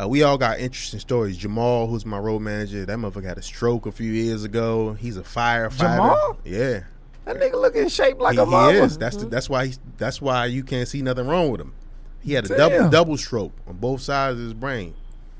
uh, 0.01 0.09
we 0.09 0.23
all 0.23 0.39
got 0.39 0.59
interesting 0.59 0.99
stories. 0.99 1.37
Jamal, 1.37 1.87
who's 1.87 2.07
my 2.07 2.19
road 2.19 2.41
manager, 2.41 2.87
that 2.87 2.99
motherfucker 2.99 3.25
had 3.25 3.39
a 3.39 3.43
stroke 3.43 3.85
a 3.85 3.93
few 3.93 4.11
years 4.11 4.45
ago. 4.45 4.95
He's 4.95 5.19
a 5.19 5.23
firefighter. 5.23 5.79
Jamal? 5.79 6.39
Yeah, 6.45 6.85
that 7.29 7.37
nigga 7.37 7.61
look 7.61 7.77
in 7.77 7.89
shape 7.89 8.19
like 8.19 8.35
he, 8.35 8.41
a 8.41 8.47
he 8.47 8.79
is. 8.79 8.97
That's 8.97 9.17
the, 9.17 9.27
that's 9.27 9.51
why 9.51 9.67
he's 9.67 9.79
that's 9.99 10.21
why 10.21 10.47
you 10.47 10.65
can't 10.65 10.89
see 10.89 11.03
nothing 11.03 11.27
wrong 11.27 11.51
with 11.51 11.61
him. 11.61 11.75
He 12.23 12.33
had 12.33 12.47
a 12.47 12.49
Damn. 12.49 12.57
double 12.57 12.89
double 12.89 13.17
stroke 13.19 13.53
on 13.67 13.77
both 13.77 14.01
sides 14.01 14.39
of 14.39 14.45
his 14.45 14.55
brain. 14.55 14.95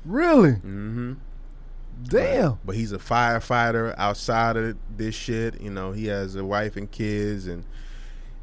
Really? 0.05 0.51
Mm-hmm. 0.51 1.13
Damn. 2.03 2.59
But 2.63 2.75
he's 2.75 2.91
a 2.91 2.99
firefighter 2.99 3.95
outside 3.97 4.55
of 4.55 4.77
this 4.95 5.15
shit. 5.15 5.59
You 5.59 5.71
know, 5.71 5.91
he 5.91 6.05
has 6.07 6.35
a 6.35 6.45
wife 6.45 6.77
and 6.77 6.89
kids, 6.89 7.47
and 7.47 7.65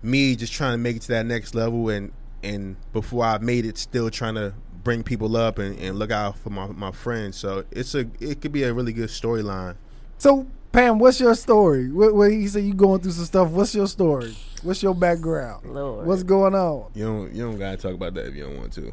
me 0.02 0.34
just 0.34 0.52
trying 0.52 0.74
to 0.74 0.78
make 0.78 0.96
it 0.96 1.02
to 1.02 1.08
that 1.08 1.26
next 1.26 1.54
level. 1.54 1.88
And 1.88 2.12
and 2.42 2.76
before 2.92 3.24
I 3.24 3.38
made 3.38 3.64
it, 3.64 3.78
still 3.78 4.10
trying 4.10 4.34
to 4.34 4.54
bring 4.82 5.04
people 5.04 5.36
up 5.36 5.58
and, 5.58 5.78
and 5.78 5.98
look 5.98 6.10
out 6.10 6.36
for 6.38 6.50
my, 6.50 6.66
my 6.66 6.90
friends. 6.90 7.36
So 7.36 7.64
it's 7.70 7.94
a 7.94 8.10
it 8.18 8.40
could 8.40 8.52
be 8.52 8.64
a 8.64 8.74
really 8.74 8.92
good 8.92 9.08
storyline. 9.08 9.76
So 10.18 10.48
Pam, 10.76 10.98
what's 10.98 11.18
your 11.18 11.34
story? 11.34 11.90
What, 11.90 12.14
what 12.14 12.30
he 12.30 12.46
said 12.48 12.62
you 12.64 12.74
going 12.74 13.00
through 13.00 13.12
some 13.12 13.24
stuff. 13.24 13.48
What's 13.48 13.74
your 13.74 13.86
story? 13.86 14.36
What's 14.62 14.82
your 14.82 14.94
background? 14.94 15.64
Lord. 15.72 16.06
What's 16.06 16.22
going 16.22 16.54
on? 16.54 16.90
You 16.92 17.04
don't 17.06 17.34
you 17.34 17.44
don't 17.44 17.58
gotta 17.58 17.78
talk 17.78 17.94
about 17.94 18.12
that 18.12 18.26
if 18.26 18.34
you 18.34 18.44
don't 18.44 18.58
want 18.58 18.74
to. 18.74 18.92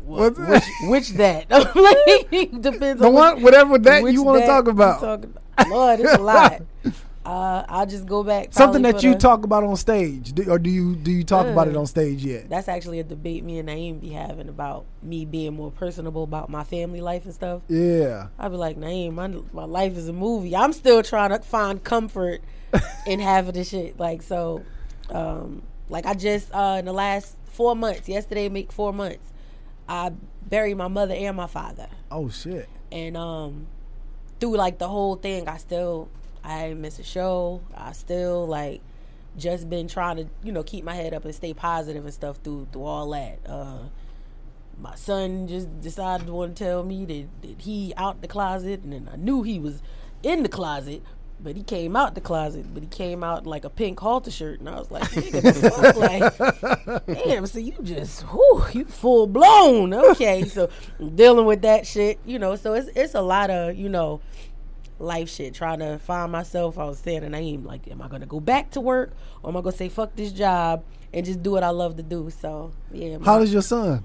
What's 0.00 0.38
which, 0.38 0.64
which 0.84 1.08
that? 1.18 1.50
like, 1.50 2.30
depends 2.62 3.02
the 3.02 3.08
on 3.08 3.12
one, 3.12 3.42
whatever 3.42 3.76
that 3.76 4.10
you 4.10 4.22
want 4.22 4.40
to 4.40 4.46
talk 4.46 4.66
about? 4.66 5.00
talking 5.00 5.34
about. 5.58 5.68
Lord, 5.68 6.00
it's 6.00 6.14
a 6.14 6.22
lot. 6.22 6.62
Uh, 7.24 7.64
I'll 7.68 7.84
just 7.86 8.06
go 8.06 8.24
back. 8.24 8.48
Something 8.52 8.80
that 8.82 9.02
you 9.02 9.14
talk 9.14 9.44
about 9.44 9.62
on 9.62 9.76
stage, 9.76 10.32
Do- 10.32 10.50
or 10.50 10.58
do 10.58 10.70
you 10.70 10.96
do 10.96 11.10
you 11.10 11.22
talk 11.22 11.46
about 11.46 11.68
it 11.68 11.76
Uh. 11.76 11.80
on 11.80 11.86
stage 11.86 12.24
yet? 12.24 12.48
That's 12.48 12.66
actually 12.66 12.98
a 12.98 13.04
debate 13.04 13.44
me 13.44 13.58
and 13.58 13.68
Naeem 13.68 14.00
be 14.00 14.08
having 14.08 14.48
about 14.48 14.86
me 15.02 15.26
being 15.26 15.52
more 15.54 15.70
personable 15.70 16.22
about 16.22 16.48
my 16.48 16.64
family 16.64 17.02
life 17.02 17.26
and 17.26 17.34
stuff. 17.34 17.60
Yeah. 17.68 18.28
I'd 18.38 18.50
be 18.50 18.56
like, 18.56 18.78
Naeem, 18.78 19.12
my, 19.14 19.28
my 19.52 19.64
life 19.64 19.98
is 19.98 20.08
a 20.08 20.14
movie. 20.14 20.56
I'm 20.56 20.72
still 20.72 21.02
trying 21.02 21.28
to 21.30 21.40
find 21.40 21.84
comfort 21.84 22.40
in 23.06 23.20
having 23.20 23.52
this 23.52 23.68
shit. 23.68 24.00
Like, 24.00 24.22
so, 24.22 24.62
um, 25.10 25.62
like 25.90 26.06
I 26.06 26.14
just, 26.14 26.50
uh, 26.54 26.76
in 26.78 26.86
the 26.86 26.92
last 26.94 27.36
four 27.44 27.76
months, 27.76 28.08
yesterday 28.08 28.48
make 28.48 28.72
four 28.72 28.94
months, 28.94 29.30
I 29.86 30.12
buried 30.48 30.78
my 30.78 30.88
mother 30.88 31.14
and 31.14 31.36
my 31.36 31.48
father. 31.48 31.88
Oh 32.10 32.30
shit. 32.30 32.66
And, 32.90 33.14
um, 33.14 33.66
through 34.40 34.56
like 34.56 34.78
the 34.78 34.88
whole 34.88 35.16
thing, 35.16 35.48
I 35.48 35.58
still, 35.58 36.08
I 36.44 36.68
didn't 36.68 36.80
miss 36.80 36.98
a 36.98 37.04
show. 37.04 37.60
I 37.76 37.92
still 37.92 38.46
like, 38.46 38.80
just 39.36 39.70
been 39.70 39.88
trying 39.88 40.16
to, 40.16 40.26
you 40.42 40.52
know, 40.52 40.62
keep 40.62 40.84
my 40.84 40.94
head 40.94 41.14
up 41.14 41.24
and 41.24 41.34
stay 41.34 41.54
positive 41.54 42.04
and 42.04 42.12
stuff 42.12 42.38
through, 42.42 42.68
through 42.72 42.84
all 42.84 43.10
that. 43.10 43.38
Uh, 43.46 43.78
my 44.80 44.94
son 44.94 45.46
just 45.46 45.80
decided 45.80 46.26
to 46.26 46.32
want 46.32 46.56
to 46.56 46.64
tell 46.64 46.82
me 46.82 47.04
that, 47.04 47.26
that 47.42 47.60
he 47.60 47.92
out 47.96 48.22
the 48.22 48.28
closet 48.28 48.82
and 48.82 48.92
then 48.92 49.08
I 49.12 49.16
knew 49.16 49.42
he 49.42 49.58
was 49.58 49.82
in 50.22 50.42
the 50.42 50.48
closet 50.48 51.02
but 51.42 51.56
he 51.56 51.62
came 51.62 51.96
out 51.96 52.14
the 52.14 52.20
closet 52.20 52.66
but 52.72 52.82
he 52.82 52.88
came 52.88 53.24
out 53.24 53.46
like 53.46 53.64
a 53.64 53.70
pink 53.70 53.98
halter 54.00 54.30
shirt 54.30 54.60
and 54.60 54.68
I 54.68 54.78
was 54.78 54.90
like 54.90 55.02
nigga 55.10 55.70
fuck 55.70 57.06
like 57.06 57.24
damn 57.24 57.46
so 57.46 57.58
you 57.58 57.74
just 57.82 58.22
whew, 58.22 58.64
you 58.72 58.84
full 58.84 59.26
blown 59.26 59.92
okay 59.94 60.44
so 60.44 60.70
dealing 61.14 61.46
with 61.46 61.62
that 61.62 61.86
shit 61.86 62.18
you 62.24 62.38
know 62.38 62.56
so 62.56 62.74
it's 62.74 62.88
it's 62.94 63.14
a 63.14 63.22
lot 63.22 63.50
of 63.50 63.76
you 63.76 63.88
know 63.88 64.20
life 65.00 65.28
shit 65.30 65.54
trying 65.54 65.78
to 65.80 65.98
find 65.98 66.30
myself 66.30 66.78
I 66.78 66.84
was 66.84 66.98
saying 66.98 67.24
and 67.24 67.34
I 67.34 67.40
ain't 67.40 67.64
like 67.66 67.88
am 67.88 68.02
I 68.02 68.08
gonna 68.08 68.26
go 68.26 68.38
back 68.38 68.70
to 68.72 68.80
work 68.80 69.12
or 69.42 69.50
am 69.50 69.56
I 69.56 69.60
gonna 69.62 69.74
say 69.76 69.88
fuck 69.88 70.14
this 70.14 70.30
job 70.30 70.84
and 71.12 71.24
just 71.26 71.42
do 71.42 71.50
what 71.52 71.62
I 71.64 71.70
love 71.70 71.96
to 71.96 72.02
do 72.02 72.30
so 72.30 72.70
yeah 72.92 73.14
How 73.14 73.18
my- 73.18 73.32
old 73.34 73.42
is 73.44 73.52
your 73.52 73.62
son? 73.62 74.04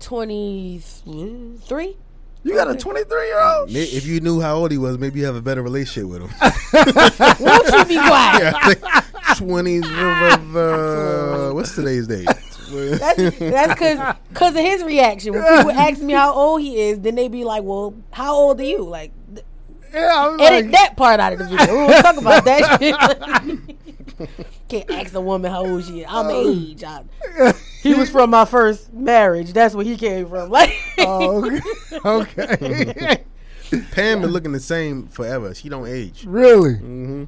23 0.00 1.96
You 2.44 2.54
got 2.54 2.70
a 2.70 2.74
23 2.76 3.26
year 3.26 3.40
old. 3.40 3.70
If 3.70 4.04
you 4.06 4.20
knew 4.20 4.40
how 4.40 4.56
old 4.56 4.70
he 4.70 4.76
was, 4.78 4.98
maybe 4.98 5.20
you 5.20 5.26
have 5.26 5.36
a 5.36 5.40
better 5.40 5.62
relationship 5.62 6.10
with 6.10 6.20
him. 6.22 6.30
won't 7.40 7.66
you 7.72 7.84
be 7.86 7.96
quiet 7.96 8.54
Twenties. 9.38 9.84
Uh, 9.86 11.50
what's 11.54 11.74
today's 11.74 12.06
date? 12.06 12.26
that's 12.26 13.38
that's 13.38 13.72
because 13.74 14.16
because 14.30 14.54
of 14.56 14.60
his 14.60 14.82
reaction 14.82 15.32
when 15.32 15.42
people 15.58 15.70
ask 15.72 16.00
me 16.00 16.12
how 16.12 16.32
old 16.32 16.60
he 16.60 16.76
is 16.80 16.98
then 17.00 17.14
they 17.14 17.28
be 17.28 17.44
like 17.44 17.62
well 17.62 17.94
how 18.10 18.34
old 18.34 18.58
are 18.60 18.64
you 18.64 18.82
like 18.82 19.12
th- 19.12 19.23
Yeah, 19.94 20.12
I 20.12 20.28
was 20.28 20.40
edit 20.40 20.64
like, 20.64 20.72
that 20.72 20.96
part 20.96 21.20
out 21.20 21.32
of 21.34 21.38
the 21.38 21.44
video 21.44 21.72
we 21.72 21.84
won't 21.84 22.04
talk 22.04 22.16
about 22.16 22.44
that 22.44 22.78
shit 24.18 24.48
can't 24.68 24.90
ask 24.90 25.14
a 25.14 25.20
woman 25.20 25.50
how 25.50 25.64
old 25.64 25.84
she 25.84 26.00
is 26.00 26.06
I'm 26.08 26.30
age 26.30 26.82
I, 26.82 27.04
he 27.82 27.94
was 27.94 28.10
from 28.10 28.30
my 28.30 28.44
first 28.44 28.92
marriage 28.92 29.52
that's 29.52 29.74
where 29.74 29.84
he 29.84 29.96
came 29.96 30.28
from 30.28 30.50
like 30.50 30.72
oh, 30.98 31.60
okay. 32.04 32.56
okay. 32.60 33.24
Pam 33.92 34.20
been 34.20 34.30
looking 34.30 34.52
the 34.52 34.60
same 34.60 35.08
forever. 35.08 35.54
She 35.54 35.68
don't 35.68 35.86
age. 35.86 36.24
really? 36.26 36.74
hmm 36.74 37.24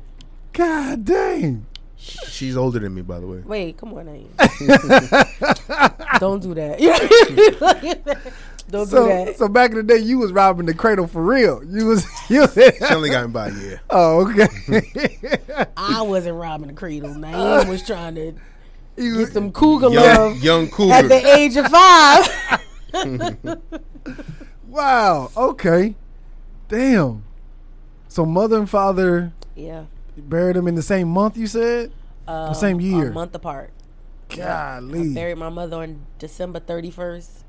God 0.53 1.05
dang. 1.05 1.67
She's 1.97 2.57
older 2.57 2.79
than 2.79 2.95
me, 2.95 3.03
by 3.03 3.19
the 3.21 3.27
way. 3.27 3.39
Wait, 3.39 3.77
come 3.79 3.95
on, 3.95 4.09
Aim. 4.09 4.29
Don't 6.19 6.43
do 6.43 6.55
that. 6.55 6.79
Don't 8.69 8.85
do 8.85 8.91
So, 8.91 9.07
that. 9.07 9.37
so 9.37 9.49
back 9.49 9.71
in 9.71 9.77
the 9.77 9.83
day, 9.83 9.99
you 9.99 10.19
was 10.19 10.33
robbing 10.33 10.67
the 10.67 10.75
cradle 10.75 11.07
for 11.07 11.23
real. 11.23 11.63
You 11.65 11.87
was, 11.87 12.07
you 12.31 12.41
was 12.41 12.55
She 12.55 12.85
only 12.95 13.11
got 13.11 13.25
him 13.25 13.33
by 13.33 13.49
a 13.49 13.53
year. 13.55 13.81
oh, 13.91 14.29
okay. 14.31 14.49
I 15.77 16.03
wasn't 16.03 16.37
robbing 16.37 16.69
the 16.69 16.75
cradle. 16.75 17.15
Man, 17.15 17.35
I 17.35 17.69
was 17.69 17.85
trying 17.87 18.15
to 18.17 18.33
You- 18.97 19.19
get 19.19 19.33
some 19.33 19.53
cougar 19.53 19.89
Young, 19.91 19.95
love 20.17 20.39
young 20.43 20.69
cougar. 20.71 20.95
at 20.95 21.09
the 21.09 21.35
age 21.37 21.57
of 21.57 21.67
five. 21.67 22.29
wow. 24.67 25.31
Okay. 25.37 25.95
Damn. 26.69 27.25
So 28.09 28.25
mother 28.27 28.59
and 28.59 28.69
father 28.69 29.33
yeah. 29.55 29.85
buried 30.17 30.57
them 30.57 30.67
in 30.69 30.75
the 30.75 30.83
same 30.83 31.09
month. 31.09 31.37
You 31.37 31.47
said. 31.47 31.93
Um, 32.27 32.55
same 32.55 32.81
year. 32.81 33.11
A 33.11 33.13
month 33.13 33.35
apart. 33.35 33.71
Golly. 34.31 35.15
Buried 35.15 35.39
my 35.39 35.49
mother 35.51 35.77
on 35.77 36.05
December 36.19 36.59
31st. 36.59 37.43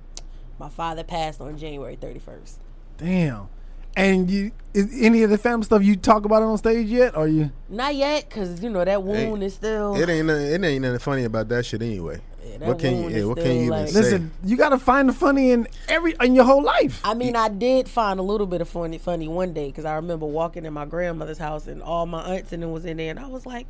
My 0.59 0.69
father 0.69 1.03
passed 1.03 1.41
on 1.41 1.57
January 1.57 1.97
31st. 1.97 2.55
Damn. 2.97 3.49
And 3.95 4.29
you, 4.29 4.51
is 4.75 4.95
any 5.01 5.23
of 5.23 5.31
the 5.31 5.39
family 5.39 5.65
stuff 5.65 5.83
you 5.83 5.95
talk 5.95 6.25
about 6.25 6.43
it 6.43 6.45
on 6.45 6.57
stage 6.59 6.87
yet? 6.87 7.17
Or 7.17 7.27
you? 7.27 7.51
Not 7.67 7.95
yet, 7.95 8.29
because, 8.29 8.61
you 8.61 8.69
know, 8.69 8.85
that 8.85 9.01
wound 9.01 9.43
is 9.43 9.55
still. 9.55 9.95
It 9.95 10.07
ain't 10.07 10.27
nothing, 10.27 10.45
it 10.45 10.63
ain't 10.63 10.81
nothing 10.83 10.99
funny 10.99 11.23
about 11.23 11.47
that 11.49 11.65
shit 11.65 11.81
anyway. 11.81 12.21
Yeah, 12.45 12.57
that 12.59 12.67
what 12.67 12.79
can 12.79 12.95
you 12.95 13.01
wound 13.01 13.11
yeah, 13.13 13.19
is 13.19 13.25
what 13.25 13.35
can 13.37 13.43
still 13.45 13.53
you 13.55 13.61
even 13.61 13.69
like- 13.71 13.87
say? 13.89 13.99
Listen, 14.01 14.31
you 14.43 14.55
got 14.55 14.69
to 14.69 14.77
find 14.77 15.09
the 15.09 15.13
funny 15.13 15.49
in 15.49 15.67
every 15.87 16.15
in 16.21 16.35
your 16.35 16.45
whole 16.45 16.61
life. 16.61 17.01
I 17.03 17.15
mean, 17.15 17.35
I 17.35 17.49
did 17.49 17.89
find 17.89 18.19
a 18.19 18.23
little 18.23 18.45
bit 18.45 18.61
of 18.61 18.69
funny, 18.69 18.99
funny 18.99 19.27
one 19.27 19.53
day 19.53 19.67
because 19.67 19.85
I 19.85 19.95
remember 19.95 20.27
walking 20.27 20.65
in 20.65 20.73
my 20.73 20.85
grandmother's 20.85 21.39
house 21.39 21.65
and 21.65 21.81
all 21.81 22.05
my 22.05 22.21
aunts 22.35 22.51
and 22.53 22.61
them 22.61 22.71
was 22.71 22.85
in 22.85 22.97
there, 22.97 23.09
and 23.09 23.19
I 23.19 23.25
was 23.27 23.47
like, 23.47 23.65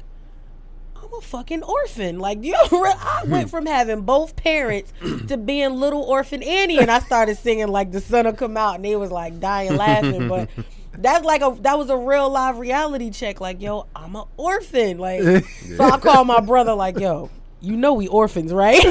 "I'm 1.08 1.20
a 1.20 1.22
fucking 1.22 1.64
orphan." 1.64 2.20
Like, 2.20 2.44
you 2.44 2.56
I 2.72 3.24
went 3.28 3.50
from 3.50 3.66
having 3.66 4.02
both 4.02 4.36
parents 4.36 4.94
to 5.28 5.38
being 5.38 5.76
little 5.76 6.04
orphan 6.04 6.44
Annie, 6.44 6.78
and 6.80 6.92
I 6.92 7.00
started 7.00 7.38
singing 7.38 7.68
like 7.68 7.92
"The 7.92 8.02
Sun 8.02 8.26
Will 8.26 8.34
Come 8.34 8.58
Out," 8.58 8.76
and 8.76 8.86
they 8.86 8.96
was 8.96 9.12
like 9.12 9.40
dying 9.40 9.76
laughing, 9.76 10.28
but. 10.28 10.50
That's 11.00 11.24
like 11.24 11.44
a 11.44 11.56
that 11.62 11.78
was 11.78 11.92
a 11.92 11.96
real 11.96 12.28
live 12.28 12.58
reality 12.58 13.12
check. 13.12 13.40
Like, 13.40 13.62
yo, 13.62 13.86
I'm 13.96 14.16
an 14.16 14.24
orphan. 14.36 14.98
Like, 14.98 15.46
so 15.78 15.84
I 15.84 16.00
call 16.00 16.26
my 16.26 16.40
brother. 16.40 16.74
Like, 16.74 16.98
yo, 16.98 17.30
you 17.62 17.78
know 17.78 17.94
we 17.94 18.08
orphans, 18.08 18.52
right? 18.52 18.82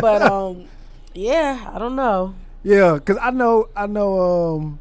but 0.00 0.22
um, 0.22 0.64
Yeah, 1.12 1.70
I 1.74 1.78
don't 1.78 1.96
know. 1.96 2.34
Yeah, 2.62 2.98
cause 2.98 3.18
I 3.20 3.30
know 3.30 3.68
I 3.76 3.86
know 3.86 4.20
um 4.20 4.78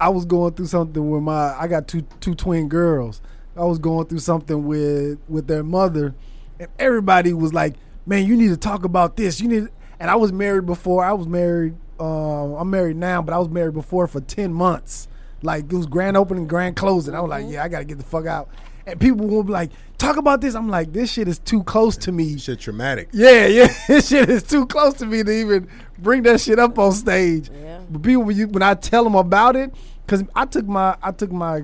I 0.00 0.08
was 0.08 0.24
going 0.24 0.54
through 0.54 0.66
something 0.66 1.10
with 1.10 1.22
my 1.22 1.54
I 1.58 1.66
got 1.68 1.86
two 1.86 2.02
two 2.20 2.34
twin 2.34 2.68
girls. 2.68 3.20
I 3.58 3.64
was 3.64 3.78
going 3.78 4.06
through 4.06 4.20
something 4.20 4.66
with 4.66 5.18
with 5.28 5.46
their 5.46 5.62
mother 5.62 6.14
and 6.60 6.68
everybody 6.78 7.32
was 7.32 7.54
like, 7.54 7.74
"Man, 8.06 8.26
you 8.26 8.36
need 8.36 8.48
to 8.48 8.56
talk 8.56 8.84
about 8.84 9.16
this. 9.16 9.40
You 9.40 9.48
need." 9.48 9.68
And 10.00 10.10
I 10.10 10.16
was 10.16 10.32
married 10.32 10.66
before. 10.66 11.04
I 11.04 11.12
was 11.12 11.26
married. 11.26 11.74
Uh, 11.98 12.54
I'm 12.56 12.70
married 12.70 12.96
now, 12.96 13.22
but 13.22 13.34
I 13.34 13.38
was 13.38 13.48
married 13.48 13.74
before 13.74 14.06
for 14.06 14.20
ten 14.20 14.52
months. 14.52 15.08
Like 15.42 15.64
it 15.64 15.76
was 15.76 15.86
grand 15.86 16.16
opening, 16.16 16.46
grand 16.46 16.76
closing. 16.76 17.14
I 17.14 17.20
was 17.20 17.30
like, 17.30 17.46
"Yeah, 17.48 17.64
I 17.64 17.68
got 17.68 17.80
to 17.80 17.84
get 17.84 17.98
the 17.98 18.04
fuck 18.04 18.26
out." 18.26 18.48
And 18.86 18.98
people 18.98 19.26
will 19.26 19.44
be 19.44 19.52
like, 19.52 19.70
"Talk 19.98 20.16
about 20.16 20.40
this." 20.40 20.54
I'm 20.54 20.68
like, 20.68 20.92
"This 20.92 21.12
shit 21.12 21.28
is 21.28 21.38
too 21.38 21.62
close 21.62 21.96
to 21.98 22.12
me." 22.12 22.38
Shit, 22.38 22.60
traumatic. 22.60 23.08
Yeah, 23.12 23.46
yeah, 23.46 23.72
this 23.88 24.08
shit 24.08 24.28
is 24.28 24.42
too 24.42 24.66
close 24.66 24.94
to 24.94 25.06
me 25.06 25.22
to 25.22 25.30
even 25.30 25.68
bring 25.98 26.22
that 26.24 26.40
shit 26.40 26.58
up 26.58 26.78
on 26.78 26.92
stage. 26.92 27.50
Yeah. 27.50 27.80
But 27.90 28.02
people, 28.02 28.24
when, 28.24 28.36
you, 28.36 28.48
when 28.48 28.62
I 28.62 28.74
tell 28.74 29.04
them 29.04 29.14
about 29.14 29.56
it, 29.56 29.72
because 30.04 30.24
I 30.34 30.44
took 30.46 30.66
my, 30.66 30.96
I 31.02 31.12
took 31.12 31.30
my, 31.30 31.62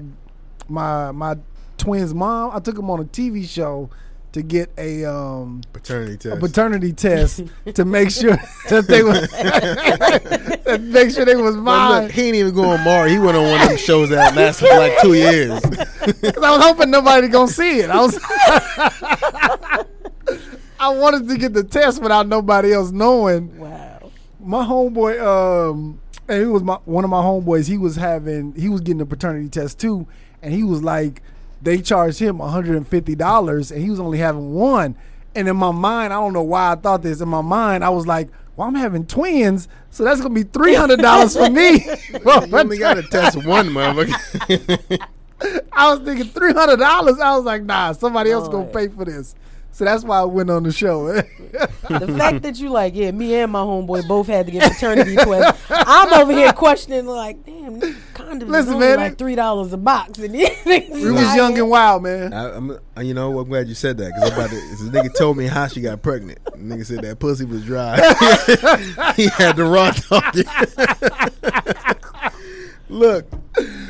my, 0.68 1.12
my 1.12 1.36
twins' 1.84 2.14
mom, 2.14 2.50
I 2.54 2.60
took 2.60 2.76
them 2.76 2.90
on 2.90 3.00
a 3.00 3.04
TV 3.04 3.46
show 3.48 3.90
to 4.32 4.42
get 4.42 4.68
a 4.76 5.04
um 5.04 5.60
Paternity 5.72 6.16
test. 6.16 6.36
a 6.36 6.40
paternity 6.40 6.92
test 7.06 7.42
to 7.74 7.84
make 7.84 8.10
sure 8.10 8.36
that 8.68 8.86
they 8.88 9.02
was 9.04 9.28
to 10.64 10.78
make 10.78 11.10
sure 11.12 11.24
they 11.24 11.36
was 11.36 11.54
But 11.54 11.62
mine. 11.62 12.02
look, 12.04 12.10
he 12.12 12.22
ain't 12.28 12.34
even 12.36 12.52
going 12.54 12.80
Maury. 12.82 13.10
He 13.10 13.18
went 13.20 13.36
on 13.36 13.44
one 13.44 13.60
of 13.62 13.68
them 13.68 13.76
shows 13.78 14.08
that 14.08 14.34
lasted 14.34 14.66
for 14.68 14.76
like 14.78 14.98
two 15.02 15.14
years. 15.14 15.60
'Cause 15.60 16.42
I 16.42 16.56
was 16.56 16.64
hoping 16.64 16.90
nobody 16.90 17.28
gonna 17.28 17.46
see 17.48 17.78
it. 17.80 17.90
I 17.90 18.00
was. 18.00 18.18
I 20.80 20.88
wanted 20.88 21.28
to 21.28 21.36
get 21.38 21.52
the 21.54 21.62
test 21.64 22.02
without 22.02 22.26
nobody 22.26 22.72
else 22.72 22.90
knowing. 22.90 23.56
Wow. 23.58 24.10
my 24.40 24.64
homeboy 24.64 25.20
um 25.22 26.00
and 26.28 26.40
he 26.40 26.46
was 26.46 26.62
my 26.62 26.74
one 26.84 27.04
of 27.04 27.10
my 27.10 27.22
homeboys 27.22 27.68
he 27.68 27.78
was 27.78 27.96
having 27.96 28.54
he 28.54 28.68
was 28.68 28.80
getting 28.80 29.00
a 29.00 29.06
paternity 29.06 29.48
test 29.48 29.78
too 29.78 30.06
and 30.42 30.52
he 30.52 30.62
was 30.62 30.82
like 30.82 31.22
they 31.62 31.80
charged 31.80 32.18
him 32.18 32.38
$150 32.38 33.70
and 33.72 33.82
he 33.82 33.90
was 33.90 34.00
only 34.00 34.18
having 34.18 34.52
one. 34.54 34.96
And 35.34 35.48
in 35.48 35.56
my 35.56 35.72
mind 35.72 36.12
i 36.12 36.16
don't 36.16 36.32
know 36.32 36.42
why 36.42 36.72
i 36.72 36.74
thought 36.76 37.02
this. 37.02 37.20
In 37.20 37.28
my 37.28 37.40
mind 37.40 37.84
i 37.84 37.88
was 37.90 38.06
like 38.06 38.28
well 38.56 38.68
i'm 38.68 38.74
having 38.74 39.04
twins 39.06 39.66
so 39.90 40.04
that's 40.04 40.20
gonna 40.20 40.34
be 40.34 40.44
$300 40.44 41.36
for 41.36 41.50
me. 41.50 42.20
Well, 42.24 42.46
You 42.46 42.56
only 42.58 42.78
got 42.78 42.94
to 42.94 43.02
test 43.02 43.36
one, 43.44 43.68
motherfucker. 43.68 45.08
i 45.72 45.92
was 45.92 46.00
thinking 46.04 46.26
$300 46.26 46.80
i 46.82 47.36
was 47.36 47.44
like 47.44 47.62
nah 47.64 47.92
somebody 47.92 48.30
else 48.30 48.48
gonna 48.48 48.64
pay 48.66 48.88
for 48.88 49.04
this 49.04 49.34
so 49.74 49.84
that's 49.84 50.04
why 50.04 50.20
i 50.20 50.24
went 50.24 50.48
on 50.48 50.62
the 50.62 50.72
show 50.72 51.20
The 51.88 52.14
fact 52.16 52.42
that 52.42 52.58
you 52.58 52.70
like, 52.70 52.94
yeah, 52.94 53.10
me 53.10 53.34
and 53.34 53.52
my 53.52 53.60
homeboy 53.60 54.08
both 54.08 54.26
had 54.26 54.46
to 54.46 54.52
get 54.52 54.72
paternity 54.72 55.14
tests. 55.16 55.62
I'm 55.70 56.12
over 56.14 56.32
here 56.32 56.52
questioning, 56.52 57.06
like, 57.06 57.44
damn, 57.44 57.78
these 57.78 57.94
condoms 58.14 58.48
Listen, 58.48 58.68
is 58.68 58.68
only 58.74 58.86
man, 58.88 58.96
like 58.96 59.18
three 59.18 59.34
dollars 59.34 59.72
a 59.72 59.76
box, 59.76 60.18
and 60.18 60.34
these 60.34 60.48
niggas 60.48 60.90
we 60.90 61.12
was 61.12 61.36
young 61.36 61.56
and 61.58 61.68
wild 61.68 62.02
man 62.02 62.32
I, 62.32 62.56
I'm, 62.56 62.70
uh, 62.70 63.00
you 63.00 63.14
know, 63.14 63.38
I'm 63.38 63.48
glad 63.48 63.68
you 63.68 63.74
said 63.74 63.98
that 63.98 64.12
because 64.14 64.32
about 64.32 64.50
to, 64.50 64.56
this 64.70 64.82
nigga 64.82 65.14
told 65.14 65.36
me 65.36 65.46
how 65.46 65.66
she 65.68 65.80
got 65.80 66.02
pregnant. 66.02 66.42
The 66.44 66.52
nigga 66.52 66.86
said 66.86 67.02
that 67.02 67.18
pussy 67.18 67.44
was 67.44 67.64
dry. 67.64 67.96
he 69.16 69.28
had 69.28 69.56
the 69.56 69.64
raw 69.64 69.92
dog. 69.92 70.34
Look, 72.88 73.26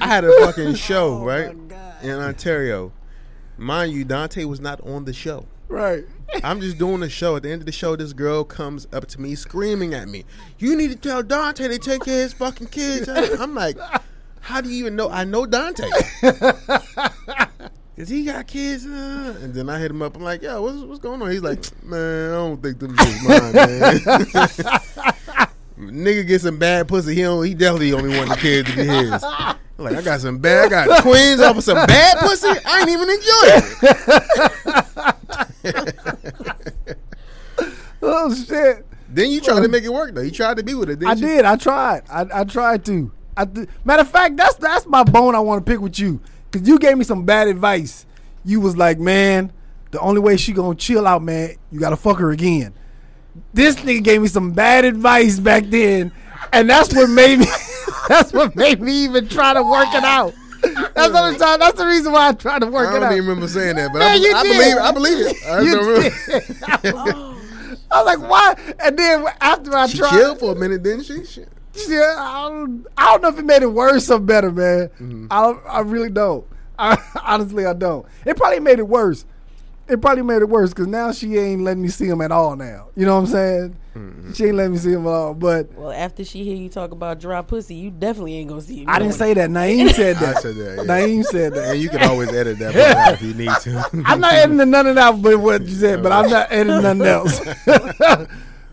I 0.00 0.06
had 0.06 0.24
a 0.24 0.32
fucking 0.44 0.74
show 0.74 1.18
Oh, 1.20 1.24
right 1.24 1.50
in 2.02 2.10
Ontario. 2.10 2.92
Mind 3.56 3.92
you, 3.92 4.04
Dante 4.04 4.44
was 4.44 4.60
not 4.60 4.80
on 4.80 5.04
the 5.04 5.12
show. 5.12 5.46
Right 5.68 6.04
I'm 6.44 6.60
just 6.60 6.78
doing 6.78 7.00
the 7.00 7.10
show. 7.10 7.36
At 7.36 7.42
the 7.42 7.50
end 7.50 7.62
of 7.62 7.66
the 7.66 7.72
show, 7.72 7.96
this 7.96 8.12
girl 8.12 8.44
comes 8.44 8.88
up 8.92 9.06
to 9.08 9.20
me 9.20 9.34
screaming 9.34 9.94
at 9.94 10.08
me, 10.08 10.24
"You 10.58 10.76
need 10.76 10.90
to 10.90 10.96
tell 10.96 11.22
Dante 11.22 11.68
to 11.68 11.78
take 11.78 12.04
care 12.04 12.16
of 12.16 12.22
his 12.22 12.32
fucking 12.32 12.68
kids." 12.68 13.08
I'm 13.40 13.54
like, 13.54 13.78
"How 14.40 14.60
do 14.60 14.68
you 14.68 14.76
even 14.76 14.96
know? 14.96 15.08
I 15.10 15.24
know 15.24 15.46
Dante." 15.46 15.88
Cause 17.96 18.08
he 18.08 18.24
got 18.24 18.48
kids, 18.48 18.84
uh, 18.84 19.38
and 19.40 19.54
then 19.54 19.70
I 19.70 19.78
hit 19.78 19.92
him 19.92 20.02
up. 20.02 20.16
I'm 20.16 20.22
like, 20.22 20.42
"Yo, 20.42 20.60
what's 20.62 20.78
what's 20.78 20.98
going 20.98 21.22
on?" 21.22 21.30
He's 21.30 21.42
like, 21.42 21.60
"Man, 21.84 22.30
I 22.30 22.34
don't 22.34 22.60
think 22.60 22.80
them 22.80 22.96
shit's 22.96 23.22
mine, 23.22 23.52
man." 23.52 24.00
Nigga 25.78 26.26
get 26.26 26.40
some 26.40 26.58
bad 26.58 26.88
pussy. 26.88 27.14
He 27.14 27.22
don't, 27.22 27.44
he 27.44 27.54
definitely 27.54 27.92
only 27.92 28.16
want 28.16 28.30
the 28.30 28.36
kids 28.36 28.70
to 28.70 28.76
be 28.76 28.84
his. 28.84 29.22
I'm 29.22 29.56
like, 29.78 29.96
I 29.96 30.02
got 30.02 30.20
some 30.20 30.38
bad, 30.38 30.72
I 30.72 30.86
got 30.86 31.02
twins 31.02 31.40
off 31.40 31.56
of 31.56 31.64
some 31.64 31.84
bad 31.86 32.18
pussy. 32.18 32.48
I 32.64 32.80
ain't 32.80 32.90
even 32.90 33.10
enjoy 33.10 33.42
it. 33.44 34.63
oh 38.02 38.34
shit 38.34 38.86
Then 39.08 39.30
you 39.30 39.40
tried 39.40 39.60
to 39.60 39.68
make 39.68 39.84
it 39.84 39.92
work 39.92 40.14
though. 40.14 40.20
You 40.22 40.30
tried 40.30 40.56
to 40.58 40.62
be 40.62 40.74
with 40.74 40.90
it. 40.90 40.98
Didn't 40.98 41.10
I 41.10 41.14
you? 41.14 41.26
did. 41.26 41.44
I 41.44 41.56
tried. 41.56 42.02
I, 42.10 42.40
I 42.40 42.44
tried 42.44 42.84
to. 42.86 43.12
I 43.36 43.44
th- 43.46 43.68
matter 43.84 44.02
of 44.02 44.10
fact, 44.10 44.36
that's 44.36 44.56
that's 44.56 44.86
my 44.86 45.04
bone 45.04 45.34
I 45.34 45.40
want 45.40 45.64
to 45.64 45.70
pick 45.70 45.80
with 45.80 45.98
you 45.98 46.20
because 46.50 46.66
you 46.68 46.78
gave 46.78 46.98
me 46.98 47.04
some 47.04 47.24
bad 47.24 47.48
advice. 47.48 48.06
You 48.44 48.60
was 48.60 48.76
like, 48.76 48.98
man, 48.98 49.52
the 49.90 50.00
only 50.00 50.20
way 50.20 50.36
she 50.36 50.52
gonna 50.52 50.76
chill 50.76 51.06
out, 51.06 51.22
man, 51.22 51.54
you 51.70 51.80
gotta 51.80 51.96
fuck 51.96 52.18
her 52.18 52.30
again. 52.30 52.74
This 53.52 53.76
nigga 53.76 54.02
gave 54.02 54.22
me 54.22 54.28
some 54.28 54.52
bad 54.52 54.84
advice 54.84 55.40
back 55.40 55.64
then, 55.66 56.12
and 56.52 56.68
that's 56.68 56.94
what 56.94 57.08
made 57.10 57.40
me. 57.40 57.46
that's 58.08 58.32
what 58.32 58.54
made 58.54 58.80
me 58.80 59.04
even 59.04 59.28
try 59.28 59.54
to 59.54 59.62
work 59.62 59.92
it 59.94 60.04
out. 60.04 60.34
That's 60.74 61.12
the 61.12 61.18
only 61.22 61.38
time. 61.38 61.58
That's 61.58 61.78
the 61.78 61.86
reason 61.86 62.12
why 62.12 62.28
I 62.28 62.32
tried 62.32 62.60
to 62.60 62.66
work 62.66 62.88
I 62.88 62.96
it 62.96 62.96
out. 62.96 63.02
I 63.04 63.08
don't 63.10 63.16
even 63.18 63.28
remember 63.28 63.48
saying 63.48 63.76
that, 63.76 63.92
but 63.92 63.98
Man, 64.00 64.10
I, 64.12 64.14
you 64.14 64.34
I 64.34 64.42
did. 64.42 64.58
believe. 64.58 64.76
I 64.78 64.92
believe 64.92 65.26
it. 65.26 65.46
I 65.46 65.60
You 65.60 65.80
remember. 65.80 66.02
did. 66.82 67.04
I 67.90 68.02
was 68.02 68.06
like, 68.18 68.30
why? 68.30 68.74
And 68.80 68.98
then 68.98 69.26
after 69.40 69.74
I 69.76 69.86
She 69.86 69.98
tried, 69.98 70.10
chilled 70.10 70.40
for 70.40 70.52
a 70.52 70.54
minute, 70.54 70.82
didn't 70.82 71.04
she? 71.04 71.24
She- 71.24 71.44
Yeah, 71.88 72.16
I 72.18 72.48
don't, 72.48 72.86
I 72.96 73.12
don't 73.12 73.22
know 73.22 73.28
if 73.28 73.38
it 73.38 73.44
made 73.44 73.62
it 73.62 73.72
worse 73.72 74.10
or 74.10 74.18
better, 74.20 74.50
man. 74.50 74.88
Mm-hmm. 75.00 75.26
I 75.30 75.50
I 75.68 75.80
really 75.80 76.10
don't. 76.10 76.46
I, 76.78 76.96
honestly, 77.24 77.66
I 77.66 77.72
don't. 77.72 78.06
It 78.24 78.36
probably 78.36 78.60
made 78.60 78.78
it 78.78 78.88
worse. 78.88 79.24
It 79.86 80.00
probably 80.00 80.22
made 80.22 80.40
it 80.40 80.48
worse 80.48 80.70
because 80.70 80.86
now 80.86 81.12
she 81.12 81.36
ain't 81.36 81.62
letting 81.62 81.82
me 81.82 81.88
see 81.88 82.06
him 82.06 82.20
at 82.22 82.32
all. 82.32 82.56
Now, 82.56 82.86
you 82.96 83.04
know 83.04 83.14
what 83.16 83.20
I'm 83.22 83.26
saying? 83.26 83.76
Mm-hmm. 83.94 84.32
She 84.32 84.46
ain't 84.46 84.54
letting 84.56 84.72
me 84.72 84.78
see 84.78 84.92
him 84.92 85.06
at 85.06 85.10
all. 85.12 85.34
But 85.34 85.72
Well, 85.74 85.92
after 85.92 86.24
she 86.24 86.42
hear 86.42 86.56
you 86.56 86.68
talk 86.70 86.92
about 86.92 87.20
dry 87.20 87.42
pussy, 87.42 87.74
you 87.74 87.90
definitely 87.90 88.34
ain't 88.36 88.48
gonna 88.48 88.62
see 88.62 88.78
him. 88.82 88.88
I 88.88 88.98
didn't 88.98 89.12
say 89.14 89.34
that. 89.34 89.50
Naeem 89.50 89.92
said 89.92 90.16
that. 90.20 90.36
I 90.36 90.40
said 90.40 90.54
that. 90.56 90.76
Yeah. 90.78 90.84
Naeem 90.84 91.22
said 91.24 91.52
And 91.52 91.56
that. 91.56 91.78
you 91.78 91.90
can 91.90 92.02
always 92.08 92.32
edit 92.32 92.58
that 92.60 92.74
part 92.74 93.14
if 93.14 93.22
you 93.22 93.34
need 93.34 93.50
to. 93.62 94.02
I'm 94.06 94.20
not 94.20 94.32
editing 94.34 94.70
none 94.70 94.86
of 94.86 94.94
that, 94.94 95.20
but 95.20 95.38
what 95.38 95.62
you 95.62 95.74
said. 95.74 96.02
But 96.02 96.12
I'm 96.12 96.30
not 96.30 96.48
editing 96.50 96.80
nothing 96.82 97.02
else. 97.02 97.40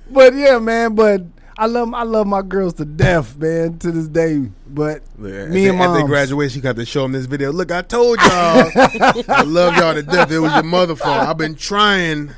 but 0.10 0.34
yeah, 0.34 0.60
man. 0.60 0.96
But 0.96 1.24
I 1.58 1.66
love 1.68 1.94
I 1.94 2.04
love 2.04 2.28
my 2.28 2.42
girls 2.42 2.74
to 2.76 2.86
death, 2.86 3.38
man. 3.38 3.78
To 3.80 3.92
this 3.92 4.08
day. 4.08 4.50
But 4.68 4.98
at 5.24 5.50
me 5.50 5.68
and 5.68 5.80
at 5.80 5.94
their 5.94 6.06
graduation, 6.08 6.58
you 6.58 6.62
got 6.64 6.76
to 6.78 6.86
show 6.86 7.04
them 7.04 7.12
this 7.12 7.26
video. 7.26 7.52
Look, 7.52 7.72
I 7.72 7.82
told 7.82 8.20
y'all, 8.20 8.30
I 9.28 9.44
love 9.46 9.76
y'all 9.76 9.94
to 9.94 10.02
death. 10.04 10.32
It 10.32 10.40
was 10.40 10.54
your 10.54 10.64
mother 10.64 10.96
fault. 10.96 11.28
I've 11.28 11.38
been 11.38 11.56
trying. 11.56 12.32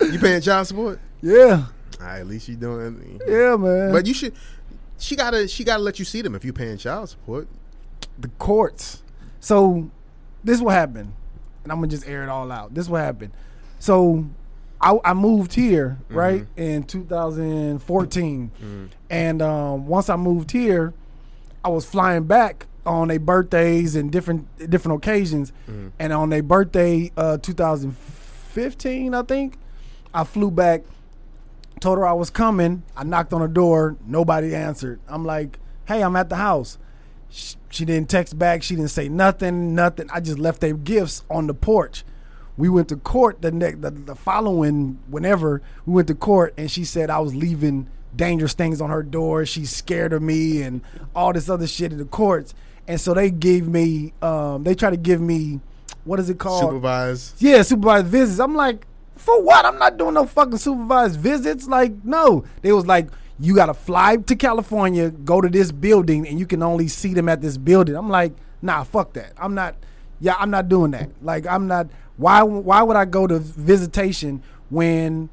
You 0.00 0.18
paying 0.18 0.40
child 0.40 0.66
support? 0.66 0.98
Yeah, 1.22 1.64
All 2.00 2.06
right, 2.06 2.20
at 2.20 2.26
least 2.26 2.48
you 2.48 2.56
doing. 2.56 3.20
yeah, 3.26 3.56
man. 3.56 3.92
But 3.92 4.06
you 4.06 4.14
should. 4.14 4.34
She 4.98 5.14
gotta. 5.16 5.46
She 5.48 5.62
gotta 5.64 5.82
let 5.82 5.98
you 5.98 6.04
see 6.04 6.20
them 6.22 6.34
if 6.34 6.44
you 6.44 6.52
paying 6.52 6.78
child 6.78 7.08
support. 7.10 7.48
the 8.18 8.28
courts. 8.38 9.02
So 9.40 9.90
this 10.42 10.60
what 10.60 10.74
happened, 10.74 11.12
and 11.62 11.72
I'm 11.72 11.78
gonna 11.78 11.88
just 11.88 12.06
air 12.08 12.22
it 12.22 12.28
all 12.28 12.50
out. 12.50 12.74
This 12.74 12.88
what 12.88 13.02
happened. 13.02 13.32
So 13.78 14.24
I, 14.80 14.98
I 15.04 15.14
moved 15.14 15.54
here 15.54 15.98
right 16.10 16.46
in 16.56 16.82
2014, 16.84 18.50
and 19.10 19.42
um, 19.42 19.86
once 19.86 20.08
I 20.08 20.16
moved 20.16 20.50
here, 20.50 20.92
I 21.64 21.68
was 21.68 21.84
flying 21.86 22.24
back 22.24 22.66
on 22.84 23.08
their 23.08 23.18
birthdays 23.18 23.96
and 23.96 24.12
different 24.12 24.46
different 24.70 24.98
occasions, 24.98 25.52
and 25.98 26.12
on 26.12 26.30
their 26.30 26.42
birthday, 26.42 27.10
uh, 27.16 27.38
2015, 27.38 29.14
I 29.14 29.22
think, 29.22 29.58
I 30.14 30.24
flew 30.24 30.50
back. 30.50 30.82
Told 31.80 31.98
her 31.98 32.06
I 32.06 32.14
was 32.14 32.30
coming. 32.30 32.84
I 32.96 33.04
knocked 33.04 33.32
on 33.34 33.42
the 33.42 33.48
door. 33.48 33.96
Nobody 34.06 34.54
answered. 34.54 34.98
I'm 35.08 35.24
like, 35.24 35.58
"Hey, 35.86 36.02
I'm 36.02 36.16
at 36.16 36.28
the 36.30 36.36
house." 36.36 36.78
She, 37.28 37.56
she 37.70 37.84
didn't 37.84 38.08
text 38.08 38.38
back. 38.38 38.62
She 38.62 38.76
didn't 38.76 38.90
say 38.90 39.08
nothing. 39.10 39.74
Nothing. 39.74 40.08
I 40.10 40.20
just 40.20 40.38
left 40.38 40.60
their 40.62 40.72
gifts 40.74 41.22
on 41.28 41.48
the 41.48 41.54
porch. 41.54 42.02
We 42.56 42.68
went 42.68 42.88
to 42.88 42.96
court 42.96 43.42
the 43.42 43.50
next 43.50 43.82
the, 43.82 43.90
the 43.90 44.14
following 44.14 44.98
whenever 45.08 45.62
we 45.84 45.94
went 45.94 46.08
to 46.08 46.14
court, 46.14 46.54
and 46.56 46.70
she 46.70 46.84
said 46.84 47.10
I 47.10 47.18
was 47.18 47.34
leaving 47.34 47.88
dangerous 48.14 48.54
things 48.54 48.80
on 48.80 48.90
her 48.90 49.02
door. 49.02 49.44
She's 49.44 49.70
scared 49.70 50.12
of 50.12 50.22
me 50.22 50.62
and 50.62 50.80
all 51.14 51.32
this 51.32 51.50
other 51.50 51.66
shit 51.66 51.92
in 51.92 51.98
the 51.98 52.04
courts. 52.06 52.54
And 52.88 53.00
so 53.00 53.14
they 53.14 53.30
gave 53.30 53.68
me, 53.68 54.12
um, 54.22 54.64
they 54.64 54.74
tried 54.74 54.90
to 54.90 54.96
give 54.96 55.20
me, 55.20 55.60
what 56.04 56.20
is 56.20 56.30
it 56.30 56.38
called? 56.38 56.62
Supervise. 56.62 57.34
Yeah, 57.38 57.62
supervised 57.62 58.06
visits. 58.06 58.38
I'm 58.40 58.54
like, 58.54 58.86
for 59.16 59.42
what? 59.42 59.64
I'm 59.64 59.78
not 59.78 59.96
doing 59.96 60.14
no 60.14 60.24
fucking 60.24 60.58
supervised 60.58 61.18
visits. 61.18 61.66
Like, 61.66 61.92
no. 62.04 62.44
They 62.62 62.72
was 62.72 62.86
like, 62.86 63.08
you 63.38 63.54
gotta 63.54 63.74
fly 63.74 64.16
to 64.16 64.36
California, 64.36 65.10
go 65.10 65.40
to 65.40 65.48
this 65.48 65.72
building, 65.72 66.26
and 66.26 66.38
you 66.38 66.46
can 66.46 66.62
only 66.62 66.88
see 66.88 67.12
them 67.12 67.28
at 67.28 67.42
this 67.42 67.58
building. 67.58 67.96
I'm 67.96 68.08
like, 68.08 68.32
nah, 68.62 68.82
fuck 68.84 69.12
that. 69.14 69.32
I'm 69.36 69.54
not. 69.54 69.74
Yeah, 70.20 70.36
I'm 70.38 70.50
not 70.50 70.68
doing 70.70 70.92
that. 70.92 71.10
Like, 71.20 71.46
I'm 71.46 71.66
not. 71.66 71.88
Why? 72.16 72.42
Why 72.42 72.82
would 72.82 72.96
I 72.96 73.04
go 73.04 73.26
to 73.26 73.38
visitation 73.38 74.42
when 74.70 75.28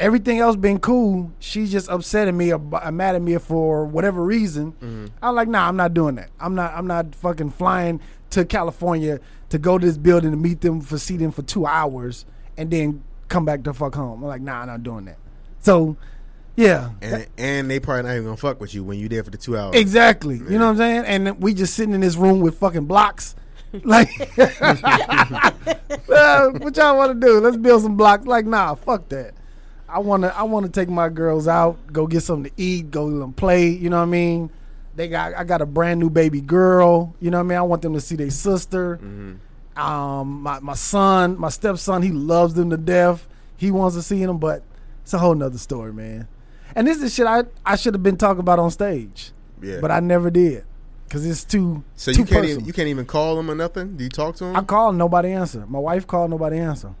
everything 0.00 0.38
else 0.38 0.56
been 0.56 0.80
cool. 0.80 1.30
She's 1.38 1.70
just 1.70 1.88
upset 1.88 2.26
at 2.26 2.34
me 2.34 2.52
or 2.52 2.58
b- 2.58 2.78
uh, 2.80 2.90
mad 2.90 3.14
at 3.14 3.22
me 3.22 3.36
for 3.38 3.84
whatever 3.84 4.24
reason. 4.24 4.72
Mm-hmm. 4.72 5.06
I'm 5.22 5.34
like, 5.34 5.48
nah, 5.48 5.68
I'm 5.68 5.76
not 5.76 5.94
doing 5.94 6.16
that. 6.16 6.30
I'm 6.40 6.54
not. 6.54 6.72
I'm 6.74 6.86
not 6.86 7.14
fucking 7.14 7.50
flying 7.50 8.00
to 8.30 8.44
California 8.44 9.20
to 9.50 9.58
go 9.58 9.78
to 9.78 9.86
this 9.86 9.98
building 9.98 10.30
to 10.30 10.36
meet 10.36 10.60
them 10.62 10.80
for 10.80 10.98
see 10.98 11.16
them 11.16 11.30
for 11.30 11.42
two 11.42 11.66
hours 11.66 12.24
and 12.56 12.70
then 12.70 13.04
come 13.28 13.44
back 13.44 13.62
to 13.64 13.74
fuck 13.74 13.94
home. 13.94 14.22
I'm 14.22 14.28
like, 14.28 14.40
nah, 14.40 14.60
I'm 14.62 14.66
not 14.68 14.82
doing 14.82 15.04
that. 15.04 15.18
So, 15.60 15.96
yeah, 16.56 16.90
And 17.02 17.26
and 17.36 17.70
they 17.70 17.80
probably 17.80 18.04
not 18.04 18.12
even 18.12 18.24
gonna 18.24 18.36
fuck 18.36 18.60
with 18.60 18.74
you 18.74 18.82
when 18.82 18.98
you 18.98 19.08
there 19.08 19.22
for 19.22 19.30
the 19.30 19.38
two 19.38 19.56
hours. 19.56 19.76
Exactly. 19.76 20.36
You 20.36 20.58
know 20.58 20.66
what 20.66 20.70
I'm 20.72 20.76
saying? 20.76 21.04
And 21.04 21.42
we 21.42 21.54
just 21.54 21.74
sitting 21.74 21.94
in 21.94 22.00
this 22.00 22.16
room 22.16 22.40
with 22.40 22.58
fucking 22.58 22.86
blocks. 22.86 23.34
Like, 23.84 24.08
well, 26.08 26.52
what 26.54 26.76
y'all 26.76 26.96
want 26.96 27.20
to 27.20 27.26
do? 27.26 27.40
Let's 27.40 27.56
build 27.56 27.82
some 27.82 27.96
blocks. 27.96 28.26
Like, 28.26 28.46
nah, 28.46 28.74
fuck 28.74 29.08
that. 29.10 29.34
I 29.88 29.98
want 29.98 30.22
to. 30.24 30.36
I 30.36 30.42
want 30.42 30.66
to 30.66 30.72
take 30.72 30.88
my 30.88 31.08
girls 31.08 31.48
out, 31.48 31.78
go 31.92 32.06
get 32.06 32.22
something 32.22 32.50
to 32.50 32.62
eat, 32.62 32.90
go 32.90 33.10
them 33.18 33.32
play. 33.32 33.68
You 33.68 33.90
know 33.90 33.96
what 33.98 34.04
I 34.04 34.06
mean? 34.06 34.50
They 34.94 35.08
got. 35.08 35.34
I 35.34 35.44
got 35.44 35.62
a 35.62 35.66
brand 35.66 36.00
new 36.00 36.10
baby 36.10 36.40
girl. 36.40 37.14
You 37.20 37.30
know 37.30 37.38
what 37.38 37.44
I 37.44 37.48
mean? 37.48 37.58
I 37.58 37.62
want 37.62 37.82
them 37.82 37.94
to 37.94 38.00
see 38.00 38.16
their 38.16 38.30
sister. 38.30 38.96
Mm-hmm. 38.96 39.80
Um, 39.80 40.42
my 40.42 40.60
my 40.60 40.74
son, 40.74 41.38
my 41.38 41.48
stepson, 41.48 42.02
he 42.02 42.10
loves 42.10 42.54
them 42.54 42.70
to 42.70 42.76
death. 42.76 43.26
He 43.56 43.70
wants 43.70 43.96
to 43.96 44.02
see 44.02 44.24
them, 44.24 44.38
but 44.38 44.62
it's 45.02 45.12
a 45.14 45.18
whole 45.18 45.34
nother 45.34 45.58
story, 45.58 45.92
man. 45.92 46.28
And 46.74 46.86
this 46.86 47.02
is 47.02 47.14
shit 47.14 47.26
I 47.26 47.44
I 47.64 47.76
should 47.76 47.94
have 47.94 48.02
been 48.02 48.16
talking 48.16 48.40
about 48.40 48.58
on 48.58 48.70
stage 48.70 49.32
Yeah. 49.60 49.78
but 49.80 49.90
I 49.90 49.98
never 50.00 50.30
did 50.30 50.64
because 51.10 51.26
it's 51.26 51.42
too 51.42 51.82
so 51.96 52.12
too 52.12 52.20
you 52.20 52.24
can't 52.24 52.42
personal. 52.42 52.50
even, 52.52 52.64
you 52.66 52.72
can't 52.72 52.86
even 52.88 53.04
call 53.04 53.34
them 53.34 53.50
or 53.50 53.56
nothing. 53.56 53.96
Do 53.96 54.04
you 54.04 54.10
talk 54.10 54.36
to 54.36 54.44
them? 54.44 54.54
I 54.54 54.62
called 54.62 54.94
nobody 54.94 55.32
answer. 55.32 55.66
My 55.66 55.80
wife 55.80 56.06
called 56.06 56.30
nobody 56.30 56.58
answer. 56.58 56.94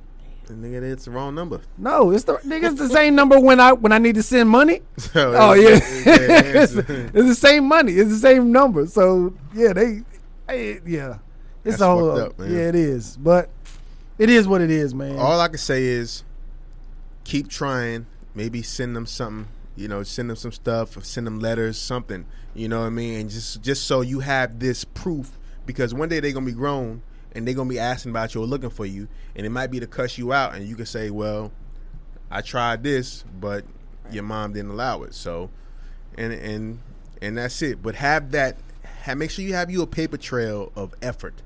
nigga, 0.48 0.82
it's 0.82 1.04
the 1.04 1.12
wrong 1.12 1.32
number. 1.36 1.60
No, 1.78 2.10
it's 2.10 2.24
the 2.24 2.34
nigga. 2.38 2.72
It's 2.72 2.80
the 2.80 2.88
same 2.88 3.14
number 3.14 3.38
when 3.38 3.60
I 3.60 3.72
when 3.72 3.92
I 3.92 3.98
need 3.98 4.16
to 4.16 4.22
send 4.24 4.48
money. 4.48 4.82
So 4.98 5.32
Oh 5.36 5.52
yeah, 5.52 5.76
it's- 5.76 6.74
it's, 6.74 7.12
the 7.12 7.34
same 7.36 7.68
money. 7.68 7.92
It's 7.92 8.10
the 8.10 8.16
same 8.18 8.50
number. 8.50 8.86
So 8.88 9.32
yeah, 9.54 9.72
they, 9.74 10.02
eh, 10.48 10.80
yeah, 10.84 11.18
it's 11.64 11.78
That's 11.78 11.80
a 11.82 11.86
whole. 11.86 12.20
up, 12.20 12.32
yeah, 12.40 12.68
it 12.68 12.74
is. 12.74 13.16
But 13.16 13.48
it 14.18 14.28
is 14.28 14.48
what 14.48 14.60
it 14.60 14.72
is, 14.72 14.92
man. 14.92 15.18
All 15.20 15.40
I 15.40 15.46
can 15.46 15.58
say 15.58 15.84
is 15.84 16.24
keep 17.22 17.48
trying. 17.48 18.06
Maybe 18.34 18.62
send 18.62 18.96
them 18.96 19.06
something. 19.06 19.46
You 19.80 19.88
know, 19.88 20.02
send 20.02 20.30
them 20.30 20.36
some 20.36 20.52
stuff. 20.52 20.96
Or 20.96 21.02
send 21.02 21.26
them 21.26 21.40
letters, 21.40 21.78
something. 21.78 22.26
You 22.54 22.68
know 22.68 22.80
what 22.80 22.86
I 22.86 22.90
mean? 22.90 23.20
And 23.20 23.30
just 23.30 23.62
just 23.62 23.86
so 23.86 24.00
you 24.00 24.20
have 24.20 24.58
this 24.58 24.84
proof, 24.84 25.38
because 25.66 25.94
one 25.94 26.08
day 26.08 26.20
they're 26.20 26.32
gonna 26.32 26.46
be 26.46 26.52
grown 26.52 27.02
and 27.32 27.46
they're 27.46 27.54
gonna 27.54 27.68
be 27.68 27.78
asking 27.78 28.10
about 28.10 28.34
you 28.34 28.42
or 28.42 28.46
looking 28.46 28.70
for 28.70 28.86
you, 28.86 29.08
and 29.36 29.46
it 29.46 29.50
might 29.50 29.70
be 29.70 29.80
to 29.80 29.86
cuss 29.86 30.18
you 30.18 30.32
out, 30.32 30.54
and 30.54 30.66
you 30.66 30.76
can 30.76 30.86
say, 30.86 31.10
"Well, 31.10 31.52
I 32.30 32.40
tried 32.40 32.82
this, 32.82 33.24
but 33.40 33.64
your 34.10 34.24
mom 34.24 34.52
didn't 34.52 34.70
allow 34.70 35.02
it." 35.02 35.14
So, 35.14 35.50
and 36.18 36.32
and 36.32 36.80
and 37.22 37.38
that's 37.38 37.62
it. 37.62 37.82
But 37.82 37.96
have 37.96 38.32
that. 38.32 38.58
Have, 39.02 39.16
make 39.16 39.30
sure 39.30 39.44
you 39.44 39.54
have 39.54 39.70
you 39.70 39.80
a 39.80 39.86
paper 39.86 40.18
trail 40.18 40.72
of 40.76 40.94
effort 41.00 41.40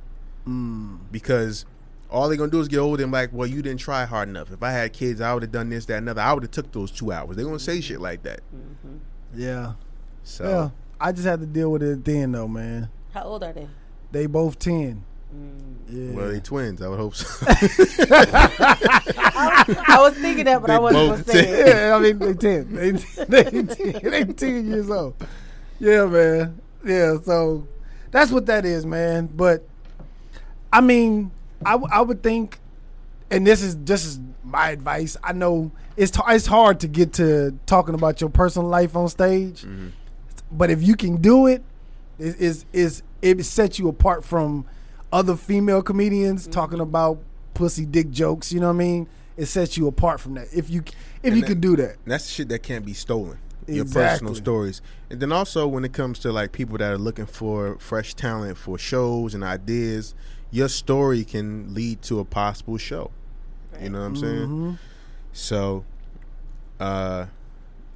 mm. 0.47 0.99
because 1.13 1.67
all 2.15 2.29
they're 2.29 2.39
gonna 2.39 2.51
do 2.51 2.61
is 2.61 2.69
get 2.69 2.79
older 2.79 3.03
and 3.03 3.13
like, 3.13 3.31
well, 3.33 3.47
you 3.49 3.61
didn't 3.61 3.81
try 3.81 4.05
hard 4.05 4.29
enough. 4.29 4.53
If 4.53 4.63
I 4.63 4.71
had 4.71 4.93
kids, 4.93 5.21
I 5.21 5.35
would 5.35 5.43
have 5.43 5.53
done 5.53 5.69
this, 5.69 5.85
that, 5.87 5.99
another. 5.99 6.21
I 6.23 6.33
would 6.33 6.45
have 6.45 6.53
took 6.53 6.71
those 6.73 6.91
two 6.91 7.13
hours. 7.13 7.37
They're 7.37 7.45
gonna 7.45 7.59
say 7.59 7.81
shit 7.81 8.01
like 8.01 8.23
that. 8.23 8.41
Mm-hmm. 8.55 8.97
yeah, 9.35 9.73
So 10.23 10.45
yeah. 10.45 10.71
I 11.01 11.13
just 11.13 11.27
had 11.27 11.41
to 11.41 11.47
deal 11.47 11.73
with 11.73 11.83
it 11.83 12.05
then, 12.05 12.33
though, 12.33 12.49
man. 12.49 12.89
How 13.13 13.25
old 13.25 13.43
are 13.43 13.53
they? 13.53 13.69
They 14.13 14.27
both 14.27 14.59
ten. 14.59 15.05
Mm. 15.35 15.61
Yeah. 15.89 16.13
well, 16.17 16.29
they 16.31 16.41
twins. 16.41 16.81
I 16.81 16.89
would 16.89 16.99
hope 16.99 17.15
so. 17.15 17.47
I 18.67 19.97
was 20.01 20.15
thinking 20.15 20.45
that, 20.47 20.61
but 20.61 20.69
They 20.69 20.75
I 20.75 20.79
wasn't 20.79 21.09
gonna 21.11 21.17
both 21.23 21.27
say 21.27 21.43
did. 21.43 21.67
it. 21.69 21.77
yeah, 21.77 21.97
I 21.97 21.99
mean 21.99 22.19
they 22.19 22.35
ten. 22.35 22.75
They 22.75 22.91
they 22.93 23.45
ten, 23.65 24.11
they 24.11 24.25
ten 24.25 24.67
years 24.69 24.89
old. 24.91 25.15
Yeah, 25.79 26.07
man. 26.07 26.61
Yeah, 26.85 27.17
so 27.23 27.67
that's 28.11 28.31
what 28.31 28.47
that 28.47 28.65
is, 28.65 28.87
man. 28.87 29.27
But 29.27 29.67
I 30.73 30.81
mean, 30.81 31.31
I, 31.65 31.73
w- 31.73 31.91
I 31.93 32.01
would 32.01 32.23
think, 32.23 32.59
and 33.31 33.47
this 33.47 33.63
is 33.63 33.77
this 33.79 34.05
is 34.05 34.21
my 34.43 34.71
advice. 34.71 35.17
I 35.23 35.33
know 35.33 35.71
it's 35.97 36.11
t- 36.11 36.21
it's 36.29 36.47
hard 36.47 36.81
to 36.81 36.89
get 36.89 37.13
to 37.15 37.57
talking 37.67 37.95
about 37.95 38.21
your 38.21 38.31
personal 38.31 38.69
life 38.69 38.97
on 38.97 39.09
stage, 39.09 39.63
mm-hmm. 39.63 39.89
but 40.53 40.71
if 40.71 40.83
you 40.83 40.97
can 40.97 41.17
do 41.21 41.47
it, 41.47 41.63
it 42.19 42.37
is 42.39 42.65
is 42.73 43.03
it 43.23 43.43
sets 43.45 43.79
you 43.79 43.89
apart 43.89 44.25
from 44.25 44.65
other 45.13 45.37
female 45.37 45.83
comedians 45.83 46.43
mm-hmm. 46.43 46.53
talking 46.53 46.81
about 46.81 47.19
pussy 47.55 47.87
dick 47.87 48.11
jokes. 48.11 48.53
You 48.53 48.61
know 48.61 48.69
what 48.69 48.75
I 48.75 48.79
mean? 48.79 49.09
It 49.37 49.47
sets 49.47 49.77
you 49.77 49.89
apart 49.89 50.21
from 50.21 50.35
that. 50.35 50.49
If 50.55 50.71
you 50.71 50.83
if 50.87 50.95
And 51.25 51.37
you 51.37 51.41
that- 51.43 51.49
can 51.49 51.61
do 51.61 51.77
that. 51.77 51.97
That's 52.05 52.25
the 52.27 52.31
shit 52.33 52.49
that 52.51 52.63
can't 52.63 52.85
be 52.85 52.93
stolen. 52.95 53.39
Your 53.67 53.83
Exactly. 53.83 54.11
personal 54.11 54.35
stories. 54.35 54.83
And 55.09 55.21
then 55.21 55.33
also 55.33 55.67
when 55.67 55.87
it 55.87 55.95
comes 55.95 56.19
to 56.21 56.31
like 56.33 56.53
people 56.53 56.77
that 56.77 56.93
are 56.93 56.99
looking 56.99 57.25
for 57.25 57.79
fresh 57.79 58.13
talent 58.15 58.59
for 58.59 58.77
shows 58.77 59.35
and 59.35 59.43
ideas, 59.43 60.15
your 60.55 60.69
story 60.69 61.25
can 61.25 61.75
lead 61.75 62.01
to 62.03 62.21
a 62.21 62.25
possible 62.25 62.79
show. 62.79 63.11
You 63.83 63.91
know 63.91 63.99
what 64.01 64.05
I'm 64.07 64.17
saying? 64.17 64.39
Mm-hmm. 64.49 64.73
So 65.33 65.85
uh 66.79 67.27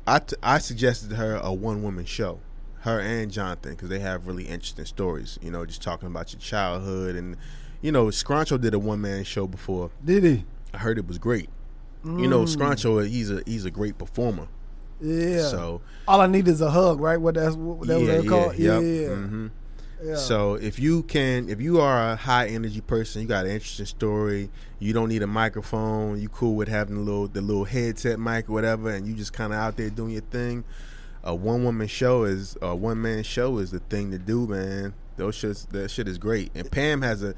I, 0.07 0.19
t- 0.21 0.37
I 0.43 0.59
suggested 0.59 1.13
her 1.13 1.37
a 1.43 1.53
one 1.53 1.83
woman 1.83 2.05
show. 2.07 2.41
Her 2.81 2.99
and 3.01 3.31
Jonathan 3.31 3.73
because 3.73 3.89
they 3.91 3.99
have 3.99 4.27
really 4.27 4.45
interesting 4.45 4.87
stories, 4.87 5.39
you 5.43 5.51
know, 5.51 5.67
just 5.67 5.83
talking 5.83 6.07
about 6.09 6.33
your 6.33 6.41
childhood 6.41 7.15
and 7.17 7.37
you 7.81 7.93
know, 7.93 8.07
Scruncho 8.07 8.61
did 8.61 8.75
a 8.75 8.79
one 8.79 9.01
man 9.01 9.23
show 9.25 9.47
before. 9.47 9.91
Did 10.05 10.25
he? 10.25 10.45
I 10.75 10.79
heard 10.79 10.99
it 10.99 11.07
was 11.07 11.19
great. 11.19 11.49
You 12.05 12.27
know, 12.29 12.43
Mm. 12.45 12.57
Scruncho, 12.57 13.07
he's 13.07 13.31
a 13.31 13.43
he's 13.47 13.65
a 13.65 13.71
great 13.71 13.99
performer. 13.99 14.49
Yeah. 15.01 15.43
So 15.49 15.81
all 16.09 16.21
I 16.21 16.27
need 16.27 16.49
is 16.49 16.61
a 16.61 16.71
hug, 16.71 17.01
right? 17.01 17.21
What 17.21 17.35
that's 17.35 17.55
what 17.57 17.87
that 17.87 18.01
was 18.01 18.29
called. 18.29 18.57
Yeah. 18.57 18.79
yep, 18.81 19.11
mhm. 19.13 19.51
Yeah. 20.03 20.17
So 20.17 20.55
if 20.55 20.79
you 20.79 21.03
can, 21.03 21.49
if 21.49 21.61
you 21.61 21.81
are 21.81 22.13
a 22.13 22.17
high 22.17 22.49
energy 22.49 22.81
person, 22.81 23.23
you 23.23 23.29
got 23.29 23.47
an 23.47 23.53
interesting 23.53 23.87
story. 23.87 24.51
You 24.79 24.93
don't 24.93 25.09
need 25.09 25.23
a 25.23 25.27
microphone. 25.27 26.21
You 26.21 26.29
cool 26.29 26.55
with 26.55 26.69
having 26.69 26.97
the 26.97 27.01
little 27.01 27.29
the 27.29 27.41
little 27.41 27.65
headset 27.65 28.19
mic 28.19 28.49
or 28.49 28.53
whatever, 28.53 28.91
and 28.91 29.07
you 29.07 29.15
just 29.15 29.33
kind 29.33 29.53
of 29.53 29.59
out 29.59 29.77
there 29.77 29.91
doing 29.91 30.13
your 30.13 30.23
thing. 30.23 30.65
A 31.25 31.35
one 31.35 31.65
woman 31.65 31.89
show 31.89 32.25
is 32.25 32.57
a 32.63 32.75
one 32.75 33.03
man 33.03 33.23
show 33.23 33.59
is 33.59 33.71
the 33.71 33.81
thing 33.81 34.11
to 34.13 34.19
do, 34.19 34.47
man. 34.47 34.95
Those 35.17 35.37
shits, 35.37 35.69
that 35.71 35.91
shit 35.91 36.07
is 36.07 36.17
great. 36.17 36.53
And 36.55 36.71
Pam 36.71 37.03
has 37.03 37.23
a 37.23 37.35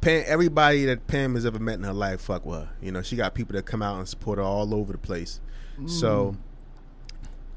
Pam. 0.00 0.24
Everybody 0.26 0.86
that 0.86 1.06
Pam 1.06 1.34
has 1.34 1.44
ever 1.44 1.58
met 1.58 1.74
in 1.74 1.84
her 1.84 1.92
life, 1.92 2.22
fuck 2.22 2.46
with 2.46 2.60
her. 2.60 2.70
You 2.80 2.92
know, 2.92 3.02
she 3.02 3.16
got 3.16 3.34
people 3.34 3.54
that 3.54 3.66
come 3.66 3.82
out 3.82 3.98
and 3.98 4.08
support 4.08 4.38
her 4.38 4.44
all 4.44 4.74
over 4.74 4.92
the 4.92 4.98
place. 4.98 5.40
So 5.86 6.32
mm. 6.32 6.36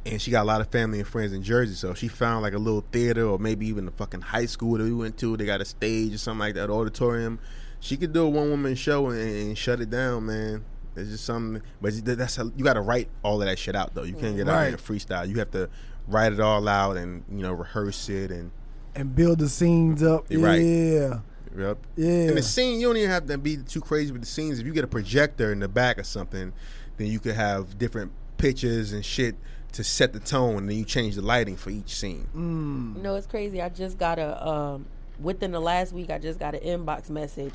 And 0.06 0.22
she 0.22 0.32
got 0.32 0.44
a 0.44 0.46
lot 0.46 0.62
of 0.62 0.68
family 0.68 1.00
and 1.00 1.08
friends 1.08 1.34
in 1.34 1.44
Jersey, 1.44 1.76
so 1.76 1.94
she 1.94 2.08
found 2.08 2.42
like 2.42 2.54
a 2.54 2.58
little 2.58 2.84
theater 2.92 3.26
or 3.26 3.38
maybe 3.40 3.68
even 3.68 3.86
the 3.86 3.92
fucking 3.92 4.22
high 4.22 4.46
school 4.48 4.78
that 4.78 4.84
we 4.84 4.94
went 4.94 5.18
to. 5.20 5.38
They 5.38 5.46
got 5.46 5.62
a 5.62 5.66
stage 5.66 6.14
or 6.14 6.18
something 6.18 6.40
like 6.40 6.56
that, 6.56 6.70
auditorium. 6.70 7.40
She 7.80 7.98
could 7.98 8.14
do 8.14 8.24
a 8.26 8.30
one 8.30 8.50
woman 8.50 8.76
show 8.76 9.10
and, 9.10 9.20
and 9.20 9.58
shut 9.58 9.80
it 9.82 9.90
down, 9.90 10.26
man. 10.28 10.64
It's 10.96 11.10
just 11.10 11.26
something, 11.26 11.62
but 11.82 11.94
that's 12.04 12.36
how, 12.36 12.52
you 12.56 12.64
got 12.64 12.74
to 12.74 12.82
write 12.82 13.08
all 13.24 13.42
of 13.42 13.48
that 13.48 13.58
shit 13.58 13.76
out 13.76 13.94
though. 13.94 14.04
You 14.04 14.14
can't 14.14 14.36
get 14.36 14.48
out 14.48 14.54
there 14.54 14.56
Right. 14.56 14.74
and 14.74 14.78
freestyle. 14.78 15.28
You 15.28 15.36
have 15.40 15.52
to 15.52 15.70
write 16.08 16.34
it 16.34 16.40
all 16.40 16.68
out 16.68 16.98
and 16.98 17.24
you 17.32 17.42
know 17.44 17.54
rehearse 17.54 18.10
it 18.10 18.30
and 18.32 18.52
and 18.96 19.16
build 19.16 19.40
the 19.40 19.48
scenes 19.48 20.04
up. 20.04 20.26
You're 20.30 20.42
right. 20.42 20.58
Yeah. 20.62 21.20
Yep. 21.58 21.78
Yeah. 21.96 22.10
And 22.30 22.38
the 22.38 22.42
scene, 22.44 22.80
you 22.82 22.88
don't 22.88 22.98
even 22.98 23.10
have 23.10 23.26
to 23.28 23.38
be 23.38 23.58
too 23.58 23.80
crazy 23.82 24.12
with 24.12 24.22
the 24.22 24.28
scenes. 24.28 24.60
If 24.60 24.66
you 24.66 24.74
get 24.74 24.84
a 24.84 24.88
projector 24.88 25.52
in 25.54 25.60
the 25.60 25.68
back 25.70 25.98
or 25.98 26.04
something, 26.04 26.52
then 26.98 27.08
you 27.08 27.20
could 27.20 27.36
have 27.36 27.78
different 27.78 28.12
pictures 28.38 28.92
and 28.92 29.06
shit 29.06 29.36
to 29.74 29.84
set 29.84 30.14
the 30.14 30.20
tone, 30.20 30.58
and 30.58 30.70
then 30.70 30.78
you 30.78 30.86
change 30.86 31.16
the 31.16 31.22
lighting 31.22 31.56
for 31.56 31.70
each 31.70 31.96
scene. 31.96 32.28
Mm. 32.36 32.98
You 32.98 33.04
know, 33.04 33.16
it's 33.16 33.28
crazy. 33.28 33.62
I 33.62 33.70
just 33.70 33.98
got 33.98 34.20
a 34.20 34.48
um, 34.48 34.86
within 35.20 35.52
the 35.52 35.60
last 35.60 35.94
week. 35.94 36.10
I 36.10 36.18
just 36.18 36.40
got 36.40 36.56
an 36.56 36.62
inbox 36.62 37.10
message 37.10 37.54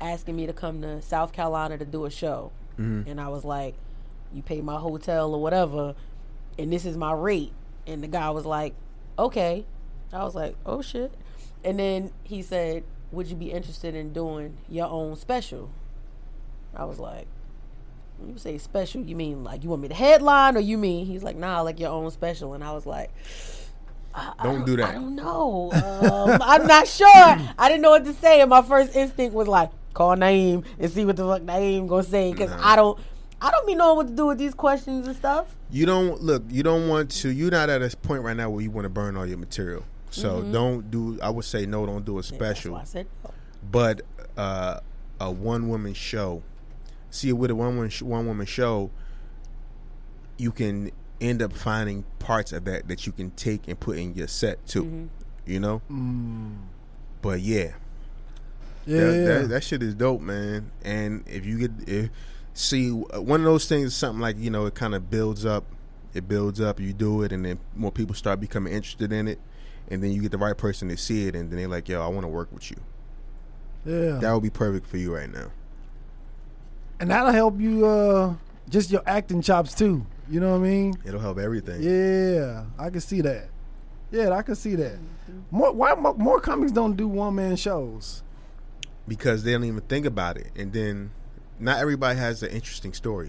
asking 0.00 0.36
me 0.36 0.46
to 0.46 0.52
come 0.52 0.82
to 0.82 1.02
South 1.02 1.32
Carolina 1.32 1.78
to 1.78 1.84
do 1.84 2.04
a 2.04 2.10
show, 2.10 2.50
and 3.08 3.20
I 3.20 3.28
was 3.28 3.44
like, 3.44 3.74
"You 4.32 4.42
pay 4.42 4.60
my 4.60 4.76
hotel 4.76 5.34
or 5.34 5.42
whatever, 5.42 5.94
and 6.58 6.72
this 6.72 6.84
is 6.84 6.96
my 6.96 7.12
rate." 7.12 7.52
And 7.86 8.02
the 8.02 8.08
guy 8.08 8.30
was 8.30 8.46
like, 8.46 8.74
"Okay." 9.18 9.66
I 10.12 10.24
was 10.24 10.34
like, 10.34 10.56
"Oh 10.64 10.80
shit," 10.80 11.12
and 11.62 11.78
then 11.78 12.10
he 12.22 12.40
said, 12.40 12.84
"Would 13.12 13.26
you 13.26 13.36
be 13.36 13.52
interested 13.52 13.94
in 13.94 14.12
doing 14.12 14.56
your 14.68 14.88
own 14.88 15.16
special?" 15.16 15.70
I 16.74 16.84
was 16.84 16.98
like. 16.98 17.26
When 18.18 18.30
you 18.30 18.38
say 18.38 18.58
special, 18.58 19.02
you 19.02 19.16
mean 19.16 19.44
like 19.44 19.62
you 19.64 19.70
want 19.70 19.82
me 19.82 19.88
to 19.88 19.94
headline, 19.94 20.56
or 20.56 20.60
you 20.60 20.78
mean 20.78 21.06
he's 21.06 21.22
like, 21.22 21.36
nah, 21.36 21.60
like 21.62 21.78
your 21.80 21.90
own 21.90 22.10
special? 22.10 22.54
And 22.54 22.62
I 22.64 22.72
was 22.72 22.86
like, 22.86 23.10
Don't 24.42 24.64
do 24.64 24.76
that. 24.76 24.90
I 24.90 24.92
don't 24.92 25.16
know. 25.16 25.70
Um, 25.72 26.38
I'm 26.42 26.66
not 26.66 26.86
sure. 26.86 27.08
I 27.58 27.68
didn't 27.68 27.82
know 27.82 27.90
what 27.90 28.04
to 28.04 28.12
say, 28.14 28.40
and 28.40 28.48
my 28.50 28.62
first 28.62 28.94
instinct 28.94 29.34
was 29.34 29.48
like, 29.48 29.70
call 29.92 30.16
Naeem 30.16 30.64
and 30.78 30.90
see 30.90 31.04
what 31.04 31.16
the 31.16 31.24
fuck 31.26 31.42
Naeem 31.42 31.88
gonna 31.88 32.02
say, 32.04 32.32
because 32.32 32.50
I 32.52 32.76
don't, 32.76 32.98
I 33.40 33.50
don't 33.50 33.66
be 33.66 33.74
knowing 33.74 33.96
what 33.96 34.06
to 34.08 34.12
do 34.12 34.26
with 34.26 34.38
these 34.38 34.54
questions 34.54 35.06
and 35.06 35.16
stuff. 35.16 35.54
You 35.70 35.84
don't 35.86 36.22
look. 36.22 36.44
You 36.48 36.62
don't 36.62 36.88
want 36.88 37.10
to. 37.10 37.30
You're 37.30 37.50
not 37.50 37.68
at 37.68 37.82
a 37.82 37.96
point 37.96 38.22
right 38.22 38.36
now 38.36 38.48
where 38.50 38.62
you 38.62 38.70
want 38.70 38.84
to 38.84 38.88
burn 38.90 39.16
all 39.16 39.26
your 39.26 39.38
material. 39.38 39.82
So 40.10 40.42
don't 40.42 40.88
do. 40.92 41.18
I 41.20 41.28
would 41.30 41.44
say 41.44 41.66
no. 41.66 41.84
Don't 41.84 42.04
do 42.04 42.18
a 42.18 42.22
Mm-hmm. 42.22 42.34
Yeah, 42.34 42.38
special. 42.38 42.74
That's 42.76 42.94
why 42.94 43.00
I 43.00 43.02
said, 43.02 43.06
no. 43.24 43.30
but 43.72 44.02
uh, 44.36 44.78
a 45.20 45.30
one 45.30 45.68
woman 45.68 45.92
show. 45.94 46.42
See, 47.14 47.32
with 47.32 47.50
a 47.50 47.54
one 47.54 47.76
woman 47.76 47.90
sh- 47.90 48.02
one 48.02 48.26
woman 48.26 48.44
show, 48.44 48.90
you 50.36 50.50
can 50.50 50.90
end 51.20 51.42
up 51.42 51.52
finding 51.52 52.04
parts 52.18 52.52
of 52.52 52.64
that 52.64 52.88
that 52.88 53.06
you 53.06 53.12
can 53.12 53.30
take 53.32 53.68
and 53.68 53.78
put 53.78 53.96
in 53.98 54.14
your 54.14 54.26
set 54.26 54.66
too. 54.66 55.08
You 55.46 55.60
know. 55.60 55.80
But 57.22 57.40
yeah, 57.40 57.74
Yeah, 58.84 58.98
that, 58.98 59.24
that, 59.26 59.48
that 59.48 59.64
shit 59.64 59.82
is 59.82 59.94
dope, 59.94 60.20
man. 60.20 60.72
And 60.82 61.22
if 61.28 61.46
you 61.46 61.58
get 61.58 61.70
if, 61.88 62.10
see 62.52 62.90
uh, 62.90 63.22
one 63.22 63.40
of 63.40 63.44
those 63.44 63.66
things, 63.68 63.94
something 63.94 64.20
like 64.20 64.36
you 64.36 64.50
know, 64.50 64.66
it 64.66 64.74
kind 64.74 64.94
of 64.94 65.08
builds 65.08 65.46
up. 65.46 65.64
It 66.14 66.28
builds 66.28 66.60
up. 66.60 66.80
You 66.80 66.92
do 66.92 67.22
it, 67.22 67.30
and 67.32 67.44
then 67.44 67.60
more 67.76 67.92
people 67.92 68.14
start 68.16 68.40
becoming 68.40 68.72
interested 68.72 69.12
in 69.12 69.28
it, 69.28 69.38
and 69.88 70.02
then 70.02 70.10
you 70.10 70.20
get 70.20 70.32
the 70.32 70.38
right 70.38 70.56
person 70.56 70.88
to 70.88 70.96
see 70.96 71.28
it, 71.28 71.36
and 71.36 71.48
then 71.50 71.58
they're 71.58 71.68
like, 71.68 71.88
"Yo, 71.88 72.02
I 72.02 72.08
want 72.08 72.22
to 72.22 72.28
work 72.28 72.52
with 72.52 72.70
you." 72.72 72.76
yeah. 73.84 74.18
That 74.18 74.32
would 74.32 74.42
be 74.42 74.50
perfect 74.50 74.86
for 74.88 74.96
you 74.96 75.14
right 75.14 75.32
now. 75.32 75.52
And 77.04 77.10
that'll 77.10 77.32
help 77.32 77.60
you 77.60 77.84
uh 77.86 78.34
just 78.70 78.90
your 78.90 79.02
acting 79.06 79.42
chops 79.42 79.74
too. 79.74 80.06
You 80.30 80.40
know 80.40 80.52
what 80.52 80.64
I 80.66 80.70
mean? 80.70 80.94
It'll 81.04 81.20
help 81.20 81.38
everything. 81.38 81.82
Yeah, 81.82 82.64
I 82.78 82.88
can 82.88 83.00
see 83.02 83.20
that. 83.20 83.48
Yeah, 84.10 84.30
I 84.30 84.40
can 84.40 84.54
see 84.54 84.74
that. 84.76 84.96
More 85.50 85.70
why 85.72 85.94
more, 85.94 86.14
more 86.14 86.40
comics 86.40 86.72
don't 86.72 86.96
do 86.96 87.06
one 87.08 87.34
man 87.34 87.56
shows? 87.56 88.22
because 89.06 89.44
they 89.44 89.52
don't 89.52 89.64
even 89.64 89.82
think 89.82 90.06
about 90.06 90.38
it. 90.38 90.46
And 90.56 90.72
then 90.72 91.10
not 91.60 91.78
everybody 91.78 92.18
has 92.18 92.42
an 92.42 92.48
interesting 92.48 92.94
story. 92.94 93.28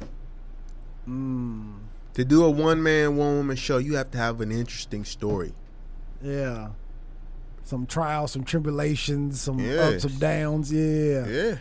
Mm, 1.06 1.74
To 2.14 2.24
do 2.24 2.46
a 2.46 2.50
one 2.50 2.82
man, 2.82 3.18
one 3.18 3.36
woman 3.36 3.58
show, 3.58 3.78
you 3.78 3.96
have 3.96 4.10
to 4.12 4.18
have 4.18 4.40
an 4.40 4.52
interesting 4.54 5.04
story. 5.04 5.52
yeah. 6.22 6.70
Some 7.66 7.88
trials, 7.88 8.32
some 8.32 8.44
tribulations, 8.46 9.42
some 9.42 9.58
Yeah. 9.60 9.82
ups 9.90 10.04
and 10.06 10.20
downs. 10.20 10.72
Yeah. 10.72 11.26
Yeah. 11.28 11.56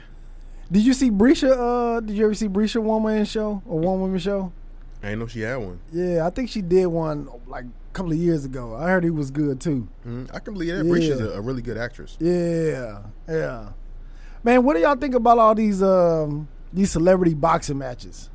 Did 0.71 0.85
you 0.85 0.95
see 0.95 1.11
Brisha? 1.11 1.51
Uh, 1.97 2.01
did 2.01 2.17
you 2.17 2.25
ever 2.25 2.35
see 2.35 2.49
Brisha 2.49 2.83
one 2.83 3.03
man 3.05 3.25
show 3.25 3.63
or 3.67 3.79
one 3.79 4.01
woman 4.01 4.19
show? 4.19 4.53
I 5.03 5.09
didn't 5.09 5.19
know 5.21 5.27
she 5.27 5.41
had 5.43 5.57
one. 5.57 5.79
Yeah, 5.93 6.27
I 6.27 6.31
think 6.31 6.49
she 6.49 6.63
did 6.63 6.87
one 6.87 7.29
like 7.47 7.65
a 7.65 7.93
couple 7.93 8.13
of 8.13 8.19
years 8.19 8.45
ago. 8.45 8.75
I 8.75 8.89
heard 8.89 9.05
he 9.05 9.11
was 9.11 9.31
good 9.31 9.61
too. 9.61 9.87
Mhm. 10.07 10.35
I 10.35 10.39
can 10.39 10.55
believe 10.55 10.75
that. 10.75 10.85
Yeah. 10.85 10.91
Brisha's 10.91 11.21
a, 11.21 11.31
a 11.33 11.41
really 11.41 11.63
good 11.63 11.77
actress. 11.77 12.17
Yeah, 12.19 13.01
yeah. 13.29 13.69
Man, 14.43 14.65
what 14.65 14.75
do 14.75 14.81
y'all 14.81 14.97
think 14.97 15.15
about 15.15 15.39
all 15.39 15.55
these 15.55 15.83
um 15.83 16.49
these 16.73 16.91
celebrity 16.91 17.35
boxing 17.35 17.79
matches? 17.79 18.31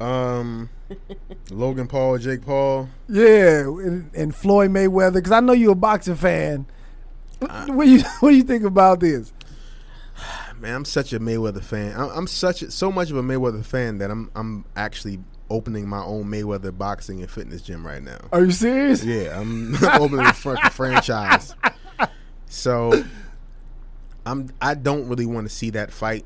Um, 0.00 0.68
Logan 1.50 1.86
Paul, 1.86 2.18
Jake 2.18 2.44
Paul. 2.44 2.88
Yeah, 3.08 3.60
and, 3.60 4.10
and 4.14 4.34
Floyd 4.34 4.70
Mayweather. 4.70 5.14
Because 5.14 5.32
I 5.32 5.40
know 5.40 5.52
you're 5.52 5.72
a 5.72 5.76
boxing 5.76 6.16
fan. 6.16 6.66
Uh, 7.40 7.66
What, 7.66 7.76
what 7.76 7.86
you 7.88 8.00
what 8.20 8.30
do 8.30 8.36
you 8.36 8.42
think 8.42 8.64
about 8.64 9.00
this? 9.00 9.32
Man, 10.62 10.76
I'm 10.76 10.84
such 10.84 11.12
a 11.12 11.18
Mayweather 11.18 11.60
fan. 11.60 11.92
I'm, 11.96 12.08
I'm 12.10 12.26
such 12.28 12.62
a, 12.62 12.70
so 12.70 12.92
much 12.92 13.10
of 13.10 13.16
a 13.16 13.22
Mayweather 13.22 13.64
fan 13.64 13.98
that 13.98 14.12
I'm 14.12 14.30
I'm 14.36 14.64
actually 14.76 15.18
opening 15.50 15.88
my 15.88 16.04
own 16.04 16.26
Mayweather 16.26 16.76
boxing 16.76 17.20
and 17.20 17.28
fitness 17.28 17.62
gym 17.62 17.84
right 17.84 18.00
now. 18.00 18.18
Are 18.30 18.44
you 18.44 18.52
serious? 18.52 19.02
Yeah, 19.02 19.40
I'm 19.40 19.74
opening 19.84 20.24
a 20.24 20.32
franchise. 20.32 21.56
So 22.46 23.02
I'm 24.24 24.50
I 24.60 24.74
don't 24.74 25.08
really 25.08 25.26
want 25.26 25.48
to 25.48 25.52
see 25.52 25.70
that 25.70 25.90
fight, 25.90 26.24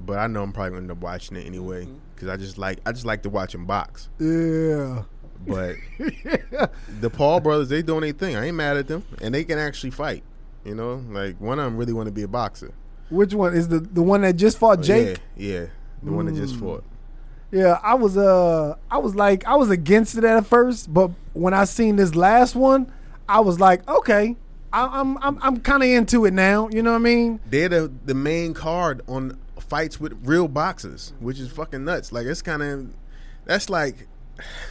but 0.00 0.18
I 0.18 0.26
know 0.26 0.42
I'm 0.42 0.52
probably 0.52 0.70
going 0.70 0.80
to 0.80 0.90
end 0.90 0.98
up 0.98 1.04
watching 1.04 1.36
it 1.36 1.46
anyway 1.46 1.84
mm-hmm. 1.84 1.98
because 2.16 2.30
I 2.30 2.36
just 2.36 2.58
like 2.58 2.80
I 2.84 2.90
just 2.90 3.06
like 3.06 3.22
to 3.22 3.30
watch 3.30 3.54
him 3.54 3.64
box. 3.64 4.08
Yeah. 4.18 5.04
But 5.46 5.76
the 7.00 7.10
Paul 7.10 7.38
brothers, 7.38 7.68
they 7.68 7.82
doing 7.82 8.00
their 8.00 8.10
thing. 8.10 8.34
I 8.34 8.46
ain't 8.46 8.56
mad 8.56 8.76
at 8.76 8.88
them, 8.88 9.04
and 9.22 9.32
they 9.32 9.44
can 9.44 9.56
actually 9.56 9.90
fight. 9.90 10.24
You 10.64 10.74
know, 10.74 10.94
like 11.10 11.40
one 11.40 11.60
of 11.60 11.64
them 11.66 11.76
really 11.76 11.92
want 11.92 12.08
to 12.08 12.12
be 12.12 12.22
a 12.22 12.28
boxer. 12.28 12.74
Which 13.10 13.34
one 13.34 13.54
is 13.54 13.68
the 13.68 13.80
the 13.80 14.02
one 14.02 14.20
that 14.22 14.34
just 14.36 14.58
fought 14.58 14.82
Jake? 14.82 15.18
yeah, 15.36 15.50
yeah, 15.60 15.66
the 16.02 16.12
one 16.12 16.26
that 16.26 16.34
just 16.34 16.56
Mm. 16.56 16.60
fought. 16.60 16.84
Yeah, 17.50 17.78
I 17.82 17.94
was 17.94 18.16
uh 18.18 18.74
I 18.90 18.98
was 18.98 19.14
like 19.14 19.46
I 19.46 19.56
was 19.56 19.70
against 19.70 20.16
it 20.18 20.24
at 20.24 20.44
first, 20.46 20.92
but 20.92 21.10
when 21.32 21.54
I 21.54 21.64
seen 21.64 21.96
this 21.96 22.14
last 22.14 22.54
one, 22.54 22.92
I 23.28 23.40
was 23.40 23.58
like, 23.58 23.88
okay, 23.88 24.36
I, 24.72 25.00
I'm 25.00 25.16
I'm 25.22 25.38
I'm 25.40 25.56
kind 25.60 25.82
of 25.82 25.88
into 25.88 26.26
it 26.26 26.34
now. 26.34 26.68
You 26.70 26.82
know 26.82 26.90
what 26.90 26.96
I 26.98 27.00
mean? 27.00 27.40
They're 27.48 27.70
the 27.70 27.90
the 28.04 28.14
main 28.14 28.52
card 28.52 29.00
on 29.08 29.38
fights 29.58 29.98
with 29.98 30.12
real 30.26 30.46
boxers, 30.48 31.14
which 31.20 31.38
is 31.40 31.50
fucking 31.50 31.84
nuts. 31.84 32.12
Like 32.12 32.26
it's 32.26 32.42
kind 32.42 32.62
of 32.62 32.94
that's 33.46 33.70
like 33.70 34.06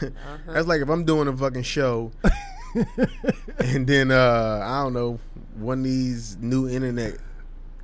that's 0.46 0.68
like 0.68 0.80
if 0.80 0.88
I'm 0.88 1.04
doing 1.04 1.26
a 1.26 1.36
fucking 1.36 1.64
show, 1.64 2.12
and 3.58 3.86
then 3.86 4.10
uh 4.10 4.60
I 4.64 4.82
don't 4.84 4.92
know 4.92 5.18
one 5.56 5.78
of 5.78 5.84
these 5.84 6.36
new 6.40 6.68
internet 6.68 7.16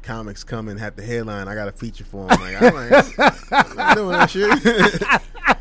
comics 0.04 0.44
come 0.44 0.68
and 0.68 0.78
have 0.78 0.94
the 0.96 1.02
headline. 1.02 1.48
I 1.48 1.54
got 1.54 1.68
a 1.68 1.72
feature 1.72 2.04
for 2.04 2.26
them. 2.28 2.40
Like 2.40 2.62
I'm, 2.62 2.74
like, 2.74 3.50
I'm 3.52 3.76
not 3.76 3.96
doing 3.96 4.12
that 4.12 4.30
shit. 4.30 5.60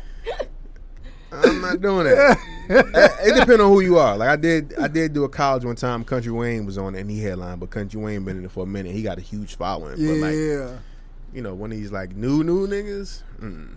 I'm 1.32 1.60
not 1.60 1.80
doing 1.80 2.04
that. 2.04 2.38
it, 2.68 2.86
it 3.28 3.34
depends 3.40 3.60
on 3.60 3.72
who 3.72 3.80
you 3.80 3.98
are. 3.98 4.16
Like 4.16 4.28
I 4.28 4.36
did, 4.36 4.74
I 4.78 4.86
did 4.86 5.12
do 5.12 5.24
a 5.24 5.28
college 5.28 5.64
one 5.64 5.74
time. 5.74 6.04
Country 6.04 6.30
Wayne 6.30 6.64
was 6.64 6.78
on 6.78 6.94
it 6.94 7.00
and 7.00 7.10
he 7.10 7.20
headline, 7.20 7.58
but 7.58 7.70
Country 7.70 8.00
Wayne 8.00 8.24
been 8.24 8.38
in 8.38 8.44
it 8.44 8.50
for 8.52 8.62
a 8.62 8.66
minute. 8.66 8.92
He 8.92 9.02
got 9.02 9.18
a 9.18 9.20
huge 9.20 9.56
following. 9.56 9.96
But 9.96 10.16
like, 10.18 10.34
Yeah. 10.34 10.76
you 11.32 11.42
know, 11.42 11.54
when 11.54 11.70
these 11.70 11.90
like 11.90 12.14
new 12.14 12.44
new 12.44 12.68
niggas. 12.68 13.22
Mm. 13.40 13.74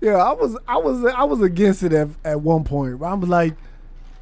Yeah, 0.00 0.16
I 0.16 0.32
was 0.32 0.56
I 0.66 0.78
was 0.78 1.04
I 1.04 1.24
was 1.24 1.42
against 1.42 1.82
it 1.82 1.92
at, 1.92 2.08
at 2.24 2.40
one 2.40 2.64
point. 2.64 3.00
I'm 3.02 3.20
like 3.20 3.54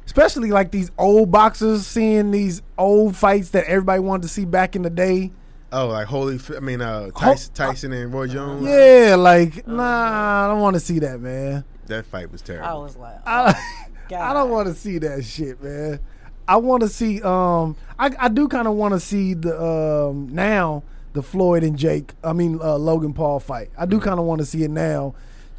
especially 0.05 0.51
like 0.51 0.71
these 0.71 0.91
old 0.97 1.31
boxers 1.31 1.87
seeing 1.87 2.31
these 2.31 2.61
old 2.77 3.15
fights 3.15 3.51
that 3.51 3.65
everybody 3.65 3.99
wanted 3.99 4.23
to 4.23 4.27
see 4.27 4.43
back 4.45 4.75
in 4.75 4.81
the 4.83 4.89
day. 4.89 5.31
Oh, 5.71 5.87
like 5.87 6.07
holy! 6.07 6.39
I 6.55 6.59
mean, 6.61 6.81
uh, 6.81 7.11
Tyson, 7.11 7.53
Tyson 7.53 7.93
and 7.93 8.11
Roy 8.13 8.27
Jones. 8.27 8.65
Yeah, 8.65 9.15
like 9.17 9.67
nah, 9.67 10.45
I 10.45 10.47
don't 10.47 10.61
want 10.61 10.73
to 10.75 10.79
see 10.79 10.99
that, 10.99 11.19
man. 11.21 11.63
that 11.87 12.05
fight 12.07 12.31
was 12.31 12.41
terrible. 12.41 12.67
I 12.67 12.73
was 12.73 12.95
like, 12.97 13.17
oh, 13.27 13.53
I, 13.53 14.15
I 14.15 14.33
don't 14.33 14.49
want 14.51 14.67
to 14.67 14.73
see 14.73 14.97
that 14.99 15.23
shit, 15.23 15.61
man. 15.61 15.99
I 16.47 16.55
want 16.57 16.81
to 16.81 16.89
see. 16.89 17.21
Um, 17.21 17.75
I 17.99 18.09
I 18.19 18.29
do 18.29 18.47
kind 18.47 18.67
of 18.67 18.73
want 18.73 18.95
to 18.95 18.99
see 18.99 19.35
the 19.35 19.61
um 19.63 20.29
now 20.33 20.81
the 21.13 21.21
Floyd 21.21 21.63
and 21.63 21.77
Jake. 21.77 22.13
I 22.23 22.33
mean 22.33 22.59
uh, 22.61 22.75
Logan 22.77 23.13
Paul 23.13 23.39
fight. 23.39 23.69
I 23.77 23.85
do 23.85 23.97
Mm-hmm. 23.97 24.05
kind 24.07 24.19
of 24.19 24.25
want 24.25 24.39
to 24.39 24.45
see 24.45 24.63
it 24.63 24.71
now, 24.71 25.13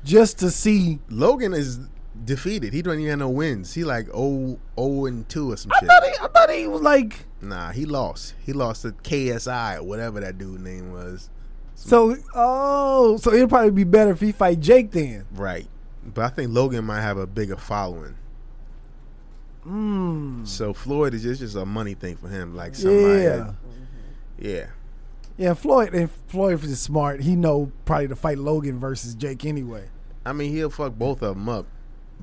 just 0.04 0.40
to 0.40 0.50
see. 0.50 0.98
Logan 1.08 1.54
is 1.54 1.78
defeated. 2.24 2.72
He 2.72 2.82
don't 2.82 2.94
even 2.98 3.10
have 3.10 3.18
no 3.18 3.28
wins. 3.30 3.74
He 3.74 3.84
like 3.84 4.06
0, 4.06 4.58
0 4.78 5.04
and 5.06 5.28
two 5.28 5.52
or 5.52 5.56
some 5.56 5.72
I 5.72 5.78
shit. 5.80 5.88
thought 5.88 6.04
he, 6.04 6.10
I 6.20 6.28
thought 6.28 6.50
he 6.50 6.66
was 6.66 6.80
like 6.82 7.26
Nah, 7.42 7.72
he 7.72 7.84
lost. 7.86 8.34
He 8.44 8.52
lost 8.52 8.82
to 8.82 8.92
KSI 8.92 9.78
or 9.78 9.82
whatever 9.82 10.20
that 10.20 10.36
dude 10.38 10.60
name 10.60 10.92
was. 10.92 11.30
so. 11.74 12.16
Oh, 12.34 13.16
so 13.16 13.32
it'd 13.32 13.48
probably 13.48 13.70
be 13.70 13.84
better 13.84 14.10
if 14.10 14.20
he 14.20 14.32
fight 14.32 14.60
Jake 14.60 14.90
then. 14.90 15.26
Right. 15.32 15.66
But 16.04 16.24
I 16.24 16.28
think 16.28 16.52
Logan 16.52 16.84
might 16.84 17.00
have 17.02 17.16
a 17.18 17.26
bigger 17.26 17.56
following. 17.56 18.16
Mm. 19.66 20.46
So 20.46 20.72
Floyd 20.72 21.14
is 21.14 21.22
just, 21.22 21.40
just 21.40 21.56
a 21.56 21.66
money 21.66 21.94
thing 21.94 22.16
for 22.16 22.28
him. 22.28 22.54
Like 22.54 22.74
somebody. 22.74 23.22
Yeah. 23.22 23.52
yeah. 24.38 24.66
Yeah, 25.36 25.54
Floyd 25.54 25.94
and 25.94 26.10
Floyd 26.28 26.62
is 26.64 26.78
smart. 26.80 27.22
He 27.22 27.34
know 27.34 27.72
probably 27.86 28.08
to 28.08 28.16
fight 28.16 28.36
Logan 28.36 28.78
versus 28.78 29.14
Jake 29.14 29.46
anyway. 29.46 29.88
I 30.26 30.34
mean, 30.34 30.52
he'll 30.52 30.68
fuck 30.68 30.94
both 30.98 31.22
of 31.22 31.34
them 31.34 31.48
up, 31.48 31.64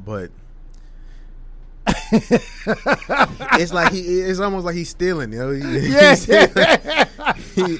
but 0.05 0.29
it's 3.53 3.73
like 3.73 3.91
he. 3.91 3.99
It's 4.21 4.39
almost 4.39 4.65
like 4.65 4.75
he's 4.75 4.89
stealing. 4.89 5.31
You 5.33 5.39
know. 5.39 5.51
He, 5.51 5.61
Yeah. 5.89 6.15
he- 7.55 7.79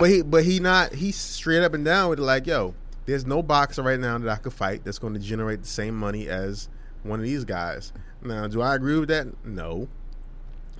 but 0.00 0.10
he, 0.10 0.22
but 0.22 0.44
he 0.44 0.58
not. 0.58 0.92
He's 0.92 1.16
straight 1.16 1.62
up 1.62 1.72
and 1.74 1.84
down 1.84 2.10
with 2.10 2.18
it. 2.18 2.22
Like, 2.22 2.46
yo, 2.48 2.74
there's 3.06 3.24
no 3.26 3.42
boxer 3.42 3.82
right 3.82 3.98
now 4.00 4.18
that 4.18 4.28
I 4.28 4.36
could 4.36 4.52
fight 4.52 4.82
that's 4.84 4.98
going 4.98 5.14
to 5.14 5.20
generate 5.20 5.62
the 5.62 5.68
same 5.68 5.96
money 5.96 6.28
as 6.28 6.68
one 7.04 7.20
of 7.20 7.24
these 7.24 7.44
guys. 7.44 7.92
Now, 8.22 8.48
do 8.48 8.60
I 8.60 8.74
agree 8.74 8.98
with 8.98 9.08
that? 9.10 9.28
No, 9.46 9.86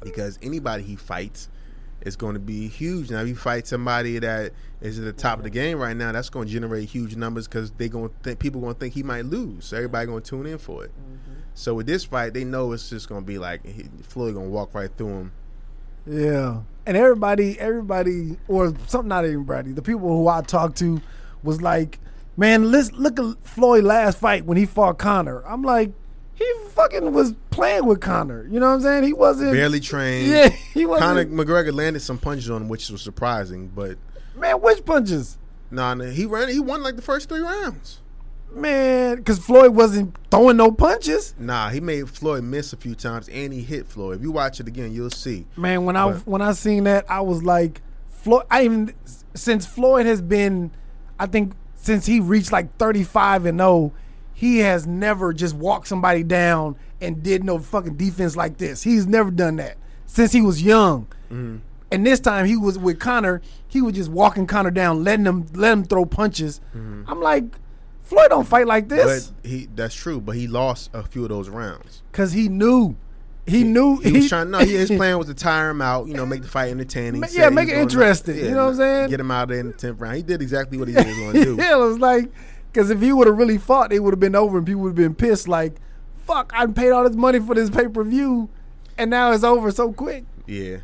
because 0.03 0.37
anybody 0.43 0.83
he 0.83 0.97
fights 0.97 1.49
is 2.03 2.17
going 2.17 2.35
to 2.35 2.41
be 2.41 2.69
huge. 2.69 3.11
Now, 3.11 3.23
if 3.23 3.29
you 3.29 3.37
fight 3.37 3.67
somebody 3.67 4.19
that 4.19 4.53
is 4.81 4.99
at 4.99 5.05
the 5.05 5.13
top 5.13 5.39
of 5.39 5.45
the 5.45 5.51
game 5.51 5.79
right 5.79 5.97
now, 5.97 6.13
that's 6.13 6.29
going 6.29 6.47
to 6.47 6.53
generate 6.53 6.89
huge 6.89 7.17
numbers 7.17 7.49
because 7.49 7.71
they 7.73 7.89
going 7.89 8.09
to 8.09 8.15
think 8.23 8.39
people 8.39 8.61
going 8.61 8.75
to 8.75 8.81
think 8.81 8.95
he 8.95 9.03
might 9.03 9.25
lose. 9.25 9.67
So 9.67 9.77
everybody 9.77 10.07
going 10.07 10.23
to 10.23 10.29
tune 10.29 10.47
in 10.47 10.59
for 10.59 10.85
it. 10.85 10.91
Mm-hmm. 10.91 11.41
So 11.55 11.75
with 11.75 11.87
this 11.87 12.05
fight, 12.05 12.35
they 12.35 12.45
know 12.45 12.73
it's 12.73 12.91
just 12.91 13.09
going 13.09 13.23
to 13.23 13.27
be 13.27 13.39
like 13.39 13.65
he, 13.65 13.85
Floyd 14.03 14.35
going 14.35 14.47
to 14.47 14.53
walk 14.53 14.75
right 14.75 14.91
through 14.97 15.09
him. 15.09 15.33
Yeah, 16.07 16.61
and 16.85 16.97
everybody, 16.97 17.59
everybody, 17.59 18.37
or 18.47 18.75
something 18.87 19.09
not 19.09 19.25
everybody. 19.25 19.73
The 19.73 19.81
people 19.81 20.09
who 20.09 20.29
I 20.29 20.43
talked 20.43 20.77
to 20.79 21.01
was 21.43 21.63
like, 21.63 21.99
"Man, 22.37 22.71
let's 22.71 22.93
look 22.93 23.19
at 23.19 23.43
Floyd 23.47 23.85
last 23.85 24.19
fight 24.19 24.45
when 24.45 24.59
he 24.59 24.67
fought 24.67 24.99
Conor." 24.99 25.43
I'm 25.47 25.63
like, 25.63 25.93
he 26.35 26.53
fucking 26.71 27.13
was 27.13 27.35
playing 27.51 27.87
with 27.87 28.01
Conor. 28.01 28.47
You 28.51 28.61
know 28.61 28.69
what 28.69 28.75
I'm 28.75 28.81
saying? 28.81 29.05
He 29.05 29.13
wasn't 29.13 29.53
Barely 29.53 29.81
trained. 29.81 30.29
Yeah, 30.29 30.49
he 30.49 30.85
wasn't. 30.87 31.07
Conor 31.07 31.25
McGregor 31.27 31.73
landed 31.73 32.01
some 32.01 32.19
punches 32.19 32.51
on 32.51 32.63
him, 32.63 32.69
which 32.69 32.89
was 32.91 33.03
surprising. 33.03 33.69
But 33.69 33.99
man, 34.37 34.61
which 34.61 34.85
punches? 34.85 35.39
nah, 35.71 35.95
nah, 35.95 36.05
he 36.05 36.27
ran. 36.27 36.49
He 36.49 36.61
won 36.61 36.83
like 36.83 36.97
the 36.97 37.03
first 37.03 37.29
three 37.29 37.41
rounds. 37.41 38.01
Man, 38.53 39.17
because 39.17 39.41
Floyd 39.41 39.75
wasn't 39.75 40.17
throwing 40.31 40.57
no 40.57 40.71
punches. 40.71 41.35
Nah, 41.39 41.71
he 41.71 41.81
made 41.81 42.09
Floyd 42.09 42.45
miss 42.45 42.73
a 42.73 42.77
few 42.77 42.95
times, 42.95 43.29
and 43.29 43.53
he 43.53 43.63
hit 43.63 43.87
Floyd. 43.87 44.19
If 44.19 44.23
you 44.23 44.31
watch 44.31 44.61
it 44.61 44.69
again, 44.69 44.93
you'll 44.93 45.11
see. 45.11 45.47
Man, 45.57 45.85
when 45.85 45.97
I 45.97 46.13
when 46.13 46.41
I 46.41 46.53
seen 46.53 46.85
that, 46.85 47.05
I 47.11 47.21
was 47.21 47.43
like, 47.43 47.83
Floyd. 48.09 48.45
I 48.51 48.65
even 48.65 48.95
since 49.35 49.67
Floyd 49.67 50.07
has 50.07 50.23
been, 50.23 50.71
I 51.19 51.27
think 51.27 51.55
since 51.75 52.07
he 52.07 52.21
reached 52.21 52.53
like 52.53 52.77
thirty 52.77 53.03
five 53.03 53.45
and 53.45 53.59
zero, 53.59 53.93
he 54.35 54.59
has 54.59 54.87
never 54.87 55.33
just 55.33 55.55
walked 55.55 55.89
somebody 55.89 56.23
down 56.23 56.77
and 57.01 57.23
did 57.23 57.45
no 57.45 57.59
fucking 57.59 57.97
defense 57.97 58.37
like 58.37 58.59
this. 58.59 58.83
He's 58.83 59.07
never 59.07 59.31
done 59.31 59.57
that 59.57 59.77
since 60.07 60.33
he 60.33 60.41
was 60.41 60.63
young. 60.63 61.07
Mm-hmm. 61.31 61.57
And 61.93 62.05
this 62.07 62.19
time 62.19 62.47
he 62.47 62.57
was 62.57 62.77
with 62.79 62.99
Conor. 62.99 63.41
He 63.69 63.81
was 63.81 63.95
just 63.95 64.11
walking 64.11 64.47
Conor 64.47 64.71
down, 64.73 65.05
letting 65.05 65.27
him 65.27 65.47
let 65.55 65.73
him 65.73 65.85
throw 65.85 66.05
punches. 66.07 66.61
I'm 66.75 67.21
like, 67.21 67.45
Floyd 68.03 68.31
don't 68.31 68.47
fight 68.47 68.67
like 68.67 68.89
Mm-hmm. 68.89 68.97
But 68.97 69.07
this 69.07 69.33
he 69.45 69.69
that's 69.75 69.95
true, 69.95 70.21
but 70.21 70.35
he 70.37 70.47
lost 70.49 70.91
a 70.93 71.03
few 71.05 71.23
of 71.23 71.29
those 71.29 71.49
rounds. 71.49 72.03
because 72.11 72.33
he 72.33 72.49
knew. 72.49 72.97
He 73.47 73.63
knew 73.63 73.99
He 73.99 74.11
was 74.11 74.29
trying. 74.31 74.51
No, 74.51 74.59
he, 74.61 74.73
his 74.73 74.89
plan 74.97 75.19
was 75.19 75.27
to 75.27 75.35
tire 75.35 75.69
him 75.69 75.83
out. 75.83 76.09
You 76.09 76.15
know, 76.15 76.25
make 76.25 76.41
the 76.43 76.49
fight 76.49 76.71
entertaining. 76.71 77.21
Ma- 77.21 77.27
yeah, 77.31 77.51
make 77.51 77.69
it 77.69 77.77
interesting, 77.77 78.37
you 78.39 78.51
know 78.53 78.65
what 78.65 78.71
I'm 78.71 78.77
saying? 78.77 79.11
Get 79.11 79.21
him 79.21 79.31
out 79.31 79.49
there 79.49 79.61
in 79.61 79.67
the 79.67 79.73
tenth 79.75 80.01
round. 80.01 80.17
He 80.17 80.23
did 80.23 80.41
exactly 80.41 80.79
what 80.79 80.89
he 80.89 80.95
was 80.97 81.05
going 81.05 81.33
to 81.35 81.45
do. 81.45 81.57
yeah, 81.57 81.75
it 81.75 81.79
was 81.79 81.99
like 81.99 82.31
because 82.75 82.91
if 82.91 83.01
he 83.01 83.13
would 83.13 83.29
have 83.29 83.39
really 83.39 83.57
fought, 83.57 83.93
it 83.93 84.01
would 84.01 84.13
have 84.13 84.19
been 84.21 84.35
over, 84.35 84.59
and 84.59 84.67
people 84.67 84.83
would 84.83 84.89
have 84.91 84.97
been 84.97 85.15
pissed. 85.15 85.47
Like, 85.47 85.77
fuck, 86.27 86.53
I 86.55 86.67
paid 86.67 86.91
all 86.91 87.05
this 87.09 87.17
money 87.17 87.39
for 87.39 87.55
this 87.55 87.71
pay 87.71 87.87
per 87.87 88.03
view, 88.03 88.49
and 88.99 89.09
now 89.11 89.31
it's 89.31 89.45
over 89.45 89.71
so 89.71 89.93
quick. 89.93 90.25
Yeah, 90.47 90.79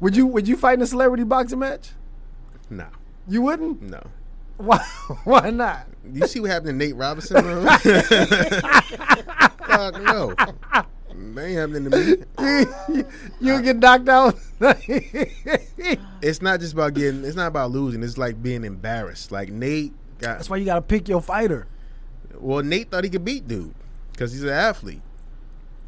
Would 0.00 0.16
you 0.16 0.26
Would 0.26 0.48
you 0.48 0.56
fight 0.56 0.74
in 0.74 0.82
a 0.82 0.86
celebrity 0.86 1.22
boxing 1.24 1.60
match? 1.60 1.90
no, 2.68 2.86
You 3.28 3.42
wouldn't. 3.42 3.80
no. 3.82 4.02
Why? 4.58 4.78
Why 5.24 5.50
not? 5.50 5.86
You 6.12 6.26
see 6.26 6.40
what 6.40 6.50
happened 6.50 6.80
to 6.80 6.86
Nate 6.86 6.96
Robinson? 6.96 7.42
bro? 7.42 7.62
Fuck 9.66 10.02
no. 10.02 10.34
That 10.34 11.44
ain't 11.44 11.58
happening 11.58 11.90
to 11.90 11.96
me. 12.96 13.04
you 13.40 13.62
get 13.62 13.76
knocked 13.76 14.08
out. 14.08 14.36
It's 16.22 16.40
not 16.42 16.60
just 16.60 16.72
about 16.74 16.94
getting. 16.94 17.24
It's 17.24 17.36
not 17.36 17.48
about 17.48 17.70
losing. 17.70 18.02
It's 18.02 18.18
like 18.18 18.42
being 18.42 18.64
embarrassed. 18.64 19.30
Like 19.32 19.50
Nate 19.50 19.92
got. 20.18 20.38
That's 20.38 20.50
why 20.50 20.56
you 20.56 20.64
got 20.64 20.76
to 20.76 20.82
pick 20.82 21.08
your 21.08 21.20
fighter. 21.20 21.66
Well, 22.38 22.62
Nate 22.62 22.90
thought 22.90 23.04
he 23.04 23.10
could 23.10 23.24
beat 23.24 23.48
dude 23.48 23.74
because 24.12 24.32
he's 24.32 24.42
an 24.42 24.50
athlete. 24.50 25.02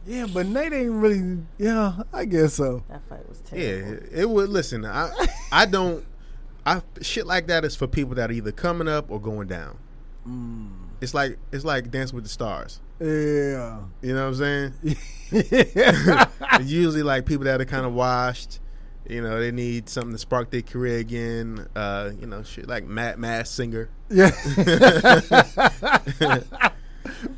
Yeah, 0.07 0.27
but 0.33 0.47
Nate 0.47 0.73
ain't 0.73 0.93
really. 0.93 1.39
Yeah, 1.59 2.03
I 2.13 2.25
guess 2.25 2.55
so. 2.55 2.83
That 2.89 3.03
fight 3.09 3.29
was 3.29 3.41
terrible. 3.41 4.07
Yeah, 4.13 4.21
it 4.23 4.29
would. 4.29 4.49
Listen, 4.49 4.85
I 4.85 5.11
I 5.53 5.67
don't. 5.67 6.05
I 6.65 6.83
shit 7.03 7.27
like 7.27 7.47
that 7.49 7.65
is 7.65 7.77
for 7.77 7.87
people 7.87 8.15
that 8.15 8.31
are 8.31 8.33
either 8.33 8.53
coming 8.53 8.89
up 8.89 9.11
or 9.11 9.21
going 9.21 9.49
down. 9.49 9.79
Mm. 10.27 10.71
It's 11.01 11.15
like 11.15 11.39
it's 11.53 11.65
like 11.65 11.91
Dance 11.91 12.13
with 12.13 12.25
the 12.25 12.31
Stars. 12.31 12.81
Yeah. 13.01 13.81
You 14.03 14.15
know 14.15 14.31
what 14.31 14.41
I'm 14.41 14.73
saying? 14.73 14.75
It's 15.31 16.71
usually 16.71 17.03
like 17.03 17.27
people 17.27 17.45
that 17.45 17.61
are 17.61 17.65
kind 17.65 17.87
of 17.87 17.93
washed. 17.93 18.61
You 19.09 19.23
know, 19.23 19.41
they 19.41 19.51
need 19.53 19.89
something 19.89 20.13
to 20.13 20.19
spark 20.19 20.51
their 20.51 20.63
career 20.63 20.99
again. 20.99 21.67
Uh, 21.75 22.11
you 22.21 22.27
know, 22.27 22.43
shit 22.43 22.69
like 22.69 22.87
Matt 22.87 23.19
Masked 23.19 23.55
Singer. 23.55 23.89
Yeah. 24.11 24.31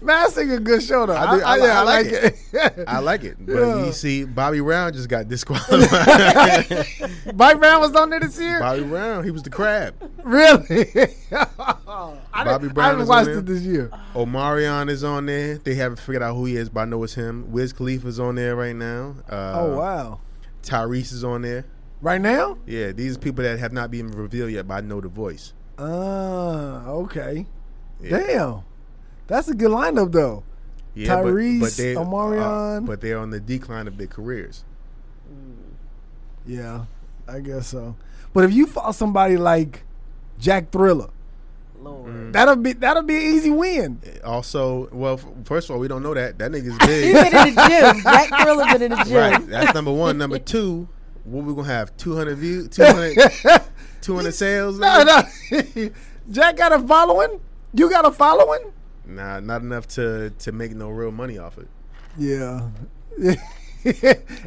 Massing 0.03 0.51
a 0.51 0.59
good 0.59 0.83
show 0.83 1.07
though. 1.07 1.14
I 1.16 1.37
do- 1.39 1.43
I 1.45 1.53
I, 1.53 1.57
yeah, 1.59 1.81
I 1.81 1.83
like 1.85 2.05
like 2.07 2.12
it. 2.12 2.85
I 2.89 2.99
like 2.99 3.25
it, 3.25 3.37
but 3.47 3.55
Yeah. 3.55 3.85
you 3.87 3.93
see, 3.93 4.25
Bobby 4.25 4.61
Brown 4.61 4.93
just 4.93 5.09
got 5.09 5.29
disqualified. 5.29 6.87
Mike 7.35 7.59
Brown 7.61 7.81
was 7.81 7.95
on 7.95 8.11
there 8.11 8.21
this 8.21 8.39
year. 8.39 8.59
Bobby 8.61 8.83
Brown, 8.83 9.23
he 9.25 9.31
was 9.31 9.43
the 9.45 9.51
crab. 9.51 9.95
Really? 10.25 10.87
I 11.33 12.45
Bobby 12.45 12.68
Brown 12.68 12.85
I 12.87 12.89
haven't 12.91 13.07
watched 13.07 13.29
it 13.31 13.47
this 13.47 13.62
year. 13.62 13.91
Omarion 14.14 14.91
is 14.91 15.05
on 15.05 15.27
there. 15.27 15.59
They 15.59 15.75
haven't 15.77 16.01
figured 16.01 16.23
out 16.23 16.35
who 16.35 16.47
he 16.47 16.57
is, 16.57 16.68
but 16.68 16.81
I 16.81 16.85
know 16.87 17.03
it's 17.05 17.14
him. 17.14 17.51
Wiz 17.53 17.73
Khalifa's 17.73 18.18
on 18.18 18.35
there 18.35 18.57
right 18.57 18.77
now. 18.77 19.14
Uh, 19.31 19.53
oh 19.57 19.79
wow! 19.79 20.21
Tyrese 20.62 21.12
is 21.12 21.24
on 21.24 21.42
there. 21.42 21.64
Right 22.00 22.20
now? 22.20 22.58
Yeah, 22.66 22.92
these 22.92 23.16
are 23.16 23.20
people 23.20 23.44
that 23.44 23.58
have 23.58 23.72
not 23.72 23.90
been 23.90 24.11
revealed 24.11 24.50
yet, 24.50 24.66
but 24.66 24.74
I 24.74 24.80
know 24.80 25.00
the 25.00 25.08
voice. 25.08 25.52
Ah, 25.78 26.86
okay. 26.86 27.46
Yeah. 28.00 28.18
Damn, 28.18 28.62
that's 29.26 29.48
a 29.48 29.54
good 29.54 29.70
lineup 29.70 30.12
though. 30.12 30.44
Yeah, 30.94 31.16
Tyrese, 31.16 31.76
they, 31.76 31.94
uh, 31.94 32.80
but 32.80 33.00
they're 33.00 33.18
on 33.18 33.30
the 33.30 33.40
decline 33.40 33.86
of 33.86 33.96
their 33.96 34.06
careers. 34.06 34.64
Yeah, 36.46 36.86
I 37.28 37.40
guess 37.40 37.68
so. 37.68 37.96
But 38.32 38.44
if 38.44 38.52
you 38.52 38.66
follow 38.66 38.92
somebody 38.92 39.36
like 39.36 39.84
Jack 40.38 40.72
Thriller, 40.72 41.11
Lord. 41.83 42.11
Mm. 42.12 42.33
that'll 42.33 42.57
be 42.57 42.72
that'll 42.74 43.03
be 43.03 43.16
an 43.16 43.22
easy 43.22 43.51
win. 43.51 44.01
Also, 44.24 44.89
well, 44.93 45.14
f- 45.14 45.26
first 45.45 45.68
of 45.68 45.74
all, 45.74 45.81
we 45.81 45.89
don't 45.89 46.03
know 46.03 46.14
that 46.14 46.39
that 46.39 46.51
nigga's 46.51 46.76
He's 46.87 46.87
big. 46.87 47.14
been 47.14 47.49
in 47.49 47.55
the 47.55 47.68
gym. 47.68 48.03
Jack 48.03 48.43
Thriller 48.43 48.64
been 48.72 48.83
in 48.83 48.91
the 48.91 49.05
gym. 49.05 49.14
right, 49.16 49.47
that's 49.49 49.74
number 49.74 49.93
one. 49.93 50.18
Number 50.18 50.39
two, 50.55 50.89
what 51.24 51.45
we 51.45 51.55
gonna 51.55 51.66
have? 51.68 51.97
Two 51.97 52.14
hundred 52.16 52.37
views, 52.39 52.68
200, 52.68 53.62
200 54.03 54.33
sales. 54.33 54.78
No, 54.78 55.03
no. 55.03 55.22
Jack 56.31 56.57
got 56.57 56.72
a 56.72 56.78
following. 56.87 57.41
You 57.74 57.89
got 57.91 58.07
a 58.07 58.11
following. 58.12 58.72
Nah, 59.07 59.41
not 59.41 59.62
enough 59.62 59.89
to 59.89 60.31
to 60.39 60.53
make 60.53 60.74
no 60.74 60.89
real 60.91 61.11
money 61.12 61.39
off 61.39 61.59
it. 61.59 61.68
Yeah. 62.18 62.68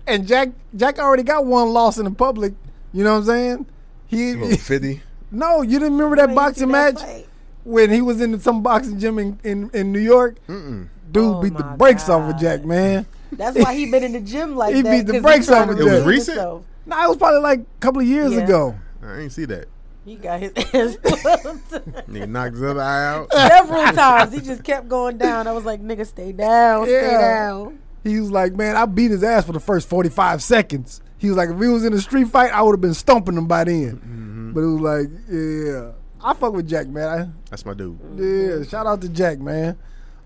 and 0.07 0.27
Jack 0.27 0.49
Jack 0.75 0.99
already 0.99 1.23
got 1.23 1.45
one 1.45 1.69
loss 1.73 1.97
in 1.97 2.05
the 2.05 2.11
public. 2.11 2.53
You 2.93 3.03
know 3.03 3.13
what 3.13 3.19
I'm 3.19 3.25
saying? 3.25 3.65
He 4.07 4.35
What, 4.35 4.59
Fifty. 4.59 5.01
No, 5.33 5.61
you 5.61 5.79
didn't 5.79 5.97
remember 5.97 6.15
that 6.17 6.33
boxing 6.35 6.67
see 6.67 6.71
that 6.73 6.93
match 6.95 7.01
fight? 7.03 7.27
when 7.65 7.89
he 7.91 8.01
was 8.01 8.21
in 8.21 8.39
some 8.39 8.61
boxing 8.63 8.99
gym 8.99 9.19
in, 9.19 9.39
in, 9.43 9.69
in 9.73 9.91
New 9.91 9.99
York. 9.99 10.37
Mm-mm. 10.47 10.87
Dude 11.11 11.23
Oh 11.25 11.41
beat 11.41 11.55
the 11.57 11.63
my 11.63 11.75
brakes 11.75 12.07
off 12.09 12.33
of 12.33 12.39
Jack, 12.39 12.65
man. 12.65 13.05
That's 13.31 13.57
why 13.57 13.73
he 13.75 13.89
been 13.91 14.03
in 14.03 14.13
the 14.13 14.19
gym 14.21 14.55
like 14.55 14.73
He 14.75 14.81
that. 14.81 14.93
He 14.93 15.01
beat 15.03 15.11
the 15.11 15.21
brakes 15.21 15.49
off 15.49 15.69
of 15.69 15.77
Jack. 15.77 15.85
It 15.87 15.91
was 15.91 16.03
recent? 16.05 16.37
himself. 16.37 16.65
No, 16.85 17.03
it 17.03 17.07
was 17.07 17.17
probably 17.17 17.39
like 17.41 17.59
a 17.59 17.65
couple 17.79 18.01
of 18.01 18.07
years 18.07 18.33
Yeah. 18.33 18.39
ago. 18.39 18.75
I 19.03 19.19
ain't 19.19 19.31
see 19.31 19.45
that. 19.45 19.65
He 20.05 20.15
got 20.15 20.39
his 20.41 20.51
ass 20.57 20.97
whooped 21.01 21.71
Nigga 22.09 22.27
knocked 22.27 22.53
his 22.55 22.63
other 22.63 22.81
eye 22.81 23.05
out. 23.15 23.31
several 23.31 23.85
times. 23.93 24.33
He 24.33 24.41
just 24.41 24.63
kept 24.63 24.89
going 24.89 25.17
down. 25.17 25.47
I 25.47 25.51
was 25.53 25.63
like, 25.65 25.81
nigga, 25.81 26.05
stay 26.05 26.31
down, 26.33 26.85
stay 26.85 27.11
Yeah. 27.11 27.21
down. 27.47 27.79
He 28.03 28.19
was 28.19 28.29
like, 28.31 28.53
man, 28.53 28.75
I 28.75 28.85
beat 28.85 29.11
his 29.11 29.23
ass 29.23 29.45
for 29.45 29.53
the 29.53 29.61
first 29.61 29.87
45 29.87 30.43
seconds. 30.43 31.01
He 31.17 31.29
was 31.29 31.37
like, 31.37 31.49
if 31.49 31.57
he 31.57 31.67
was 31.69 31.85
in 31.85 31.93
a 31.93 32.01
street 32.01 32.27
fight, 32.27 32.51
I 32.51 32.61
would 32.61 32.73
have 32.73 32.81
been 32.81 32.93
stomping 32.93 33.37
him 33.37 33.47
by 33.47 33.63
then. 33.63 33.91
Mm-hmm. 33.97 34.22
But 34.53 34.61
it 34.61 34.67
was 34.67 34.81
like, 34.81 35.09
yeah. 35.29 35.91
I 36.23 36.33
fuck 36.33 36.53
with 36.53 36.69
Jack, 36.69 36.87
man. 36.87 37.35
That's 37.49 37.65
my 37.65 37.73
dude. 37.73 37.99
Yeah, 38.15 38.63
shout 38.63 38.87
out 38.87 39.01
to 39.01 39.09
Jack, 39.09 39.39
man. 39.39 39.77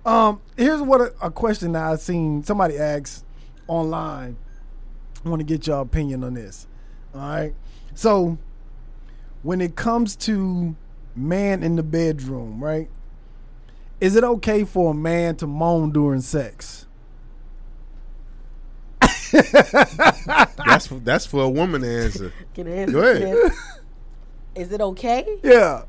Um, 0.05 0.41
here's 0.55 0.81
what 0.81 1.01
a, 1.01 1.13
a 1.21 1.31
question 1.31 1.71
that 1.73 1.83
I 1.83 1.95
seen 1.95 2.43
somebody 2.43 2.77
ask 2.77 3.25
online. 3.67 4.37
I 5.25 5.29
want 5.29 5.39
to 5.39 5.45
get 5.45 5.65
your 5.67 5.81
opinion 5.81 6.23
on 6.23 6.35
this. 6.35 6.67
All 7.13 7.21
right. 7.21 7.55
So, 7.95 8.37
when 9.43 9.59
it 9.59 9.75
comes 9.75 10.15
to 10.17 10.75
man 11.15 11.63
in 11.63 11.75
the 11.75 11.83
bedroom, 11.83 12.63
right? 12.63 12.89
Is 13.99 14.15
it 14.15 14.23
okay 14.23 14.63
for 14.63 14.91
a 14.91 14.93
man 14.93 15.35
to 15.37 15.47
moan 15.47 15.91
during 15.91 16.21
sex? 16.21 16.85
That's 19.31 20.87
that's 21.03 21.25
for 21.25 21.43
a 21.43 21.49
woman 21.49 21.81
to 21.81 22.03
answer. 22.03 22.33
Can 22.53 22.67
I 22.67 22.71
answer? 22.71 22.93
Go 22.93 23.01
ahead. 23.01 23.51
Can 24.57 24.61
I 24.61 24.61
answer? 24.61 24.61
Is 24.61 24.71
it 24.71 24.81
okay? 24.81 25.37
Yeah. 25.43 25.83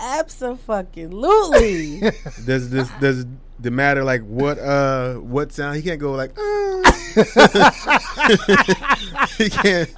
Absolutely. 0.00 2.00
Does 2.46 2.70
this 2.70 2.88
does 3.00 3.26
the 3.58 3.70
matter 3.70 4.02
like 4.02 4.22
what 4.22 4.58
uh 4.58 5.16
what 5.16 5.52
sound? 5.52 5.76
He 5.76 5.82
can't 5.82 6.00
go 6.00 6.12
like. 6.12 6.32
"Uh." 6.38 6.92
he 9.38 9.50
can't. 9.50 9.90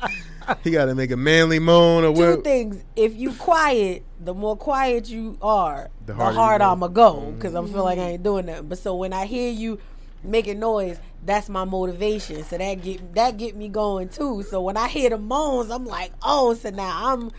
He 0.65 0.71
got 0.73 0.87
to 0.87 0.95
make 0.95 1.11
a 1.13 1.17
manly 1.17 1.59
moan 1.61 2.05
or 2.05 2.13
Two 2.15 2.21
what? 2.21 2.45
things. 2.45 2.83
If 2.97 3.15
you 3.17 3.33
quiet, 3.33 4.03
the 4.21 4.35
more 4.35 4.57
quiet 4.57 5.09
you 5.09 5.39
are, 5.41 5.89
The 6.01 6.07
the, 6.13 6.15
harder 6.15 6.35
harder, 6.37 6.65
you 6.65 6.69
go. 6.69 6.73
I'ma 6.73 6.89
go 6.89 7.21
because 7.33 7.55
I 7.55 7.65
feel 7.65 7.85
like 7.85 7.99
I 8.01 8.03
ain't 8.03 8.23
doing 8.25 8.47
nothing. 8.47 8.67
But 8.69 8.79
so 8.79 8.97
when 8.97 9.13
I 9.13 9.27
hear 9.27 9.53
you 9.53 9.79
making 10.25 10.59
noise, 10.59 10.99
that's 11.25 11.49
my 11.49 11.65
motivation. 11.65 12.43
So 12.45 12.59
that 12.59 12.75
get 12.83 13.15
that 13.15 13.37
get 13.37 13.55
me 13.55 13.69
going 13.69 14.09
too. 14.09 14.43
So 14.43 14.61
when 14.63 14.77
I 14.77 14.89
hear 14.89 15.11
the 15.11 15.19
moans, 15.19 15.71
I'm 15.71 15.87
like, 15.87 16.11
oh, 16.23 16.55
so 16.55 16.71
now 16.71 17.13
I'm. 17.13 17.31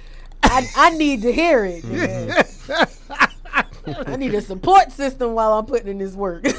I, 0.54 0.68
I 0.76 0.90
need 0.92 1.22
to 1.24 1.32
hear 1.34 1.66
it. 1.66 1.84
nigga. 1.84 2.90
I 4.08 4.16
need 4.16 4.34
a 4.34 4.42
support 4.42 4.92
system 4.92 5.34
while 5.34 5.54
I'm 5.54 5.66
putting 5.66 5.88
in 5.88 5.98
this 5.98 6.14
work. 6.14 6.46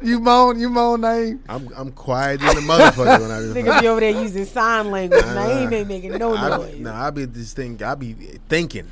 You 0.00 0.20
moan, 0.20 0.60
you 0.60 0.68
moan, 0.70 1.00
name. 1.00 1.42
I'm 1.48 1.68
I'm 1.76 1.90
quiet 1.90 2.38
than 2.40 2.54
the 2.54 2.60
motherfucker 2.60 3.20
when 3.20 3.30
I 3.32 3.40
do. 3.40 3.52
Nigga 3.54 3.80
be 3.80 3.88
over 3.88 3.98
there 3.98 4.10
using 4.12 4.44
sign 4.44 4.92
language, 4.92 5.24
and 5.24 5.36
I 5.36 5.50
ain't 5.62 5.74
Uh, 5.74 5.84
making 5.86 6.12
no 6.18 6.36
I, 6.36 6.56
noise. 6.56 6.78
no, 6.78 6.92
I 6.94 7.10
be 7.10 7.24
this 7.24 7.52
thing. 7.52 7.82
I 7.82 7.96
be 7.96 8.12
thinking. 8.48 8.86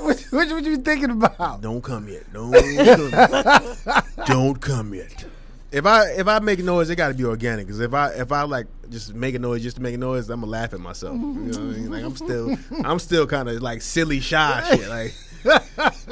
What, 0.00 0.20
what, 0.30 0.48
what 0.50 0.64
you 0.64 0.76
thinking 0.76 1.10
about? 1.10 1.62
Don't 1.62 1.80
come 1.82 2.06
yet. 2.06 2.30
Don't 2.34 2.52
come, 2.52 4.02
don't 4.26 4.60
come 4.60 4.92
yet. 4.92 5.24
If 5.72 5.86
I 5.86 6.10
if 6.10 6.28
I 6.28 6.38
make 6.40 6.58
noise, 6.58 6.90
it 6.90 6.96
got 6.96 7.08
to 7.08 7.14
be 7.14 7.24
organic. 7.24 7.66
Because 7.66 7.80
if 7.80 7.94
I 7.94 8.08
if 8.10 8.30
I 8.30 8.42
like 8.42 8.66
just 8.90 9.14
make 9.14 9.34
a 9.34 9.38
noise 9.38 9.62
just 9.62 9.76
to 9.76 9.82
make 9.82 9.94
a 9.94 9.98
noise, 9.98 10.28
I'm 10.28 10.40
gonna 10.40 10.52
laugh 10.52 10.74
at 10.74 10.80
myself. 10.80 11.14
You 11.14 11.20
know 11.20 11.44
what 11.44 11.56
I 11.58 11.60
mean? 11.78 11.90
Like 11.90 12.04
I'm 12.04 12.16
still 12.16 12.56
I'm 12.84 12.98
still 12.98 13.26
kind 13.26 13.48
of 13.48 13.62
like 13.62 13.80
silly 13.80 14.20
shy 14.20 14.62
shit. 14.76 14.88
Like 14.88 15.14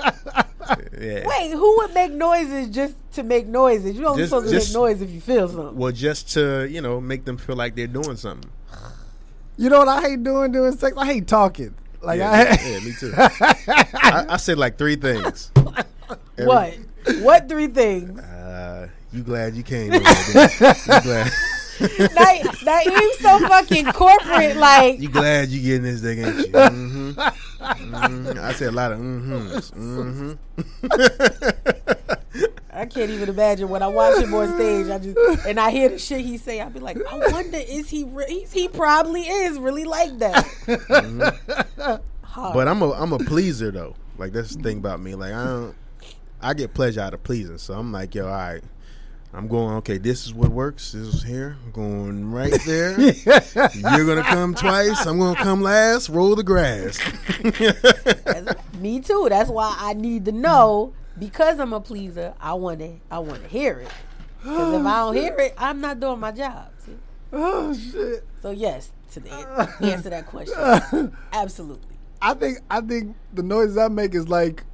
yeah. 0.99 1.27
Wait, 1.29 1.51
who 1.53 1.77
would 1.79 1.93
make 1.95 2.13
noises 2.13 2.69
just 2.71 2.95
to 3.13 3.23
make 3.23 3.47
noises? 3.47 3.97
You 3.99 4.07
only 4.07 4.23
Just- 4.23 4.31
supposed 4.31 4.49
to 4.49 4.53
just- 4.55 4.69
make 4.71 4.75
noise 4.75 5.03
if 5.03 5.11
you 5.11 5.21
feel 5.21 5.49
something. 5.49 5.77
Well, 5.77 5.93
just 5.93 6.31
to 6.35 6.67
you 6.71 6.81
know 6.81 7.01
make 7.01 7.25
them 7.25 7.37
feel 7.37 7.57
like 7.57 7.75
they're 7.77 7.87
doing 7.87 8.17
something. 8.17 8.51
You 9.57 9.69
know 9.69 9.81
what 9.81 9.89
I 9.89 10.01
hate 10.01 10.23
doing 10.25 10.53
during 10.53 10.75
sex? 10.77 10.97
I 10.97 11.05
hate 11.05 11.27
talking. 11.27 11.75
Like 12.03 12.19
yeah, 12.19 12.31
I, 12.31 12.67
yeah, 12.67 12.79
me 12.81 12.93
too. 12.99 13.13
I, 13.19 14.25
I 14.31 14.37
said 14.39 14.57
like 14.59 14.79
three 14.79 14.97
things. 14.97 15.53
Every- 16.39 16.47
What? 16.47 16.79
What 17.21 17.49
three 17.49 17.67
things? 17.67 18.19
Uh, 18.21 18.89
you 19.13 19.23
glad 19.23 19.55
you 19.55 19.63
came? 19.63 19.93
Over 19.93 20.05
there, 20.33 20.51
you 20.51 21.01
glad? 21.03 21.33
that, 21.81 22.59
that 22.65 22.85
you 22.85 23.15
so 23.21 23.39
fucking 23.49 23.87
corporate. 23.93 24.57
Like 24.57 25.01
You 25.01 25.09
glad 25.09 25.49
you 25.49 25.63
getting 25.63 25.83
this 25.83 26.03
thing, 26.03 26.19
ain't 26.23 26.37
you? 26.39 26.53
Mm-hmm. 26.53 27.11
hmm 27.13 28.39
I 28.39 28.53
said 28.53 28.69
a 28.69 28.73
lot 28.73 28.93
of 28.93 28.99
mm-hms. 28.99 29.73
Mm-hmm. 29.73 30.33
I 32.73 32.87
can't 32.87 33.11
even 33.11 33.29
imagine 33.29 33.69
when 33.69 33.83
I 33.83 33.89
watch 33.89 34.23
him 34.23 34.33
on 34.35 34.55
stage. 34.55 34.89
I 34.89 34.99
just 34.99 35.47
and 35.47 35.59
I 35.59 35.71
hear 35.71 35.89
the 35.89 35.99
shit 35.99 36.21
he 36.21 36.37
say. 36.39 36.61
I 36.61 36.69
be 36.69 36.81
like, 36.81 36.99
I 37.11 37.17
wonder 37.31 37.59
is 37.59 37.89
he? 37.89 38.05
Re- 38.05 38.27
he's, 38.29 38.53
he 38.53 38.69
probably 38.69 39.23
is 39.23 39.59
really 39.59 39.85
like 39.85 40.19
that. 40.19 40.47
Hard. 42.23 42.55
But 42.55 42.69
I'm 42.69 42.81
a 42.83 42.93
I'm 42.93 43.13
a 43.13 43.19
pleaser 43.19 43.71
though. 43.71 43.97
Like 44.19 44.33
that's 44.33 44.55
the 44.55 44.63
thing 44.63 44.79
about 44.79 45.01
me. 45.01 45.15
Like 45.15 45.33
I 45.33 45.45
don't 45.45 45.75
I 46.43 46.55
get 46.55 46.75
pleasure 46.75 47.01
out 47.01 47.15
of 47.15 47.23
pleasing. 47.23 47.59
So 47.59 47.75
I'm 47.75 47.93
like, 47.93 48.15
yo, 48.15 48.27
all 48.27 48.33
right. 48.33 48.63
I'm 49.33 49.47
going, 49.47 49.77
okay, 49.77 49.99
this 49.99 50.27
is 50.27 50.35
what 50.35 50.49
works. 50.49 50.93
This 50.93 51.07
is 51.15 51.23
here. 51.23 51.57
I'm 51.65 51.71
going 51.71 52.33
right 52.33 52.59
there. 52.67 52.99
You're 53.01 54.07
gonna 54.07 54.25
come 54.25 54.55
twice. 54.55 55.07
I'm 55.07 55.19
gonna 55.19 55.37
come 55.37 55.63
last. 55.63 56.09
Roll 56.09 56.35
the 56.35 56.43
grass. 56.43 56.99
Me 58.81 59.01
too. 59.01 59.27
That's 59.29 59.49
why 59.49 59.77
I 59.79 59.95
need 59.95 60.25
to 60.25 60.33
know 60.33 60.95
because 61.19 61.61
I'm 61.61 61.73
a 61.73 61.81
pleaser. 61.81 62.35
I 62.41 62.55
want 62.55 62.81
to. 62.81 62.97
I 63.11 63.21
want 63.21 63.43
to 63.43 63.49
hear 63.49 63.79
it. 63.79 63.93
Because 64.43 64.75
if 64.81 64.87
I 64.87 64.99
don't 64.99 65.15
hear 65.15 65.37
it, 65.39 65.55
I'm 65.57 65.81
not 65.81 66.01
doing 66.01 66.19
my 66.19 66.33
job. 66.33 66.69
See? 66.79 66.97
Oh 67.33 67.73
shit! 67.75 68.25
So 68.43 68.51
yes, 68.51 68.91
to 69.13 69.21
the 69.21 69.31
answer 69.81 70.11
that 70.11 70.27
question, 70.27 71.17
absolutely. 71.33 71.97
I 72.21 72.35
think 72.35 72.59
I 72.71 72.81
think 72.81 73.15
the 73.33 73.43
noises 73.43 73.79
I 73.79 73.89
make 73.89 74.15
is 74.15 74.29
like 74.29 74.65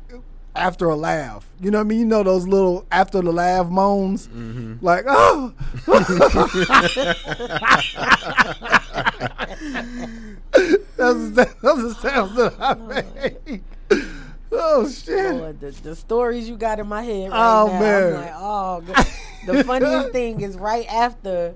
after 0.57 0.89
a 0.89 0.97
laugh. 0.97 1.47
You 1.61 1.71
know 1.71 1.79
what 1.79 1.85
I 1.85 1.89
mean? 1.89 2.01
You 2.01 2.05
know 2.07 2.23
those 2.23 2.47
little 2.47 2.87
after 2.91 3.21
the 3.21 3.33
laugh 3.33 3.69
moans, 3.69 4.29
mm-hmm. 4.29 4.85
like 4.85 5.05
oh. 5.09 5.53
that's 5.87 6.09
the, 11.31 11.55
that's 11.63 11.83
the 11.83 11.97
sounds 12.01 12.35
that 12.37 12.55
I 12.59 12.75
oh, 12.75 13.33
make. 13.45 13.63
Oh 14.53 14.89
shit! 14.89 15.35
Lord, 15.35 15.61
the, 15.61 15.71
the 15.71 15.97
stories 15.97 16.49
you 16.49 16.57
got 16.57 16.79
in 16.79 16.87
my 16.87 17.03
head 17.03 17.31
right 17.31 17.39
Oh, 17.39 17.67
now. 17.67 17.81
man. 17.81 18.07
I'm 18.07 18.21
like, 18.21 18.33
oh. 18.35 18.83
The 19.47 19.65
funniest 19.65 20.11
thing 20.13 20.41
is 20.41 20.57
right 20.57 20.87
after 20.93 21.55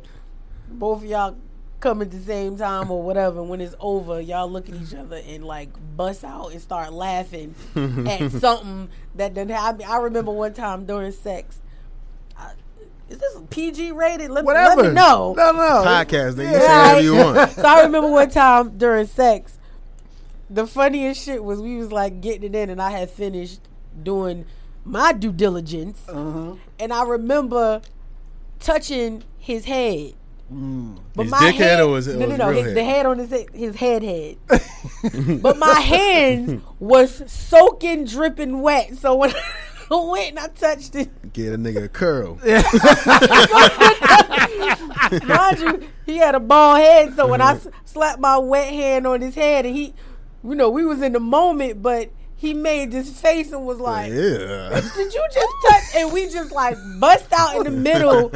both 0.68 1.02
of 1.02 1.08
y'all 1.08 1.36
come 1.80 2.02
at 2.02 2.10
the 2.10 2.20
same 2.20 2.56
time 2.56 2.90
or 2.90 3.02
whatever. 3.02 3.42
When 3.42 3.60
it's 3.60 3.74
over, 3.80 4.20
y'all 4.20 4.50
look 4.50 4.68
at 4.68 4.74
each 4.74 4.94
other 4.94 5.20
and 5.26 5.44
like 5.44 5.70
bust 5.96 6.24
out 6.24 6.52
and 6.52 6.60
start 6.60 6.92
laughing 6.92 7.54
at 7.76 8.30
something 8.32 8.88
that 9.14 9.34
didn't 9.34 9.50
happen. 9.52 9.84
I 9.88 9.96
remember 9.98 10.30
one 10.30 10.52
time 10.54 10.84
during 10.86 11.12
sex. 11.12 11.60
I, 12.36 12.52
is 13.08 13.18
this 13.18 13.36
PG 13.50 13.92
rated? 13.92 14.30
Let, 14.30 14.44
me- 14.44 14.52
let 14.52 14.78
me 14.78 14.88
know. 14.90 15.34
No, 15.36 15.52
no. 15.52 15.82
Podcast, 15.84 16.34
nigga. 16.34 16.44
You 16.44 16.50
Yeah. 16.52 16.58
say 16.60 16.76
whatever 16.86 17.00
you 17.00 17.14
want. 17.34 17.50
so 17.52 17.62
I 17.62 17.82
remember 17.82 18.10
one 18.10 18.30
time 18.30 18.78
during 18.78 19.06
sex, 19.06 19.58
the 20.48 20.66
funniest 20.66 21.24
shit 21.24 21.42
was 21.42 21.60
we 21.60 21.76
was 21.76 21.90
like 21.92 22.20
getting 22.20 22.44
it 22.44 22.54
in, 22.54 22.70
and 22.70 22.80
I 22.80 22.90
had 22.90 23.10
finished 23.10 23.60
doing 24.02 24.44
my 24.84 25.12
due 25.12 25.32
diligence, 25.32 26.00
Uh-huh. 26.08 26.54
and 26.78 26.92
I 26.92 27.04
remember 27.04 27.82
touching 28.58 29.24
his 29.38 29.64
head. 29.64 30.14
Mm. 30.52 30.98
But 31.14 31.22
His 31.24 31.30
my 31.30 31.40
dick 31.40 31.54
head 31.56 31.78
hand, 31.78 31.88
or 31.88 31.96
his- 31.96 32.08
or 32.08 32.16
no, 32.16 32.26
no, 32.26 32.36
no, 32.36 32.48
his, 32.50 32.66
head? 32.66 32.76
the 32.76 32.84
head 32.84 33.06
on 33.06 33.18
his 33.18 33.30
head, 33.30 33.46
his 33.52 33.76
head 33.76 34.02
head. 34.02 34.36
but 35.42 35.58
my 35.58 35.80
hands 35.80 36.62
was 36.80 37.22
soaking, 37.30 38.04
dripping 38.04 38.60
wet. 38.60 38.96
So 38.96 39.14
when 39.14 39.32
I 39.90 39.94
went 39.94 40.30
and 40.30 40.38
I 40.40 40.48
touched 40.48 40.96
it, 40.96 41.32
Get 41.32 41.52
a 41.52 41.58
nigga 41.58 41.84
a 41.84 41.88
curl. 41.88 42.38
mind 45.26 45.58
you, 45.58 45.88
he 46.06 46.16
had 46.16 46.34
a 46.34 46.40
bald 46.40 46.78
head. 46.78 47.14
So 47.14 47.28
when 47.28 47.40
I 47.40 47.52
uh-huh. 47.52 47.70
slapped 47.84 48.20
my 48.20 48.38
wet 48.38 48.72
hand 48.72 49.06
on 49.06 49.20
his 49.20 49.34
head, 49.36 49.66
and 49.66 49.74
he, 49.74 49.94
you 50.42 50.54
know, 50.54 50.70
we 50.70 50.84
was 50.84 51.02
in 51.02 51.12
the 51.12 51.20
moment, 51.20 51.82
but 51.82 52.10
he 52.40 52.54
made 52.54 52.90
this 52.90 53.20
face 53.20 53.52
and 53.52 53.66
was 53.66 53.78
like, 53.78 54.10
Yeah. 54.10 54.80
"Did 54.96 55.12
you 55.12 55.26
just 55.30 55.54
touch?" 55.68 55.82
And 55.94 56.10
we 56.10 56.26
just 56.30 56.52
like 56.52 56.74
bust 56.98 57.30
out 57.34 57.54
in 57.56 57.64
the 57.64 57.70
middle 57.70 58.30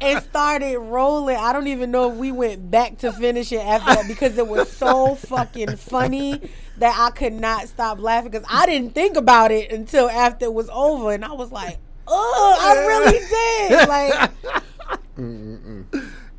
and 0.00 0.22
started 0.24 0.78
rolling. 0.78 1.36
I 1.36 1.52
don't 1.52 1.66
even 1.66 1.90
know 1.90 2.10
if 2.10 2.16
we 2.16 2.32
went 2.32 2.70
back 2.70 2.96
to 2.98 3.12
finish 3.12 3.52
it 3.52 3.60
after 3.60 3.96
that 3.96 4.08
because 4.08 4.38
it 4.38 4.48
was 4.48 4.72
so 4.72 5.14
fucking 5.14 5.76
funny 5.76 6.40
that 6.78 6.96
I 6.98 7.10
could 7.10 7.34
not 7.34 7.68
stop 7.68 8.00
laughing 8.00 8.30
because 8.30 8.46
I 8.48 8.64
didn't 8.64 8.94
think 8.94 9.18
about 9.18 9.50
it 9.50 9.70
until 9.70 10.08
after 10.08 10.46
it 10.46 10.54
was 10.54 10.70
over, 10.72 11.12
and 11.12 11.22
I 11.22 11.32
was 11.32 11.52
like, 11.52 11.76
"Oh, 12.08 12.56
I 12.58 12.72
really 12.86 13.18
did!" 13.68 13.88
Like. 13.88 14.30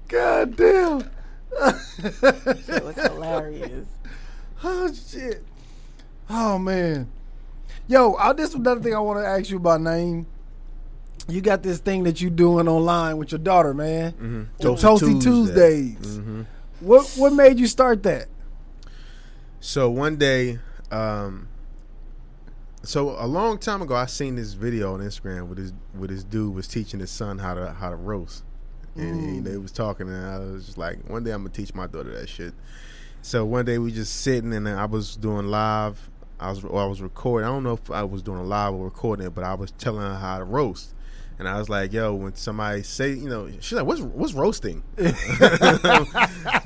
God 0.08 0.56
damn. 0.58 1.10
It 2.14 2.84
was 2.84 2.96
hilarious. 2.96 3.88
Oh 4.64 4.92
shit. 4.92 5.46
Oh 6.34 6.58
man. 6.58 7.12
Yo, 7.88 8.16
I, 8.16 8.32
this 8.32 8.50
is 8.50 8.56
another 8.56 8.80
thing 8.82 8.96
I 8.96 9.00
want 9.00 9.20
to 9.20 9.28
ask 9.28 9.50
you 9.50 9.58
about 9.58 9.82
name. 9.82 10.26
You 11.28 11.42
got 11.42 11.62
this 11.62 11.80
thing 11.80 12.04
that 12.04 12.22
you 12.22 12.30
doing 12.30 12.68
online 12.70 13.18
with 13.18 13.32
your 13.34 13.40
daughter, 13.40 13.74
man. 13.74 14.14
Mm-hmm. 14.14 14.44
Toasty, 14.66 15.22
Tuesdays. 15.22 16.20
What 16.80 17.08
what 17.18 17.34
made 17.34 17.60
you 17.60 17.68
start 17.68 18.04
that? 18.04 18.28
So 19.60 19.92
one 19.92 20.16
day, 20.16 20.60
um, 20.90 21.48
so 22.82 23.10
a 23.20 23.28
long 23.28 23.58
time 23.60 23.82
ago, 23.82 23.94
I 23.94 24.06
seen 24.06 24.38
this 24.38 24.54
video 24.54 24.94
on 24.94 25.02
Instagram 25.02 25.48
with 25.48 25.58
this 25.58 25.74
with 25.94 26.10
this 26.10 26.24
dude 26.24 26.56
was 26.56 26.68
teaching 26.68 27.02
his 27.02 27.12
son 27.12 27.38
how 27.38 27.54
to 27.56 27.74
how 27.74 27.90
to 27.90 27.96
roast, 27.98 28.44
and 28.96 29.22
he, 29.22 29.40
they 29.42 29.58
was 29.58 29.72
talking, 29.72 30.08
and 30.08 30.26
I 30.26 30.40
was 30.40 30.66
just 30.66 30.78
like, 30.78 31.08
one 31.10 31.24
day 31.26 31.32
I'm 31.32 31.44
gonna 31.44 31.54
teach 31.54 31.76
my 31.76 31.88
daughter 31.88 32.18
that 32.18 32.30
shit. 32.30 32.54
So 33.22 33.46
one 33.46 33.66
day 33.66 33.78
we 33.78 33.92
just 33.92 34.22
sitting, 34.22 34.54
and 34.54 34.68
I 34.68 34.86
was 34.86 35.18
doing 35.18 35.48
live. 35.48 36.10
I 36.42 36.50
was 36.50 36.64
or 36.64 36.82
I 36.82 36.86
was 36.86 37.02
recording. 37.02 37.48
I 37.48 37.52
don't 37.52 37.64
know 37.64 37.74
if 37.74 37.90
I 37.92 38.04
was 38.04 38.22
doing 38.22 38.40
a 38.40 38.44
live 38.44 38.74
or 38.74 38.84
recording 38.86 39.26
it, 39.28 39.36
but 39.36 39.44
I 39.44 39.54
was 39.54 39.72
telling 39.72 40.02
her 40.02 40.16
how 40.16 40.40
to 40.40 40.44
roast. 40.44 40.94
And 41.40 41.48
I 41.48 41.58
was 41.58 41.70
like, 41.70 41.94
"Yo, 41.94 42.14
when 42.14 42.36
somebody 42.36 42.84
say, 42.84 43.12
you 43.14 43.30
know, 43.30 43.50
she's 43.62 43.74
like, 43.74 43.86
what's 43.86 44.02
what's 44.02 44.34
roasting?" 44.34 44.84
and 44.98 45.12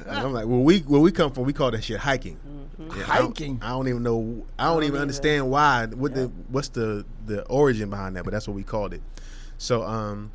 I'm 0.09 0.33
like, 0.33 0.45
"Well, 0.47 0.61
we 0.61 0.79
where 0.79 0.99
we 1.01 1.11
come 1.11 1.31
from, 1.31 1.43
we 1.45 1.53
call 1.53 1.71
that 1.71 1.83
shit 1.83 1.97
hiking." 1.99 2.37
Yeah, 2.77 3.05
I 3.09 3.19
don't- 3.19 3.27
Hiking? 3.37 3.59
I 3.61 3.69
don't, 3.69 3.87
even 3.87 4.03
know. 4.03 4.45
I 4.59 4.65
don't, 4.65 4.83
even 4.83 4.95
either. 4.95 5.01
understand 5.01 5.49
why. 5.49 5.85
What 5.87 6.13
the 6.13 6.31
what's 6.49 6.69
the 6.69 7.05
the 7.25 7.43
origin 7.45 7.89
behind 7.89 8.15
that? 8.17 8.23
But 8.25 8.31
that's 8.31 8.47
what 8.47 8.55
we 8.55 8.63
called 8.63 8.93
it. 8.93 9.01
So 9.57 9.83
um, 9.83 10.31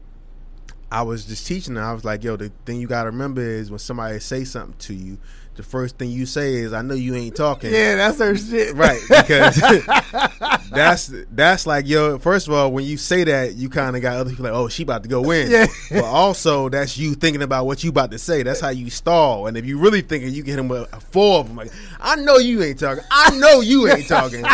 I 0.90 1.02
was 1.02 1.26
just 1.26 1.46
teaching. 1.46 1.76
her. 1.76 1.82
I 1.82 1.92
was 1.92 2.04
like, 2.04 2.24
"Yo, 2.24 2.36
the 2.36 2.50
thing 2.64 2.80
you 2.80 2.86
got 2.86 3.02
to 3.04 3.10
remember 3.10 3.42
is 3.42 3.70
when 3.70 3.78
somebody 3.78 4.18
say 4.20 4.44
something 4.44 4.76
to 4.78 4.94
you, 4.94 5.18
the 5.60 5.68
first 5.68 5.98
thing 5.98 6.10
you 6.10 6.26
say 6.26 6.54
is, 6.54 6.72
"I 6.72 6.82
know 6.82 6.94
you 6.94 7.14
ain't 7.14 7.36
talking." 7.36 7.72
Yeah, 7.72 7.96
that's 7.96 8.18
her 8.18 8.36
shit. 8.36 8.74
Right, 8.74 9.00
because 9.08 9.56
that's 10.70 11.12
that's 11.30 11.66
like 11.66 11.86
yo. 11.86 12.18
First 12.18 12.48
of 12.48 12.54
all, 12.54 12.72
when 12.72 12.84
you 12.84 12.96
say 12.96 13.24
that, 13.24 13.54
you 13.54 13.68
kind 13.68 13.94
of 13.96 14.02
got 14.02 14.16
other 14.16 14.30
people 14.30 14.44
like, 14.44 14.54
oh, 14.54 14.68
she 14.68 14.82
about 14.82 15.02
to 15.02 15.08
go 15.08 15.30
in. 15.30 15.50
Yeah. 15.50 15.66
But 15.90 16.04
also, 16.04 16.68
that's 16.68 16.96
you 16.96 17.14
thinking 17.14 17.42
about 17.42 17.66
what 17.66 17.84
you 17.84 17.90
about 17.90 18.10
to 18.12 18.18
say. 18.18 18.42
That's 18.42 18.60
how 18.60 18.70
you 18.70 18.90
stall. 18.90 19.46
And 19.46 19.56
if 19.56 19.66
you 19.66 19.78
really 19.78 20.00
thinking, 20.00 20.32
you 20.32 20.42
get 20.42 20.58
him 20.58 20.68
with 20.68 20.88
four 21.10 21.40
of 21.40 21.48
them. 21.48 21.56
Like, 21.56 21.70
I 22.00 22.16
know 22.16 22.38
you 22.38 22.62
ain't 22.62 22.78
talking. 22.78 23.04
I 23.10 23.36
know 23.36 23.60
you 23.60 23.88
ain't 23.88 24.08
talking. 24.08 24.44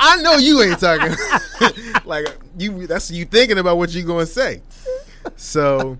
I 0.00 0.20
know 0.22 0.36
you 0.36 0.62
ain't 0.62 0.80
talking. 0.80 1.14
like 2.04 2.26
you, 2.58 2.86
that's 2.86 3.10
you 3.10 3.24
thinking 3.24 3.58
about 3.58 3.76
what 3.76 3.94
you 3.94 4.02
gonna 4.02 4.26
say. 4.26 4.62
So 5.36 5.98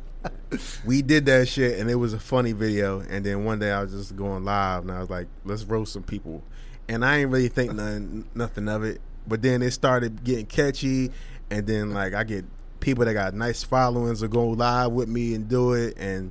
we 0.84 1.02
did 1.02 1.26
that 1.26 1.48
shit 1.48 1.78
and 1.78 1.90
it 1.90 1.94
was 1.94 2.12
a 2.12 2.18
funny 2.18 2.52
video 2.52 3.00
and 3.00 3.24
then 3.24 3.44
one 3.44 3.58
day 3.58 3.70
I 3.70 3.82
was 3.82 3.92
just 3.92 4.16
going 4.16 4.44
live 4.44 4.82
and 4.82 4.92
I 4.92 5.00
was 5.00 5.10
like 5.10 5.26
let's 5.44 5.64
roast 5.64 5.92
some 5.92 6.02
people. 6.02 6.42
And 6.88 7.04
I 7.04 7.18
ain't 7.18 7.30
really 7.30 7.48
think 7.48 7.72
nothing 7.72 8.28
nothing 8.34 8.68
of 8.68 8.84
it 8.84 9.00
but 9.26 9.42
then 9.42 9.62
it 9.62 9.72
started 9.72 10.22
getting 10.24 10.46
catchy 10.46 11.10
and 11.50 11.66
then 11.66 11.92
like 11.92 12.14
I 12.14 12.24
get 12.24 12.44
people 12.80 13.04
that 13.04 13.14
got 13.14 13.34
nice 13.34 13.62
followings 13.62 14.22
will 14.22 14.28
go 14.28 14.48
live 14.48 14.92
with 14.92 15.08
me 15.08 15.34
and 15.34 15.48
do 15.48 15.72
it 15.72 15.96
and 15.98 16.30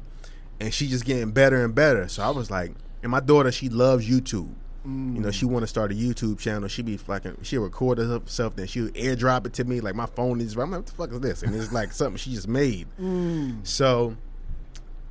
and 0.59 0.73
she 0.73 0.87
just 0.87 1.03
getting 1.05 1.31
better 1.31 1.63
and 1.63 1.75
better. 1.75 2.07
So 2.07 2.23
I 2.23 2.29
was 2.29 2.49
like 2.49 2.71
and 3.03 3.11
my 3.11 3.19
daughter 3.19 3.51
she 3.51 3.69
loves 3.69 4.07
YouTube 4.07 4.49
you 4.85 5.19
know, 5.19 5.31
she 5.31 5.45
want 5.45 5.63
to 5.63 5.67
start 5.67 5.91
a 5.91 5.95
YouTube 5.95 6.39
channel. 6.39 6.67
She 6.67 6.81
be 6.83 6.97
fucking, 6.97 7.37
she 7.41 7.57
record 7.57 7.97
herself, 7.97 8.55
then 8.55 8.67
she'll 8.67 8.89
airdrop 8.89 9.47
it 9.47 9.53
to 9.53 9.63
me. 9.63 9.81
Like 9.81 9.95
my 9.95 10.05
phone 10.05 10.39
is, 10.41 10.55
I'm 10.55 10.71
like, 10.71 10.79
what 10.79 10.85
the 10.85 10.91
fuck 10.91 11.11
is 11.11 11.19
this? 11.21 11.43
And 11.43 11.55
it's 11.55 11.71
like 11.71 11.91
something 11.91 12.17
she 12.17 12.31
just 12.31 12.47
made. 12.47 12.87
Mm. 13.01 13.65
So 13.65 14.15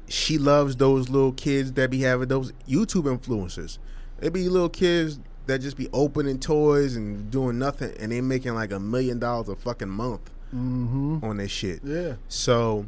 she 0.08 0.38
loves 0.38 0.76
those 0.76 1.08
little 1.08 1.32
kids 1.32 1.72
that 1.72 1.90
be 1.90 2.02
having 2.02 2.28
those 2.28 2.52
YouTube 2.68 3.04
influencers. 3.04 3.78
They 4.18 4.28
be 4.28 4.48
little 4.48 4.68
kids 4.68 5.18
that 5.46 5.60
just 5.60 5.76
be 5.76 5.88
opening 5.92 6.38
toys 6.38 6.96
and 6.96 7.30
doing 7.30 7.58
nothing, 7.58 7.92
and 7.98 8.12
they 8.12 8.20
making 8.20 8.54
like 8.54 8.72
a 8.72 8.80
million 8.80 9.18
dollars 9.18 9.48
a 9.48 9.56
fucking 9.56 9.88
month 9.88 10.30
mm-hmm. 10.54 11.18
on 11.22 11.36
this 11.38 11.50
shit. 11.50 11.80
Yeah. 11.82 12.14
So 12.28 12.86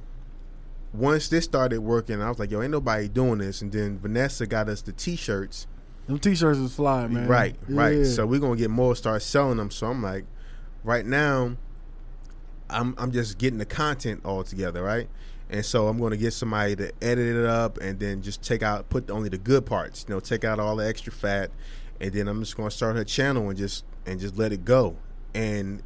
once 0.93 1.29
this 1.29 1.45
started 1.45 1.81
working, 1.81 2.23
I 2.23 2.29
was 2.29 2.39
like, 2.39 2.51
yo, 2.51 2.63
ain't 2.63 2.71
nobody 2.71 3.09
doing 3.09 3.39
this. 3.39 3.61
And 3.61 3.73
then 3.73 3.99
Vanessa 3.99 4.47
got 4.47 4.69
us 4.69 4.83
the 4.83 4.93
T-shirts. 4.93 5.67
Them 6.07 6.19
t-shirts 6.19 6.59
is 6.59 6.75
fly, 6.75 7.07
man. 7.09 7.27
Right, 7.27 7.57
right. 7.69 7.99
Yeah. 7.99 8.05
So 8.05 8.27
we're 8.27 8.41
gonna 8.41 8.57
get 8.57 8.71
more, 8.71 8.95
start 8.95 9.23
selling 9.23 9.57
them. 9.57 9.71
So 9.71 9.89
I'm 9.89 10.03
like, 10.03 10.25
right 10.85 11.05
now, 11.05 11.57
I'm 12.71 12.95
I'm 12.99 13.13
just 13.13 13.39
getting 13.39 13.59
the 13.59 13.67
content 13.67 14.21
all 14.25 14.45
together, 14.45 14.83
right? 14.83 15.09
And 15.49 15.65
so 15.65 15.87
I'm 15.87 15.99
going 15.99 16.11
to 16.11 16.17
get 16.17 16.33
somebody 16.33 16.75
to 16.77 16.93
edit 17.01 17.37
it 17.37 17.47
up 17.47 17.79
and 17.79 18.01
then 18.01 18.21
just 18.21 18.43
take 18.43 18.63
out 18.63 18.89
put 18.89 19.11
only 19.11 19.29
the 19.29 19.39
good 19.39 19.65
parts, 19.65 20.05
you 20.09 20.15
know, 20.15 20.21
take 20.21 20.45
out 20.45 20.59
all 20.59 20.75
the 20.77 20.87
extra 20.87 21.13
fat, 21.13 21.51
and 22.01 22.13
then 22.13 22.27
I'm 22.27 22.41
just 22.41 22.57
going 22.57 22.69
to 22.69 22.75
start 22.75 22.97
her 22.97 23.05
channel 23.05 23.49
and 23.49 23.57
just 23.57 23.85
and 24.07 24.19
just 24.19 24.37
let 24.37 24.53
it 24.53 24.65
go. 24.65 24.97
And 25.35 25.83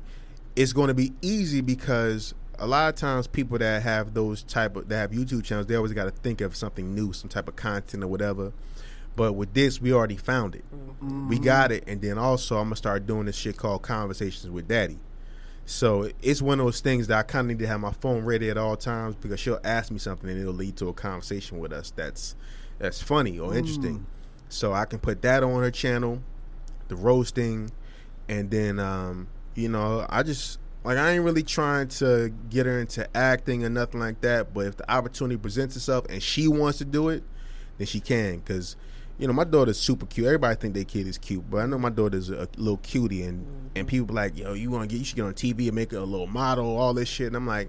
it's 0.56 0.72
going 0.72 0.88
to 0.88 0.94
be 0.94 1.12
easy 1.20 1.60
because 1.60 2.34
a 2.58 2.66
lot 2.66 2.88
of 2.88 2.94
times 2.94 3.26
people 3.26 3.58
that 3.58 3.82
have 3.82 4.14
those 4.14 4.42
type 4.42 4.76
of 4.76 4.88
that 4.88 4.96
have 4.96 5.10
YouTube 5.10 5.44
channels, 5.44 5.66
they 5.66 5.74
always 5.74 5.92
got 5.92 6.04
to 6.04 6.10
think 6.10 6.40
of 6.40 6.56
something 6.56 6.94
new, 6.94 7.12
some 7.12 7.28
type 7.28 7.48
of 7.48 7.56
content 7.56 8.02
or 8.02 8.08
whatever. 8.08 8.52
But 9.16 9.34
with 9.34 9.52
this, 9.54 9.80
we 9.80 9.92
already 9.92 10.16
found 10.16 10.54
it. 10.54 10.64
We 11.28 11.38
got 11.38 11.72
it, 11.72 11.84
and 11.86 12.00
then 12.00 12.18
also 12.18 12.56
I'm 12.56 12.66
gonna 12.66 12.76
start 12.76 13.06
doing 13.06 13.26
this 13.26 13.36
shit 13.36 13.56
called 13.56 13.82
conversations 13.82 14.50
with 14.50 14.68
Daddy. 14.68 14.98
So 15.66 16.10
it's 16.20 16.42
one 16.42 16.58
of 16.58 16.66
those 16.66 16.80
things 16.80 17.06
that 17.06 17.18
I 17.18 17.22
kind 17.22 17.50
of 17.50 17.56
need 17.56 17.62
to 17.62 17.66
have 17.68 17.80
my 17.80 17.92
phone 17.92 18.24
ready 18.24 18.50
at 18.50 18.58
all 18.58 18.76
times 18.76 19.14
because 19.14 19.38
she'll 19.38 19.60
ask 19.62 19.92
me 19.92 19.98
something 19.98 20.28
and 20.28 20.40
it'll 20.40 20.52
lead 20.52 20.76
to 20.78 20.88
a 20.88 20.92
conversation 20.92 21.58
with 21.60 21.72
us 21.72 21.92
that's 21.94 22.34
that's 22.78 23.00
funny 23.00 23.38
or 23.38 23.54
interesting. 23.54 24.06
So 24.48 24.72
I 24.72 24.84
can 24.84 24.98
put 24.98 25.22
that 25.22 25.44
on 25.44 25.62
her 25.62 25.70
channel, 25.70 26.22
the 26.88 26.96
roasting, 26.96 27.70
and 28.28 28.50
then 28.50 28.80
um, 28.80 29.28
you 29.54 29.68
know 29.68 30.06
I 30.10 30.22
just 30.22 30.58
like 30.82 30.98
I 30.98 31.12
ain't 31.12 31.24
really 31.24 31.42
trying 31.44 31.88
to 31.88 32.32
get 32.48 32.66
her 32.66 32.80
into 32.80 33.08
acting 33.16 33.64
or 33.64 33.68
nothing 33.68 34.00
like 34.00 34.20
that. 34.22 34.52
But 34.52 34.66
if 34.66 34.76
the 34.76 34.90
opportunity 34.90 35.36
presents 35.36 35.76
itself 35.76 36.04
and 36.08 36.22
she 36.22 36.48
wants 36.48 36.78
to 36.78 36.84
do 36.84 37.10
it, 37.10 37.22
then 37.78 37.86
she 37.86 38.00
can 38.00 38.38
because 38.38 38.76
you 39.20 39.26
know, 39.26 39.32
my 39.32 39.44
daughter's 39.44 39.78
super 39.78 40.06
cute. 40.06 40.26
Everybody 40.26 40.56
think 40.56 40.74
their 40.74 40.84
kid 40.84 41.06
is 41.06 41.18
cute, 41.18 41.48
but 41.50 41.58
I 41.58 41.66
know 41.66 41.78
my 41.78 41.90
daughter's 41.90 42.30
a 42.30 42.48
little 42.56 42.78
cutie, 42.78 43.22
and 43.22 43.46
and 43.76 43.86
people 43.86 44.06
be 44.06 44.14
like, 44.14 44.36
yo, 44.36 44.54
you 44.54 44.70
want 44.70 44.88
to 44.88 44.92
get, 44.92 44.98
you 44.98 45.04
should 45.04 45.16
get 45.16 45.24
on 45.24 45.34
TV 45.34 45.66
and 45.66 45.74
make 45.74 45.92
her 45.92 45.98
a 45.98 46.04
little 46.04 46.26
model, 46.26 46.76
all 46.76 46.94
this 46.94 47.08
shit. 47.08 47.28
And 47.28 47.36
I'm 47.36 47.46
like, 47.46 47.68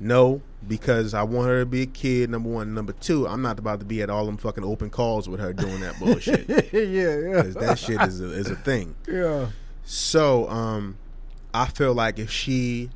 no, 0.00 0.40
because 0.66 1.12
I 1.12 1.22
want 1.22 1.48
her 1.48 1.60
to 1.60 1.66
be 1.66 1.82
a 1.82 1.86
kid. 1.86 2.30
Number 2.30 2.48
one, 2.48 2.72
number 2.74 2.92
two, 2.94 3.28
I'm 3.28 3.42
not 3.42 3.58
about 3.58 3.80
to 3.80 3.86
be 3.86 4.00
at 4.02 4.08
all 4.10 4.24
them 4.26 4.38
fucking 4.38 4.64
open 4.64 4.88
calls 4.90 5.28
with 5.28 5.38
her 5.40 5.52
doing 5.52 5.80
that 5.80 5.98
bullshit. 6.00 6.48
yeah, 6.72 6.80
yeah, 6.80 7.42
Because 7.42 7.54
that 7.56 7.78
shit 7.78 8.00
is 8.00 8.20
a, 8.20 8.32
is 8.32 8.50
a 8.50 8.56
thing. 8.56 8.96
yeah. 9.06 9.48
So, 9.84 10.48
um, 10.48 10.96
I 11.52 11.66
feel 11.66 11.92
like 11.92 12.18
if 12.18 12.30
she 12.30 12.90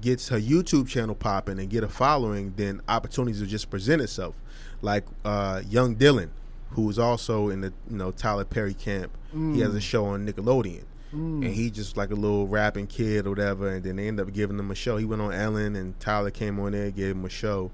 gets 0.00 0.28
her 0.28 0.40
YouTube 0.40 0.88
channel 0.88 1.14
popping 1.14 1.58
and 1.58 1.70
get 1.70 1.84
a 1.84 1.88
following, 1.88 2.52
then 2.56 2.80
opportunities 2.88 3.40
will 3.40 3.48
just 3.48 3.70
present 3.70 4.02
itself. 4.02 4.34
Like 4.82 5.04
uh, 5.24 5.62
Young 5.68 5.96
Dylan, 5.96 6.30
who's 6.74 6.98
also 6.98 7.48
in 7.48 7.60
the 7.60 7.72
you 7.90 7.96
know 7.96 8.10
Tyler 8.10 8.44
Perry 8.44 8.74
camp. 8.74 9.16
He 9.54 9.60
has 9.60 9.74
a 9.74 9.80
show 9.80 10.04
on 10.06 10.26
Nickelodeon, 10.26 10.84
and 11.12 11.44
he 11.44 11.70
just 11.70 11.96
like 11.96 12.10
a 12.10 12.14
little 12.14 12.46
rapping 12.46 12.86
kid 12.86 13.26
or 13.26 13.30
whatever. 13.30 13.68
And 13.68 13.82
then 13.82 13.96
they 13.96 14.06
end 14.08 14.20
up 14.20 14.32
giving 14.32 14.58
him 14.58 14.70
a 14.70 14.74
show. 14.74 14.96
He 14.96 15.04
went 15.04 15.22
on 15.22 15.32
Ellen, 15.32 15.74
and 15.76 15.98
Tyler 15.98 16.30
came 16.30 16.60
on 16.60 16.72
there, 16.72 16.90
gave 16.90 17.16
him 17.16 17.24
a 17.24 17.28
show, 17.28 17.72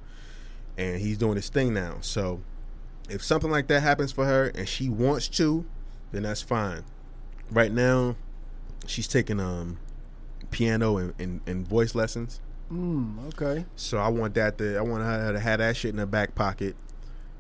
and 0.78 1.00
he's 1.00 1.18
doing 1.18 1.36
his 1.36 1.48
thing 1.50 1.74
now. 1.74 1.98
So, 2.00 2.40
if 3.10 3.22
something 3.22 3.50
like 3.50 3.66
that 3.68 3.82
happens 3.82 4.12
for 4.12 4.24
her 4.24 4.52
and 4.54 4.68
she 4.68 4.88
wants 4.88 5.28
to, 5.28 5.64
then 6.12 6.22
that's 6.22 6.42
fine. 6.42 6.84
Right 7.50 7.72
now, 7.72 8.16
she's 8.86 9.08
taking 9.08 9.40
um 9.40 9.78
piano 10.50 10.96
and, 10.96 11.14
and, 11.18 11.40
and 11.46 11.66
voice 11.66 11.94
lessons. 11.94 12.40
Mm, 12.72 13.26
okay. 13.28 13.66
So 13.76 13.98
I 13.98 14.08
want 14.08 14.34
that 14.34 14.58
to 14.58 14.76
I 14.76 14.82
want 14.82 15.02
her 15.02 15.32
to 15.32 15.40
have 15.40 15.58
that 15.58 15.76
shit 15.76 15.92
in 15.92 15.98
her 15.98 16.06
back 16.06 16.34
pocket. 16.34 16.76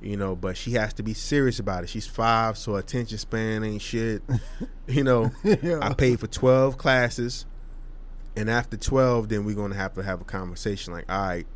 You 0.02 0.16
know, 0.16 0.34
but 0.34 0.56
she 0.56 0.72
has 0.72 0.94
to 0.94 1.02
be 1.02 1.12
serious 1.12 1.58
about 1.58 1.84
it. 1.84 1.90
She's 1.90 2.06
five, 2.06 2.56
so 2.56 2.76
attention 2.76 3.18
span 3.18 3.62
ain't 3.64 3.82
shit. 3.82 4.22
you 4.86 5.04
know, 5.04 5.30
Yeah. 5.44 5.78
I 5.82 5.92
paid 5.92 6.20
for 6.20 6.26
twelve 6.26 6.78
classes, 6.78 7.44
and 8.34 8.48
after 8.48 8.76
twelve, 8.78 9.28
then 9.28 9.44
we're 9.44 9.56
gonna 9.56 9.74
have 9.74 9.92
to 9.94 10.02
have 10.02 10.20
a 10.22 10.24
conversation. 10.24 10.94
Like, 10.94 11.10
all 11.12 11.20
right, 11.20 11.46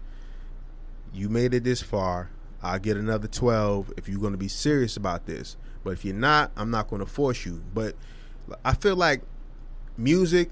you 1.14 1.28
made 1.30 1.54
it 1.54 1.64
this 1.64 1.80
far. 1.80 2.30
I'll 2.62 2.78
get 2.78 2.96
another 2.98 3.28
twelve 3.28 3.92
if 3.96 4.08
you're 4.08 4.20
gonna 4.20 4.36
be 4.36 4.48
serious 4.48 4.96
about 4.96 5.24
this. 5.26 5.56
But 5.82 5.94
if 5.94 6.04
you're 6.04 6.14
not, 6.14 6.50
I'm 6.56 6.70
not 6.70 6.88
gonna 6.88 7.06
force 7.06 7.46
you. 7.46 7.62
But 7.72 7.96
I 8.64 8.74
feel 8.74 8.96
like 8.96 9.22
music, 9.96 10.50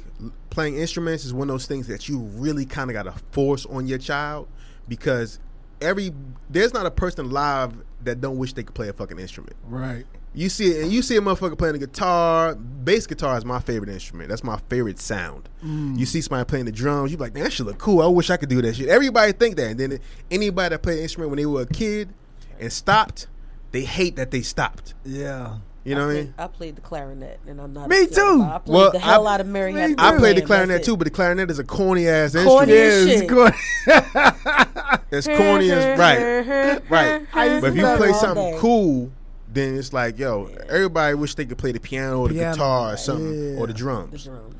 playing 0.50 0.76
instruments 0.76 1.24
is 1.24 1.34
one 1.34 1.50
of 1.50 1.54
those 1.54 1.66
things 1.66 1.88
that 1.88 2.08
you 2.08 2.18
really 2.20 2.64
kind 2.64 2.90
of 2.90 2.94
got 2.94 3.02
to 3.02 3.12
force 3.32 3.66
on 3.66 3.86
your 3.86 3.98
child 3.98 4.48
because 4.88 5.38
every 5.82 6.12
there's 6.50 6.72
not 6.72 6.86
a 6.86 6.90
person 6.90 7.26
alive 7.26 7.72
that 8.04 8.20
don't 8.20 8.38
wish 8.38 8.52
they 8.52 8.62
could 8.62 8.74
play 8.74 8.88
a 8.88 8.92
fucking 8.92 9.18
instrument. 9.18 9.56
Right. 9.66 10.06
You 10.34 10.48
see 10.48 10.68
it, 10.68 10.82
and 10.82 10.92
you 10.92 11.02
see 11.02 11.16
a 11.16 11.20
motherfucker 11.20 11.58
playing 11.58 11.74
a 11.74 11.78
guitar. 11.78 12.54
Bass 12.54 13.06
guitar 13.06 13.36
is 13.36 13.44
my 13.44 13.60
favorite 13.60 13.90
instrument. 13.90 14.30
That's 14.30 14.42
my 14.42 14.58
favorite 14.70 14.98
sound. 14.98 15.48
Mm. 15.62 15.98
You 15.98 16.06
see 16.06 16.22
somebody 16.22 16.48
playing 16.48 16.64
the 16.64 16.72
drums, 16.72 17.10
you 17.10 17.18
be 17.18 17.24
like, 17.24 17.34
"Man, 17.34 17.44
that 17.44 17.52
shit 17.52 17.66
look 17.66 17.78
cool. 17.78 18.00
I 18.00 18.06
wish 18.06 18.30
I 18.30 18.38
could 18.38 18.48
do 18.48 18.62
that 18.62 18.76
shit." 18.76 18.88
Everybody 18.88 19.32
think 19.32 19.56
that, 19.56 19.72
and 19.72 19.80
then 19.80 20.00
anybody 20.30 20.70
that 20.70 20.82
played 20.82 20.98
an 20.98 21.02
instrument 21.02 21.30
when 21.30 21.36
they 21.36 21.46
were 21.46 21.62
a 21.62 21.66
kid 21.66 22.14
and 22.58 22.72
stopped, 22.72 23.26
they 23.72 23.82
hate 23.82 24.16
that 24.16 24.30
they 24.30 24.40
stopped. 24.40 24.94
Yeah. 25.04 25.58
You 25.84 25.96
know 25.96 26.06
what 26.06 26.12
I 26.12 26.20
mean? 26.20 26.34
I 26.38 26.46
played 26.46 26.76
the 26.76 26.80
clarinet, 26.80 27.40
and 27.46 27.60
I'm 27.60 27.72
not. 27.72 27.88
Me 27.88 28.04
upset 28.04 28.14
too. 28.16 28.34
about. 28.42 28.54
I 28.54 28.58
played 28.58 28.74
Well, 28.76 28.92
the 28.92 28.98
hell 29.00 29.26
I- 29.26 29.34
out 29.34 29.40
of 29.40 29.46
Mary 29.48 29.72
Had 29.72 29.90
a 29.90 29.94
too. 29.96 30.02
I 30.02 30.16
played 30.16 30.36
the 30.36 30.42
clarinet 30.42 30.84
too, 30.84 30.96
but 30.96 31.04
the 31.04 31.10
clarinet 31.10 31.50
is 31.50 31.58
a 31.58 31.64
corny 31.64 32.06
ass 32.08 32.34
Corny 32.34 32.72
instrument. 32.72 32.72
as 32.72 33.06
Yeah, 33.06 33.12
shit. 33.12 33.22
it's 33.22 33.32
good. 34.46 35.02
It's 35.10 35.26
corny 35.26 35.70
as 35.70 35.98
right. 35.98 36.82
Right. 36.88 37.26
But 37.32 37.64
if 37.64 37.76
you 37.76 37.82
play 37.96 38.12
something 38.12 38.52
day. 38.52 38.58
cool, 38.58 39.10
then 39.52 39.76
it's 39.76 39.92
like, 39.92 40.18
yo, 40.18 40.46
everybody 40.68 41.14
wish 41.14 41.34
they 41.34 41.44
could 41.44 41.58
play 41.58 41.72
the 41.72 41.80
piano 41.80 42.20
or 42.20 42.28
the 42.28 42.34
Piano, 42.34 42.54
guitar 42.54 42.94
or 42.94 42.96
something 42.96 43.54
yeah. 43.54 43.58
or 43.60 43.66
the 43.66 43.72
the 43.72 43.78
drums. 43.78 44.24
drums. 44.24 44.54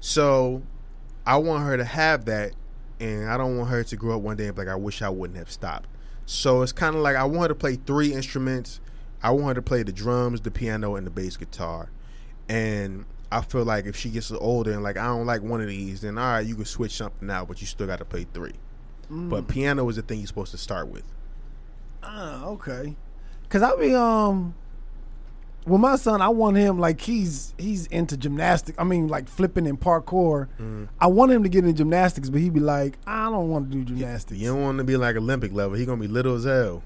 So 0.00 0.62
I 1.26 1.38
want 1.38 1.64
her 1.64 1.76
to 1.76 1.84
have 1.84 2.26
that, 2.26 2.52
and 3.00 3.28
I 3.28 3.36
don't 3.36 3.56
want 3.58 3.70
her 3.70 3.82
to 3.82 3.96
grow 3.96 4.16
up 4.16 4.22
one 4.22 4.36
day 4.36 4.46
and 4.46 4.54
be 4.54 4.60
like, 4.62 4.68
I 4.68 4.76
wish 4.76 5.02
I 5.02 5.08
wouldn't 5.08 5.38
have 5.38 5.50
stopped. 5.50 5.88
So 6.26 6.62
it's 6.62 6.72
kind 6.72 6.94
of 6.94 7.02
like 7.02 7.16
I 7.16 7.24
want 7.24 7.42
her 7.42 7.48
to 7.48 7.54
play 7.54 7.76
three 7.76 8.12
instruments. 8.12 8.80
I 9.26 9.30
want 9.30 9.48
her 9.48 9.54
to 9.54 9.62
play 9.62 9.82
the 9.82 9.90
drums, 9.90 10.40
the 10.40 10.52
piano, 10.52 10.94
and 10.94 11.04
the 11.04 11.10
bass 11.10 11.36
guitar. 11.36 11.90
And 12.48 13.06
I 13.32 13.40
feel 13.40 13.64
like 13.64 13.86
if 13.86 13.96
she 13.96 14.08
gets 14.08 14.30
older 14.30 14.70
and 14.70 14.84
like 14.84 14.96
I 14.96 15.06
don't 15.06 15.26
like 15.26 15.42
one 15.42 15.60
of 15.60 15.66
these, 15.66 16.02
then 16.02 16.16
all 16.16 16.34
right, 16.34 16.46
you 16.46 16.54
can 16.54 16.64
switch 16.64 16.92
something 16.92 17.28
out, 17.28 17.48
but 17.48 17.60
you 17.60 17.66
still 17.66 17.88
got 17.88 17.98
to 17.98 18.04
play 18.04 18.24
three. 18.32 18.52
Mm. 19.10 19.28
But 19.28 19.48
piano 19.48 19.88
is 19.88 19.96
the 19.96 20.02
thing 20.02 20.18
you're 20.20 20.28
supposed 20.28 20.52
to 20.52 20.58
start 20.58 20.86
with. 20.86 21.02
Ah, 22.04 22.44
okay. 22.44 22.94
Cause 23.48 23.64
I 23.64 23.74
be 23.74 23.96
um, 23.96 24.54
with 25.66 25.80
my 25.80 25.96
son, 25.96 26.22
I 26.22 26.28
want 26.28 26.56
him 26.56 26.78
like 26.78 27.00
he's 27.00 27.52
he's 27.58 27.88
into 27.88 28.16
gymnastics. 28.16 28.78
I 28.78 28.84
mean, 28.84 29.08
like 29.08 29.28
flipping 29.28 29.66
and 29.66 29.80
parkour. 29.80 30.46
Mm. 30.60 30.88
I 31.00 31.08
want 31.08 31.32
him 31.32 31.42
to 31.42 31.48
get 31.48 31.64
into 31.64 31.76
gymnastics, 31.78 32.30
but 32.30 32.40
he'd 32.40 32.54
be 32.54 32.60
like, 32.60 32.96
I 33.08 33.24
don't 33.24 33.48
want 33.48 33.72
to 33.72 33.76
do 33.76 33.84
gymnastics. 33.84 34.40
You 34.40 34.52
don't 34.52 34.62
want 34.62 34.78
to 34.78 34.84
be 34.84 34.96
like 34.96 35.16
Olympic 35.16 35.52
level. 35.52 35.76
He 35.76 35.84
gonna 35.84 36.00
be 36.00 36.06
little 36.06 36.36
as 36.36 36.44
hell. 36.44 36.84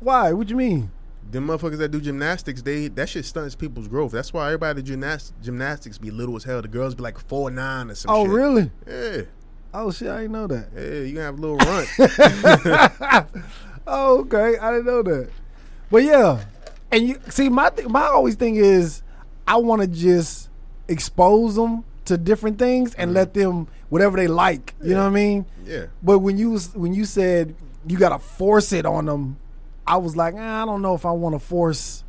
Why? 0.00 0.32
What 0.32 0.48
you 0.48 0.56
mean? 0.56 0.90
Them 1.30 1.48
motherfuckers 1.48 1.78
that 1.78 1.88
do 1.90 2.00
gymnastics, 2.00 2.62
they 2.62 2.88
that 2.88 3.08
shit 3.08 3.24
stunts 3.24 3.54
people's 3.54 3.88
growth. 3.88 4.12
That's 4.12 4.32
why 4.32 4.46
everybody 4.46 4.82
gymnast, 4.82 5.34
gymnastics 5.42 5.98
be 5.98 6.10
little 6.10 6.36
as 6.36 6.44
hell. 6.44 6.62
The 6.62 6.68
girls 6.68 6.94
be 6.94 7.02
like 7.02 7.18
four 7.18 7.50
nine 7.50 7.90
or 7.90 7.94
some 7.94 8.10
Oh, 8.14 8.24
shit. 8.24 8.32
really? 8.32 8.70
Yeah, 8.86 9.22
Oh 9.74 9.90
shit, 9.90 10.08
I 10.08 10.22
didn't 10.22 10.32
know 10.32 10.46
that. 10.46 10.68
yeah. 10.74 11.00
you 11.00 11.14
gonna 11.14 11.26
have 11.26 11.38
a 11.38 11.40
little 11.40 11.56
runt. 11.58 13.26
Oh, 13.88 14.18
okay. 14.22 14.58
I 14.58 14.72
didn't 14.72 14.86
know 14.86 15.02
that. 15.02 15.30
But 15.90 16.02
yeah, 16.02 16.44
and 16.90 17.06
you 17.08 17.20
see, 17.28 17.48
my 17.48 17.70
th- 17.70 17.88
my 17.88 18.02
always 18.06 18.34
thing 18.34 18.56
is, 18.56 19.02
I 19.46 19.56
want 19.56 19.82
to 19.82 19.86
just 19.88 20.48
expose 20.88 21.54
them 21.54 21.84
to 22.06 22.18
different 22.18 22.58
things 22.58 22.94
and 22.94 23.08
mm-hmm. 23.10 23.16
let 23.16 23.34
them 23.34 23.68
whatever 23.88 24.16
they 24.16 24.26
like. 24.26 24.74
You 24.82 24.94
know 24.94 25.02
what 25.02 25.10
I 25.10 25.10
mean? 25.10 25.46
yeah. 25.64 25.86
But 26.02 26.18
when 26.18 26.36
you 26.36 26.58
when 26.74 26.94
you 26.94 27.04
said 27.04 27.54
you 27.86 27.96
gotta 27.96 28.18
force 28.18 28.72
it 28.72 28.84
on 28.86 29.06
them, 29.06 29.36
I 29.86 29.96
was 29.96 30.16
like, 30.16 30.34
"Ah, 30.36 30.62
I 30.62 30.66
don't 30.66 30.82
know 30.82 30.94
if 30.94 31.04
I 31.06 31.12
want 31.12 31.34
to 31.34 31.38
force 31.38 32.04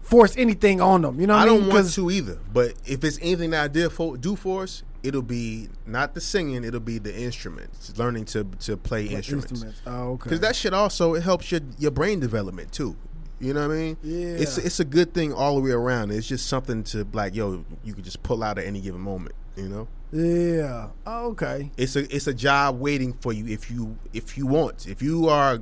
force 0.00 0.36
anything 0.36 0.80
on 0.80 1.02
them. 1.02 1.20
You 1.20 1.26
know 1.26 1.34
what 1.34 1.40
I 1.48 1.50
I 1.50 1.52
mean? 1.52 1.64
don't 1.64 1.74
want 1.74 1.92
to 1.92 2.10
either. 2.10 2.38
But 2.52 2.74
if 2.86 3.04
it's 3.04 3.18
anything 3.20 3.50
that 3.50 3.64
I 3.64 3.68
did 3.68 3.92
for, 3.92 4.16
do 4.16 4.36
for 4.36 4.62
us, 4.62 4.82
it'll 5.02 5.20
be 5.22 5.68
not 5.86 6.14
the 6.14 6.20
singing. 6.20 6.64
It'll 6.64 6.80
be 6.80 6.98
the 6.98 7.14
instruments. 7.14 7.96
Learning 7.98 8.24
to 8.26 8.44
to 8.60 8.76
play 8.76 9.06
instruments. 9.06 9.50
instruments. 9.52 9.82
Oh, 9.86 10.12
okay. 10.12 10.24
Because 10.24 10.40
that 10.40 10.56
shit 10.56 10.72
also 10.72 11.14
it 11.14 11.22
helps 11.22 11.50
your 11.52 11.60
your 11.78 11.90
brain 11.90 12.20
development 12.20 12.72
too. 12.72 12.96
You 13.40 13.54
know 13.54 13.68
what 13.68 13.74
I 13.74 13.78
mean? 13.78 13.96
Yeah. 14.02 14.26
It's 14.42 14.58
it's 14.58 14.80
a 14.80 14.84
good 14.84 15.14
thing 15.14 15.32
all 15.32 15.54
the 15.56 15.60
way 15.62 15.70
around. 15.70 16.10
It's 16.10 16.26
just 16.26 16.46
something 16.48 16.82
to 16.84 17.06
like, 17.12 17.34
yo, 17.36 17.64
you 17.84 17.94
could 17.94 18.04
just 18.04 18.22
pull 18.22 18.42
out 18.42 18.58
at 18.58 18.64
any 18.64 18.80
given 18.80 19.00
moment. 19.00 19.34
You 19.56 19.68
know, 19.68 19.88
yeah. 20.12 20.88
Oh, 21.06 21.28
okay. 21.30 21.70
it's 21.76 21.94
a 21.96 22.12
it's 22.14 22.26
a 22.28 22.34
job 22.34 22.80
waiting 22.80 23.12
for 23.12 23.32
you 23.32 23.46
if 23.46 23.70
you 23.70 23.96
if 24.12 24.36
you 24.38 24.46
want. 24.46 24.86
If 24.88 25.02
you 25.02 25.28
are 25.28 25.58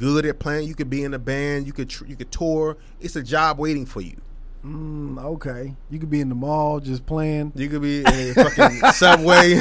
good 0.00 0.24
at 0.24 0.38
playing, 0.38 0.66
you 0.66 0.74
could 0.74 0.88
be 0.88 1.04
in 1.04 1.12
a 1.12 1.18
band. 1.18 1.66
You 1.66 1.74
could 1.74 1.90
tr- 1.90 2.06
you 2.06 2.16
could 2.16 2.32
tour. 2.32 2.78
It's 3.00 3.16
a 3.16 3.22
job 3.22 3.58
waiting 3.58 3.84
for 3.84 4.00
you. 4.00 4.16
Mm, 4.64 5.22
okay. 5.22 5.74
You 5.90 5.98
could 5.98 6.08
be 6.10 6.22
in 6.22 6.30
the 6.30 6.34
mall 6.34 6.80
just 6.80 7.04
playing. 7.04 7.52
You 7.54 7.68
could 7.68 7.82
be 7.82 8.00
in 8.00 8.06
a 8.06 8.32
fucking 8.32 8.80
subway. 8.92 9.52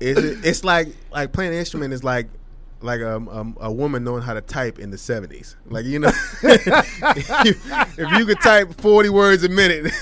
it's, 0.00 0.20
it's 0.44 0.64
like 0.64 0.88
like 1.12 1.32
playing 1.32 1.52
an 1.52 1.58
instrument 1.58 1.94
is 1.94 2.02
like 2.02 2.26
like 2.80 3.00
a, 3.00 3.18
a, 3.18 3.52
a 3.60 3.72
woman 3.72 4.02
knowing 4.02 4.22
how 4.22 4.34
to 4.34 4.40
type 4.40 4.80
in 4.80 4.90
the 4.90 4.98
seventies. 4.98 5.54
Like 5.66 5.84
you 5.84 6.00
know, 6.00 6.10
if 6.42 8.18
you 8.18 8.26
could 8.26 8.40
type 8.40 8.74
forty 8.80 9.10
words 9.10 9.44
a 9.44 9.48
minute, 9.48 9.92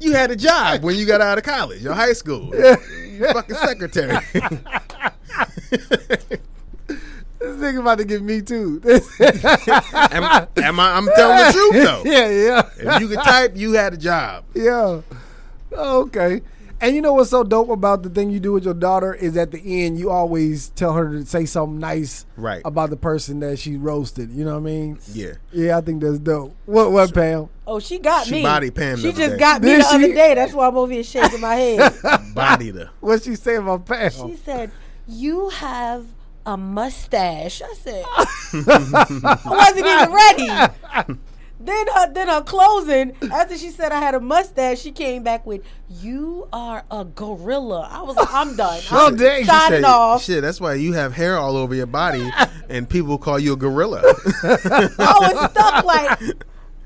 you 0.00 0.12
had 0.12 0.30
a 0.30 0.36
job 0.36 0.82
when 0.82 0.96
you 0.96 1.04
got 1.04 1.20
out 1.20 1.36
of 1.36 1.44
college 1.44 1.84
or 1.84 1.92
high 1.92 2.14
school. 2.14 2.52
fucking 2.52 3.56
secretary. 3.56 4.16
This 7.62 7.74
nigga 7.74 7.80
about 7.80 7.98
to 7.98 8.04
get 8.04 8.22
me 8.22 8.42
too. 8.42 8.80
am, 10.10 10.48
am 10.56 10.80
I? 10.80 10.96
I'm 10.96 11.06
telling 11.14 11.36
the 11.46 11.52
truth 11.52 11.84
though. 11.84 12.02
yeah, 12.10 12.28
yeah. 12.28 12.94
If 12.94 13.00
you 13.00 13.08
could 13.08 13.18
type, 13.20 13.52
you 13.56 13.72
had 13.74 13.94
a 13.94 13.96
job. 13.96 14.44
Yeah. 14.54 15.02
Okay. 15.72 16.42
And 16.80 16.96
you 16.96 17.00
know 17.00 17.12
what's 17.12 17.30
so 17.30 17.44
dope 17.44 17.68
about 17.70 18.02
the 18.02 18.10
thing 18.10 18.30
you 18.30 18.40
do 18.40 18.52
with 18.54 18.64
your 18.64 18.74
daughter 18.74 19.14
is 19.14 19.36
at 19.36 19.52
the 19.52 19.84
end 19.84 20.00
you 20.00 20.10
always 20.10 20.70
tell 20.70 20.94
her 20.94 21.08
to 21.12 21.24
say 21.24 21.44
something 21.44 21.78
nice 21.78 22.26
Right. 22.36 22.60
about 22.64 22.90
the 22.90 22.96
person 22.96 23.38
that 23.40 23.60
she 23.60 23.76
roasted. 23.76 24.32
You 24.32 24.44
know 24.44 24.54
what 24.54 24.68
I 24.68 24.72
mean? 24.72 24.98
Yeah. 25.12 25.34
Yeah, 25.52 25.78
I 25.78 25.80
think 25.82 26.02
that's 26.02 26.18
dope. 26.18 26.56
What 26.66 26.90
what 26.90 27.14
Pam? 27.14 27.48
Oh, 27.68 27.78
she 27.78 28.00
got 28.00 28.26
She 28.26 28.32
me. 28.32 28.42
body 28.42 28.72
Pam 28.72 28.96
the 28.96 29.02
She 29.02 29.08
other 29.10 29.16
just 29.18 29.30
day. 29.34 29.38
got 29.38 29.62
me 29.62 29.68
Did 29.68 29.82
the 29.82 29.86
other 29.86 30.08
day. 30.14 30.34
That's 30.34 30.52
why 30.52 30.66
I'm 30.66 30.76
over 30.76 30.92
here 30.92 31.04
shaking 31.04 31.40
my 31.40 31.54
head. 31.54 31.92
Bodied 32.34 32.74
her. 32.74 32.90
What 33.00 33.22
she 33.22 33.36
say 33.36 33.54
about 33.54 33.86
Pam? 33.86 34.10
She 34.10 34.34
said, 34.44 34.72
"You 35.06 35.50
have 35.50 36.04
a 36.46 36.56
mustache." 36.56 37.62
I 37.62 37.74
said, 37.74 38.04
"I 38.14 39.38
wasn't 39.44 39.86
even 39.86 40.12
ready." 40.12 41.16
Then 41.64 41.86
her, 41.94 42.12
then 42.12 42.26
her 42.26 42.42
closing 42.42 43.12
after 43.30 43.56
she 43.56 43.70
said 43.70 43.92
I 43.92 44.00
had 44.00 44.16
a 44.16 44.20
mustache, 44.20 44.80
she 44.80 44.90
came 44.90 45.22
back 45.22 45.46
with, 45.46 45.62
"You 45.88 46.48
are 46.52 46.82
a 46.90 47.04
gorilla." 47.04 47.88
I 47.92 48.02
was 48.02 48.16
like, 48.16 48.32
"I'm 48.34 48.56
done. 48.56 48.80
Oh, 48.90 49.06
I'm 49.08 49.16
dang. 49.16 49.42
She 49.42 49.46
signing 49.46 49.78
Shit, 49.78 49.84
off." 49.84 50.22
shit, 50.24 50.42
that's 50.42 50.60
why 50.60 50.74
you 50.74 50.92
have 50.94 51.12
hair 51.12 51.38
all 51.38 51.56
over 51.56 51.72
your 51.72 51.86
body, 51.86 52.28
and 52.68 52.88
people 52.88 53.16
call 53.16 53.38
you 53.38 53.52
a 53.52 53.56
gorilla. 53.56 54.00
I 54.42 55.18
was 55.20 55.50
stuck 55.52 55.84
like, 55.84 56.20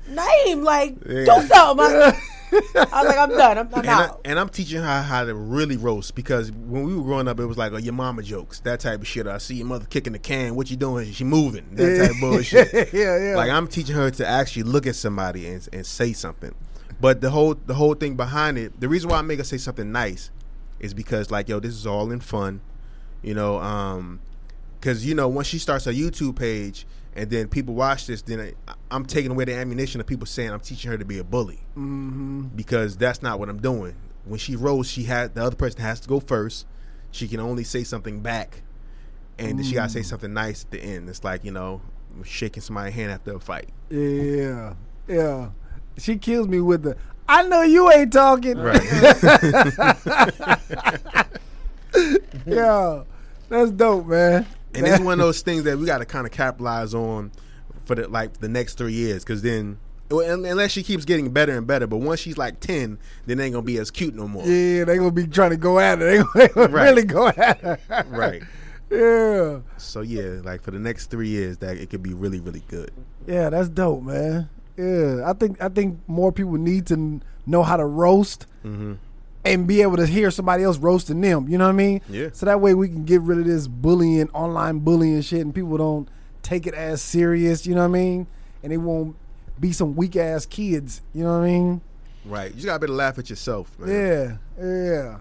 name, 0.09 0.63
like, 0.63 0.95
Yeah. 1.07 1.25
do 1.25 1.47
something. 1.47 1.85
I, 1.85 2.19
I 2.75 3.01
was 3.03 3.07
like, 3.07 3.17
I'm 3.17 3.29
done. 3.29 3.57
I'm, 3.57 3.67
I'm 3.73 3.79
and, 3.79 3.89
I, 3.89 4.05
out. 4.05 4.21
and 4.23 4.39
I'm 4.39 4.49
teaching 4.49 4.81
her 4.81 5.01
how 5.01 5.25
to 5.25 5.33
really 5.33 5.77
roast 5.77 6.15
because 6.15 6.51
when 6.51 6.83
we 6.83 6.95
were 6.95 7.03
growing 7.03 7.27
up, 7.27 7.39
it 7.39 7.45
was 7.45 7.57
like 7.57 7.73
oh, 7.73 7.77
your 7.77 7.93
mama 7.93 8.23
jokes, 8.23 8.59
that 8.61 8.79
type 8.79 9.01
of 9.01 9.07
shit. 9.07 9.27
I 9.27 9.37
see 9.37 9.55
your 9.55 9.67
mother 9.67 9.85
kicking 9.85 10.13
the 10.13 10.19
can. 10.19 10.55
What 10.55 10.71
you 10.71 10.77
doing? 10.77 11.11
She 11.11 11.23
moving. 11.23 11.65
That 11.73 11.99
type 11.99 12.11
of 12.11 12.19
bullshit. 12.19 12.71
yeah, 12.93 13.17
yeah. 13.17 13.35
Like 13.35 13.49
I'm 13.49 13.67
teaching 13.67 13.95
her 13.95 14.09
to 14.11 14.27
actually 14.27 14.63
look 14.63 14.87
at 14.87 14.95
somebody 14.95 15.47
and, 15.47 15.67
and 15.73 15.85
say 15.85 16.13
something. 16.13 16.53
But 17.01 17.21
the 17.21 17.29
whole 17.29 17.55
the 17.55 17.73
whole 17.73 17.95
thing 17.95 18.15
behind 18.15 18.57
it, 18.57 18.79
the 18.79 18.87
reason 18.87 19.09
why 19.09 19.17
I 19.17 19.21
make 19.21 19.39
her 19.39 19.43
say 19.43 19.57
something 19.57 19.91
nice 19.91 20.31
is 20.79 20.93
because 20.93 21.29
like 21.29 21.49
yo, 21.49 21.59
this 21.59 21.73
is 21.73 21.85
all 21.85 22.11
in 22.11 22.21
fun, 22.21 22.61
you 23.21 23.33
know. 23.33 23.59
Um, 23.59 24.21
because 24.79 25.05
you 25.05 25.15
know 25.15 25.27
once 25.27 25.47
she 25.47 25.59
starts 25.59 25.87
a 25.87 25.93
YouTube 25.93 26.37
page 26.37 26.85
and 27.15 27.29
then 27.29 27.47
people 27.47 27.73
watch 27.73 28.07
this, 28.07 28.21
then 28.21 28.53
I, 28.67 28.73
I'm 28.89 29.05
taking 29.05 29.31
away 29.31 29.45
the 29.45 29.53
ammunition 29.53 30.01
of 30.01 30.07
people 30.07 30.25
saying 30.25 30.51
I'm 30.51 30.59
teaching 30.59 30.91
her 30.91 30.97
to 30.97 31.05
be 31.05 31.19
a 31.19 31.23
bully 31.23 31.59
mm-hmm. 31.71 32.47
because 32.55 32.97
that's 32.97 33.21
not 33.21 33.39
what 33.39 33.49
I'm 33.49 33.59
doing. 33.59 33.95
When 34.25 34.39
she 34.39 34.55
rolls, 34.55 34.89
she 34.89 35.03
had 35.03 35.35
the 35.35 35.43
other 35.43 35.55
person 35.55 35.81
has 35.81 35.99
to 36.01 36.09
go 36.09 36.19
first. 36.19 36.65
She 37.11 37.27
can 37.27 37.39
only 37.39 37.63
say 37.63 37.83
something 37.83 38.21
back, 38.21 38.61
and 39.37 39.63
she 39.65 39.73
gotta 39.73 39.89
say 39.89 40.01
something 40.01 40.33
nice 40.33 40.65
at 40.65 40.71
the 40.71 40.79
end. 40.79 41.09
It's 41.09 41.23
like 41.23 41.45
you 41.45 41.51
know, 41.51 41.81
shaking 42.23 42.61
somebody's 42.61 42.93
hand 42.93 43.11
after 43.11 43.35
a 43.35 43.39
fight. 43.39 43.69
Yeah. 43.89 44.73
Yeah. 45.07 45.49
She 45.97 46.17
kills 46.17 46.47
me 46.47 46.61
with 46.61 46.83
the 46.83 46.97
I 47.29 47.43
know 47.43 47.61
you 47.61 47.91
ain't 47.91 48.13
talking. 48.13 48.57
Right. 48.57 48.81
Yeah. 52.45 53.03
That's 53.49 53.71
dope, 53.71 54.07
man. 54.07 54.45
and 54.73 54.87
it's 54.87 54.99
one 54.99 55.13
of 55.13 55.19
those 55.19 55.41
things 55.41 55.63
that 55.63 55.77
we 55.77 55.85
got 55.85 55.99
to 55.99 56.05
kind 56.05 56.25
of 56.25 56.31
capitalize 56.31 56.93
on 56.93 57.31
for 57.87 57.95
the 57.95 58.07
like 58.07 58.39
the 58.39 58.49
next 58.49 58.77
three 58.77 58.93
years 58.93 59.23
because 59.23 59.41
then 59.41 59.77
unless 60.09 60.71
she 60.71 60.83
keeps 60.83 61.03
getting 61.05 61.29
better 61.31 61.57
and 61.57 61.65
better 61.67 61.85
but 61.87 61.97
once 61.97 62.19
she's 62.19 62.37
like 62.37 62.59
10 62.61 62.97
then 63.25 63.37
they 63.37 63.45
ain't 63.45 63.53
gonna 63.53 63.61
be 63.65 63.77
as 63.77 63.91
cute 63.91 64.13
no 64.15 64.27
more 64.27 64.43
Yeah, 64.45 64.85
they 64.85 64.97
gonna 64.97 65.11
be 65.11 65.27
trying 65.27 65.49
to 65.49 65.57
go 65.57 65.79
at 65.79 66.01
it. 66.01 66.05
They 66.05 66.17
gonna, 66.17 66.29
they 66.35 66.47
gonna 66.49 66.67
Right. 66.73 66.83
really 66.89 67.03
go 67.03 67.27
at 67.27 67.63
it. 67.63 67.79
right 68.09 68.41
Yeah. 68.89 69.59
so 69.77 70.01
yeah 70.01 70.39
like 70.43 70.61
for 70.61 70.71
the 70.71 70.79
next 70.79 71.07
three 71.07 71.27
years 71.27 71.57
that 71.57 71.75
it 71.77 71.89
could 71.89 72.03
be 72.03 72.13
really 72.13 72.39
really 72.39 72.63
good 72.69 72.91
Yeah, 73.27 73.49
that's 73.49 73.67
dope, 73.69 74.03
man. 74.03 74.49
Yeah, 74.77 75.23
I 75.25 75.33
think 75.33 75.61
I 75.61 75.67
think 75.69 75.99
more 76.07 76.31
people 76.31 76.53
need 76.53 76.85
to 76.87 77.19
know 77.45 77.63
how 77.63 77.75
to 77.77 77.85
roast 77.85 78.45
mm-hmm. 78.63 78.93
and 79.43 79.67
be 79.67 79.81
able 79.81 79.97
to 79.97 80.05
hear 80.05 80.29
somebody 80.31 80.63
else 80.63 80.77
roasting 80.77 81.19
them. 81.19 81.47
You 81.49 81.57
know 81.57 81.65
what 81.65 81.71
I 81.71 81.83
mean? 81.85 82.01
Yeah. 82.09 82.29
So 82.31 82.45
that 82.45 82.61
way 82.61 82.73
we 82.75 82.87
can 82.87 83.03
get 83.03 83.21
rid 83.21 83.39
of 83.39 83.45
this 83.45 83.67
bullying, 83.67 84.29
online 84.29 84.79
bullying 84.79 85.19
shit, 85.21 85.41
and 85.41 85.53
people 85.53 85.77
don't 85.77 86.07
take 86.47 86.65
it 86.65 86.73
as 86.73 87.01
serious. 87.01 87.65
You 87.67 87.75
know 87.75 87.81
what 87.81 87.87
I 87.97 87.99
mean? 87.99 88.27
And 88.63 88.71
they 88.71 88.77
won't 88.77 89.15
be 89.59 89.71
some 89.71 89.95
weak 89.95 90.15
ass 90.15 90.45
kids. 90.45 91.01
You 91.13 91.23
know 91.23 91.39
what 91.39 91.45
I 91.45 91.51
mean? 91.51 91.81
right 92.25 92.49
you 92.49 92.55
just 92.55 92.65
gotta 92.65 92.79
be 92.79 92.85
able 92.85 92.93
to 92.93 92.97
laugh 92.97 93.17
at 93.19 93.29
yourself 93.29 93.77
man. 93.79 93.89
Yeah, 93.89 94.63
yeah. 94.63 95.17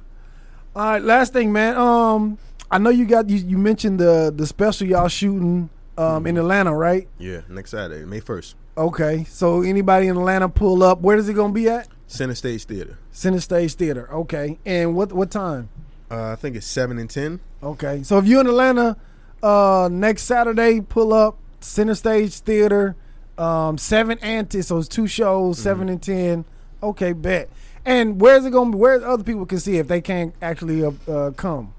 All 0.74 0.90
right, 0.90 1.02
last 1.02 1.32
thing, 1.32 1.52
man. 1.52 1.76
Um, 1.76 2.36
I 2.70 2.78
know 2.78 2.90
you 2.90 3.06
got 3.06 3.28
you, 3.30 3.36
you 3.38 3.58
mentioned 3.58 4.00
the 4.00 4.32
the 4.34 4.44
special 4.46 4.86
y'all 4.88 5.06
shooting 5.08 5.70
um 5.96 6.26
in 6.26 6.36
Atlanta, 6.36 6.74
right? 6.74 7.06
yeah 7.18 7.40
next 7.48 7.70
saturday 7.70 8.04
may 8.04 8.20
1st 8.20 8.54
Okay, 8.76 9.24
so 9.24 9.62
anybody 9.62 10.08
in 10.08 10.16
Atlanta 10.18 10.48
pull 10.48 10.82
up. 10.82 11.00
Where 11.00 11.16
is 11.16 11.28
it 11.28 11.34
gonna 11.34 11.52
be 11.52 11.68
at? 11.68 11.88
center 12.08 12.34
stage 12.34 12.64
theater 12.64 12.98
Center 13.10 13.40
Stage 13.40 13.74
Theater. 13.74 14.12
Okay, 14.12 14.58
and 14.66 14.94
what 14.96 15.12
what 15.12 15.30
time? 15.30 15.68
uh, 16.10 16.32
i 16.32 16.34
think 16.36 16.54
it's 16.56 16.66
7 16.66 16.98
and 16.98 17.08
10 17.10 17.40
Okay, 17.62 18.02
so 18.02 18.18
if 18.18 18.26
you're 18.26 18.40
in 18.40 18.46
Atlanta, 18.48 18.96
uh, 19.42 19.88
next 19.90 20.22
Saturday, 20.24 20.80
pull 20.80 21.12
up 21.12 21.38
Center 21.60 21.94
Stage 21.94 22.38
Theater, 22.40 22.96
um, 23.38 23.78
seven 23.78 24.18
and 24.22 24.50
ten. 24.50 24.62
So 24.62 24.78
it's 24.78 24.88
two 24.88 25.06
shows, 25.06 25.58
seven 25.58 25.88
and 25.88 26.02
ten. 26.02 26.44
Okay, 26.82 27.12
bet. 27.12 27.48
And 27.84 28.20
where's 28.20 28.44
it 28.44 28.50
gonna 28.50 28.70
be? 28.72 28.78
Where 28.78 29.04
other 29.06 29.24
people 29.24 29.46
can 29.46 29.58
see 29.60 29.78
if 29.78 29.88
they 29.88 30.00
can't 30.00 30.34
actually 30.42 30.84
uh, 30.84 30.92
uh, 31.08 31.30
come? 31.32 31.72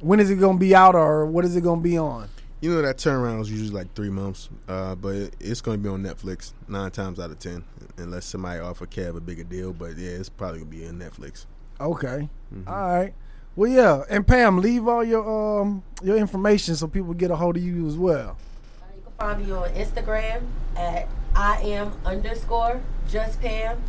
When 0.00 0.18
is 0.20 0.30
it 0.30 0.36
gonna 0.36 0.58
be 0.58 0.74
out, 0.74 0.94
or 0.94 1.26
what 1.26 1.44
is 1.44 1.54
it 1.56 1.62
gonna 1.62 1.80
be 1.80 1.98
on? 1.98 2.28
you 2.62 2.70
know 2.70 2.82
that 2.82 2.98
turnaround 2.98 3.40
is 3.40 3.50
usually 3.50 3.70
like 3.70 3.90
three 3.94 4.10
months 4.10 4.50
uh, 4.68 4.94
but 4.94 5.14
it- 5.14 5.34
it's 5.40 5.62
going 5.62 5.78
to 5.78 5.82
be 5.82 5.88
on 5.88 6.02
netflix 6.02 6.52
nine 6.68 6.90
times 6.90 7.18
out 7.18 7.30
of 7.30 7.38
ten 7.38 7.64
unless 7.96 8.26
somebody 8.26 8.60
offer 8.60 8.84
kev 8.86 9.16
a 9.16 9.20
bigger 9.20 9.44
deal 9.44 9.72
but 9.72 9.96
yeah 9.96 10.10
it's 10.10 10.28
probably 10.28 10.58
going 10.58 10.70
to 10.70 10.76
be 10.76 10.86
on 10.86 10.98
netflix 10.98 11.46
Okay, 11.80 12.28
All 12.66 12.74
right. 12.92 13.14
Well, 13.60 13.70
yeah, 13.70 14.04
and 14.08 14.26
Pam, 14.26 14.56
leave 14.56 14.88
all 14.88 15.04
your 15.04 15.60
um 15.60 15.82
your 16.02 16.16
information 16.16 16.74
so 16.76 16.88
people 16.88 17.12
get 17.12 17.30
a 17.30 17.36
hold 17.36 17.58
of 17.58 17.62
you 17.62 17.86
as 17.86 17.94
well. 17.94 18.38
You 18.96 19.02
can 19.02 19.12
find 19.18 19.46
me 19.46 19.52
on 19.52 19.68
Instagram 19.74 20.44
at 20.78 21.06
I 21.36 21.60
am 21.64 21.92
underscore 22.06 22.80
just 23.06 23.38
Pam. 23.42 23.82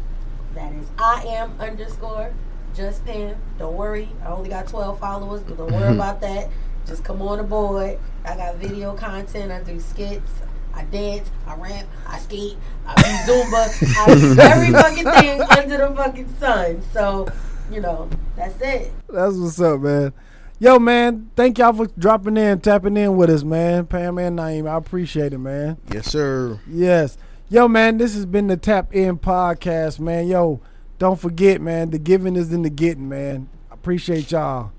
That 0.55 0.73
is 0.73 0.87
I 0.97 1.23
am 1.23 1.53
underscore 1.57 2.33
just 2.75 3.05
Pam. 3.05 3.37
Don't 3.59 3.77
worry, 3.77 4.09
I 4.25 4.31
only 4.31 4.49
got 4.49 4.67
12 4.67 4.99
followers, 4.99 5.41
but 5.41 5.57
don't 5.57 5.71
worry 5.71 5.95
about 5.95 6.19
that. 6.19 6.49
Just 6.85 7.05
come 7.05 7.21
on 7.21 7.39
aboard. 7.39 7.97
I 8.25 8.35
got 8.35 8.57
video 8.57 8.93
content. 8.93 9.53
I 9.53 9.63
do 9.63 9.79
skits. 9.79 10.33
I 10.73 10.83
dance. 10.83 11.31
I 11.47 11.55
rap. 11.55 11.85
I 12.07 12.19
skate. 12.19 12.57
I 12.85 12.95
do 13.25 13.31
Zumba. 13.31 13.97
I 13.97 14.15
do 14.15 14.41
every 14.41 14.73
fucking 14.73 15.05
thing 15.05 15.41
under 15.41 15.77
the 15.77 15.95
fucking 15.95 16.35
sun. 16.41 16.81
So, 16.91 17.29
you 17.71 17.81
know, 17.81 18.09
that's 18.35 18.59
it. 18.61 18.91
That's 19.09 19.35
what's 19.35 19.59
up, 19.61 19.81
man. 19.81 20.13
Yo, 20.59 20.77
man, 20.77 21.31
thank 21.35 21.57
y'all 21.57 21.73
for 21.73 21.87
dropping 21.97 22.37
in, 22.37 22.59
tapping 22.59 22.95
in 22.95 23.15
with 23.15 23.29
us, 23.29 23.43
man. 23.43 23.87
Pam 23.87 24.17
and 24.19 24.37
Naeem, 24.37 24.69
I 24.69 24.75
appreciate 24.77 25.33
it, 25.33 25.39
man. 25.39 25.77
yes 25.91 26.07
sir 26.07 26.59
Yes. 26.67 27.17
Yo, 27.49 27.67
man, 27.67 27.97
this 27.97 28.13
has 28.13 28.25
been 28.25 28.47
the 28.47 28.55
Tap 28.55 28.93
In 28.93 29.17
podcast, 29.17 29.99
man. 29.99 30.27
Yo, 30.27 30.61
don't 30.99 31.19
forget, 31.19 31.59
man, 31.59 31.89
the 31.89 31.97
giving 31.99 32.35
is 32.35 32.53
in 32.53 32.61
the 32.61 32.69
getting, 32.69 33.09
man. 33.09 33.49
I 33.69 33.73
appreciate 33.73 34.31
y'all. 34.31 34.71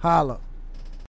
Holla. 0.00 0.40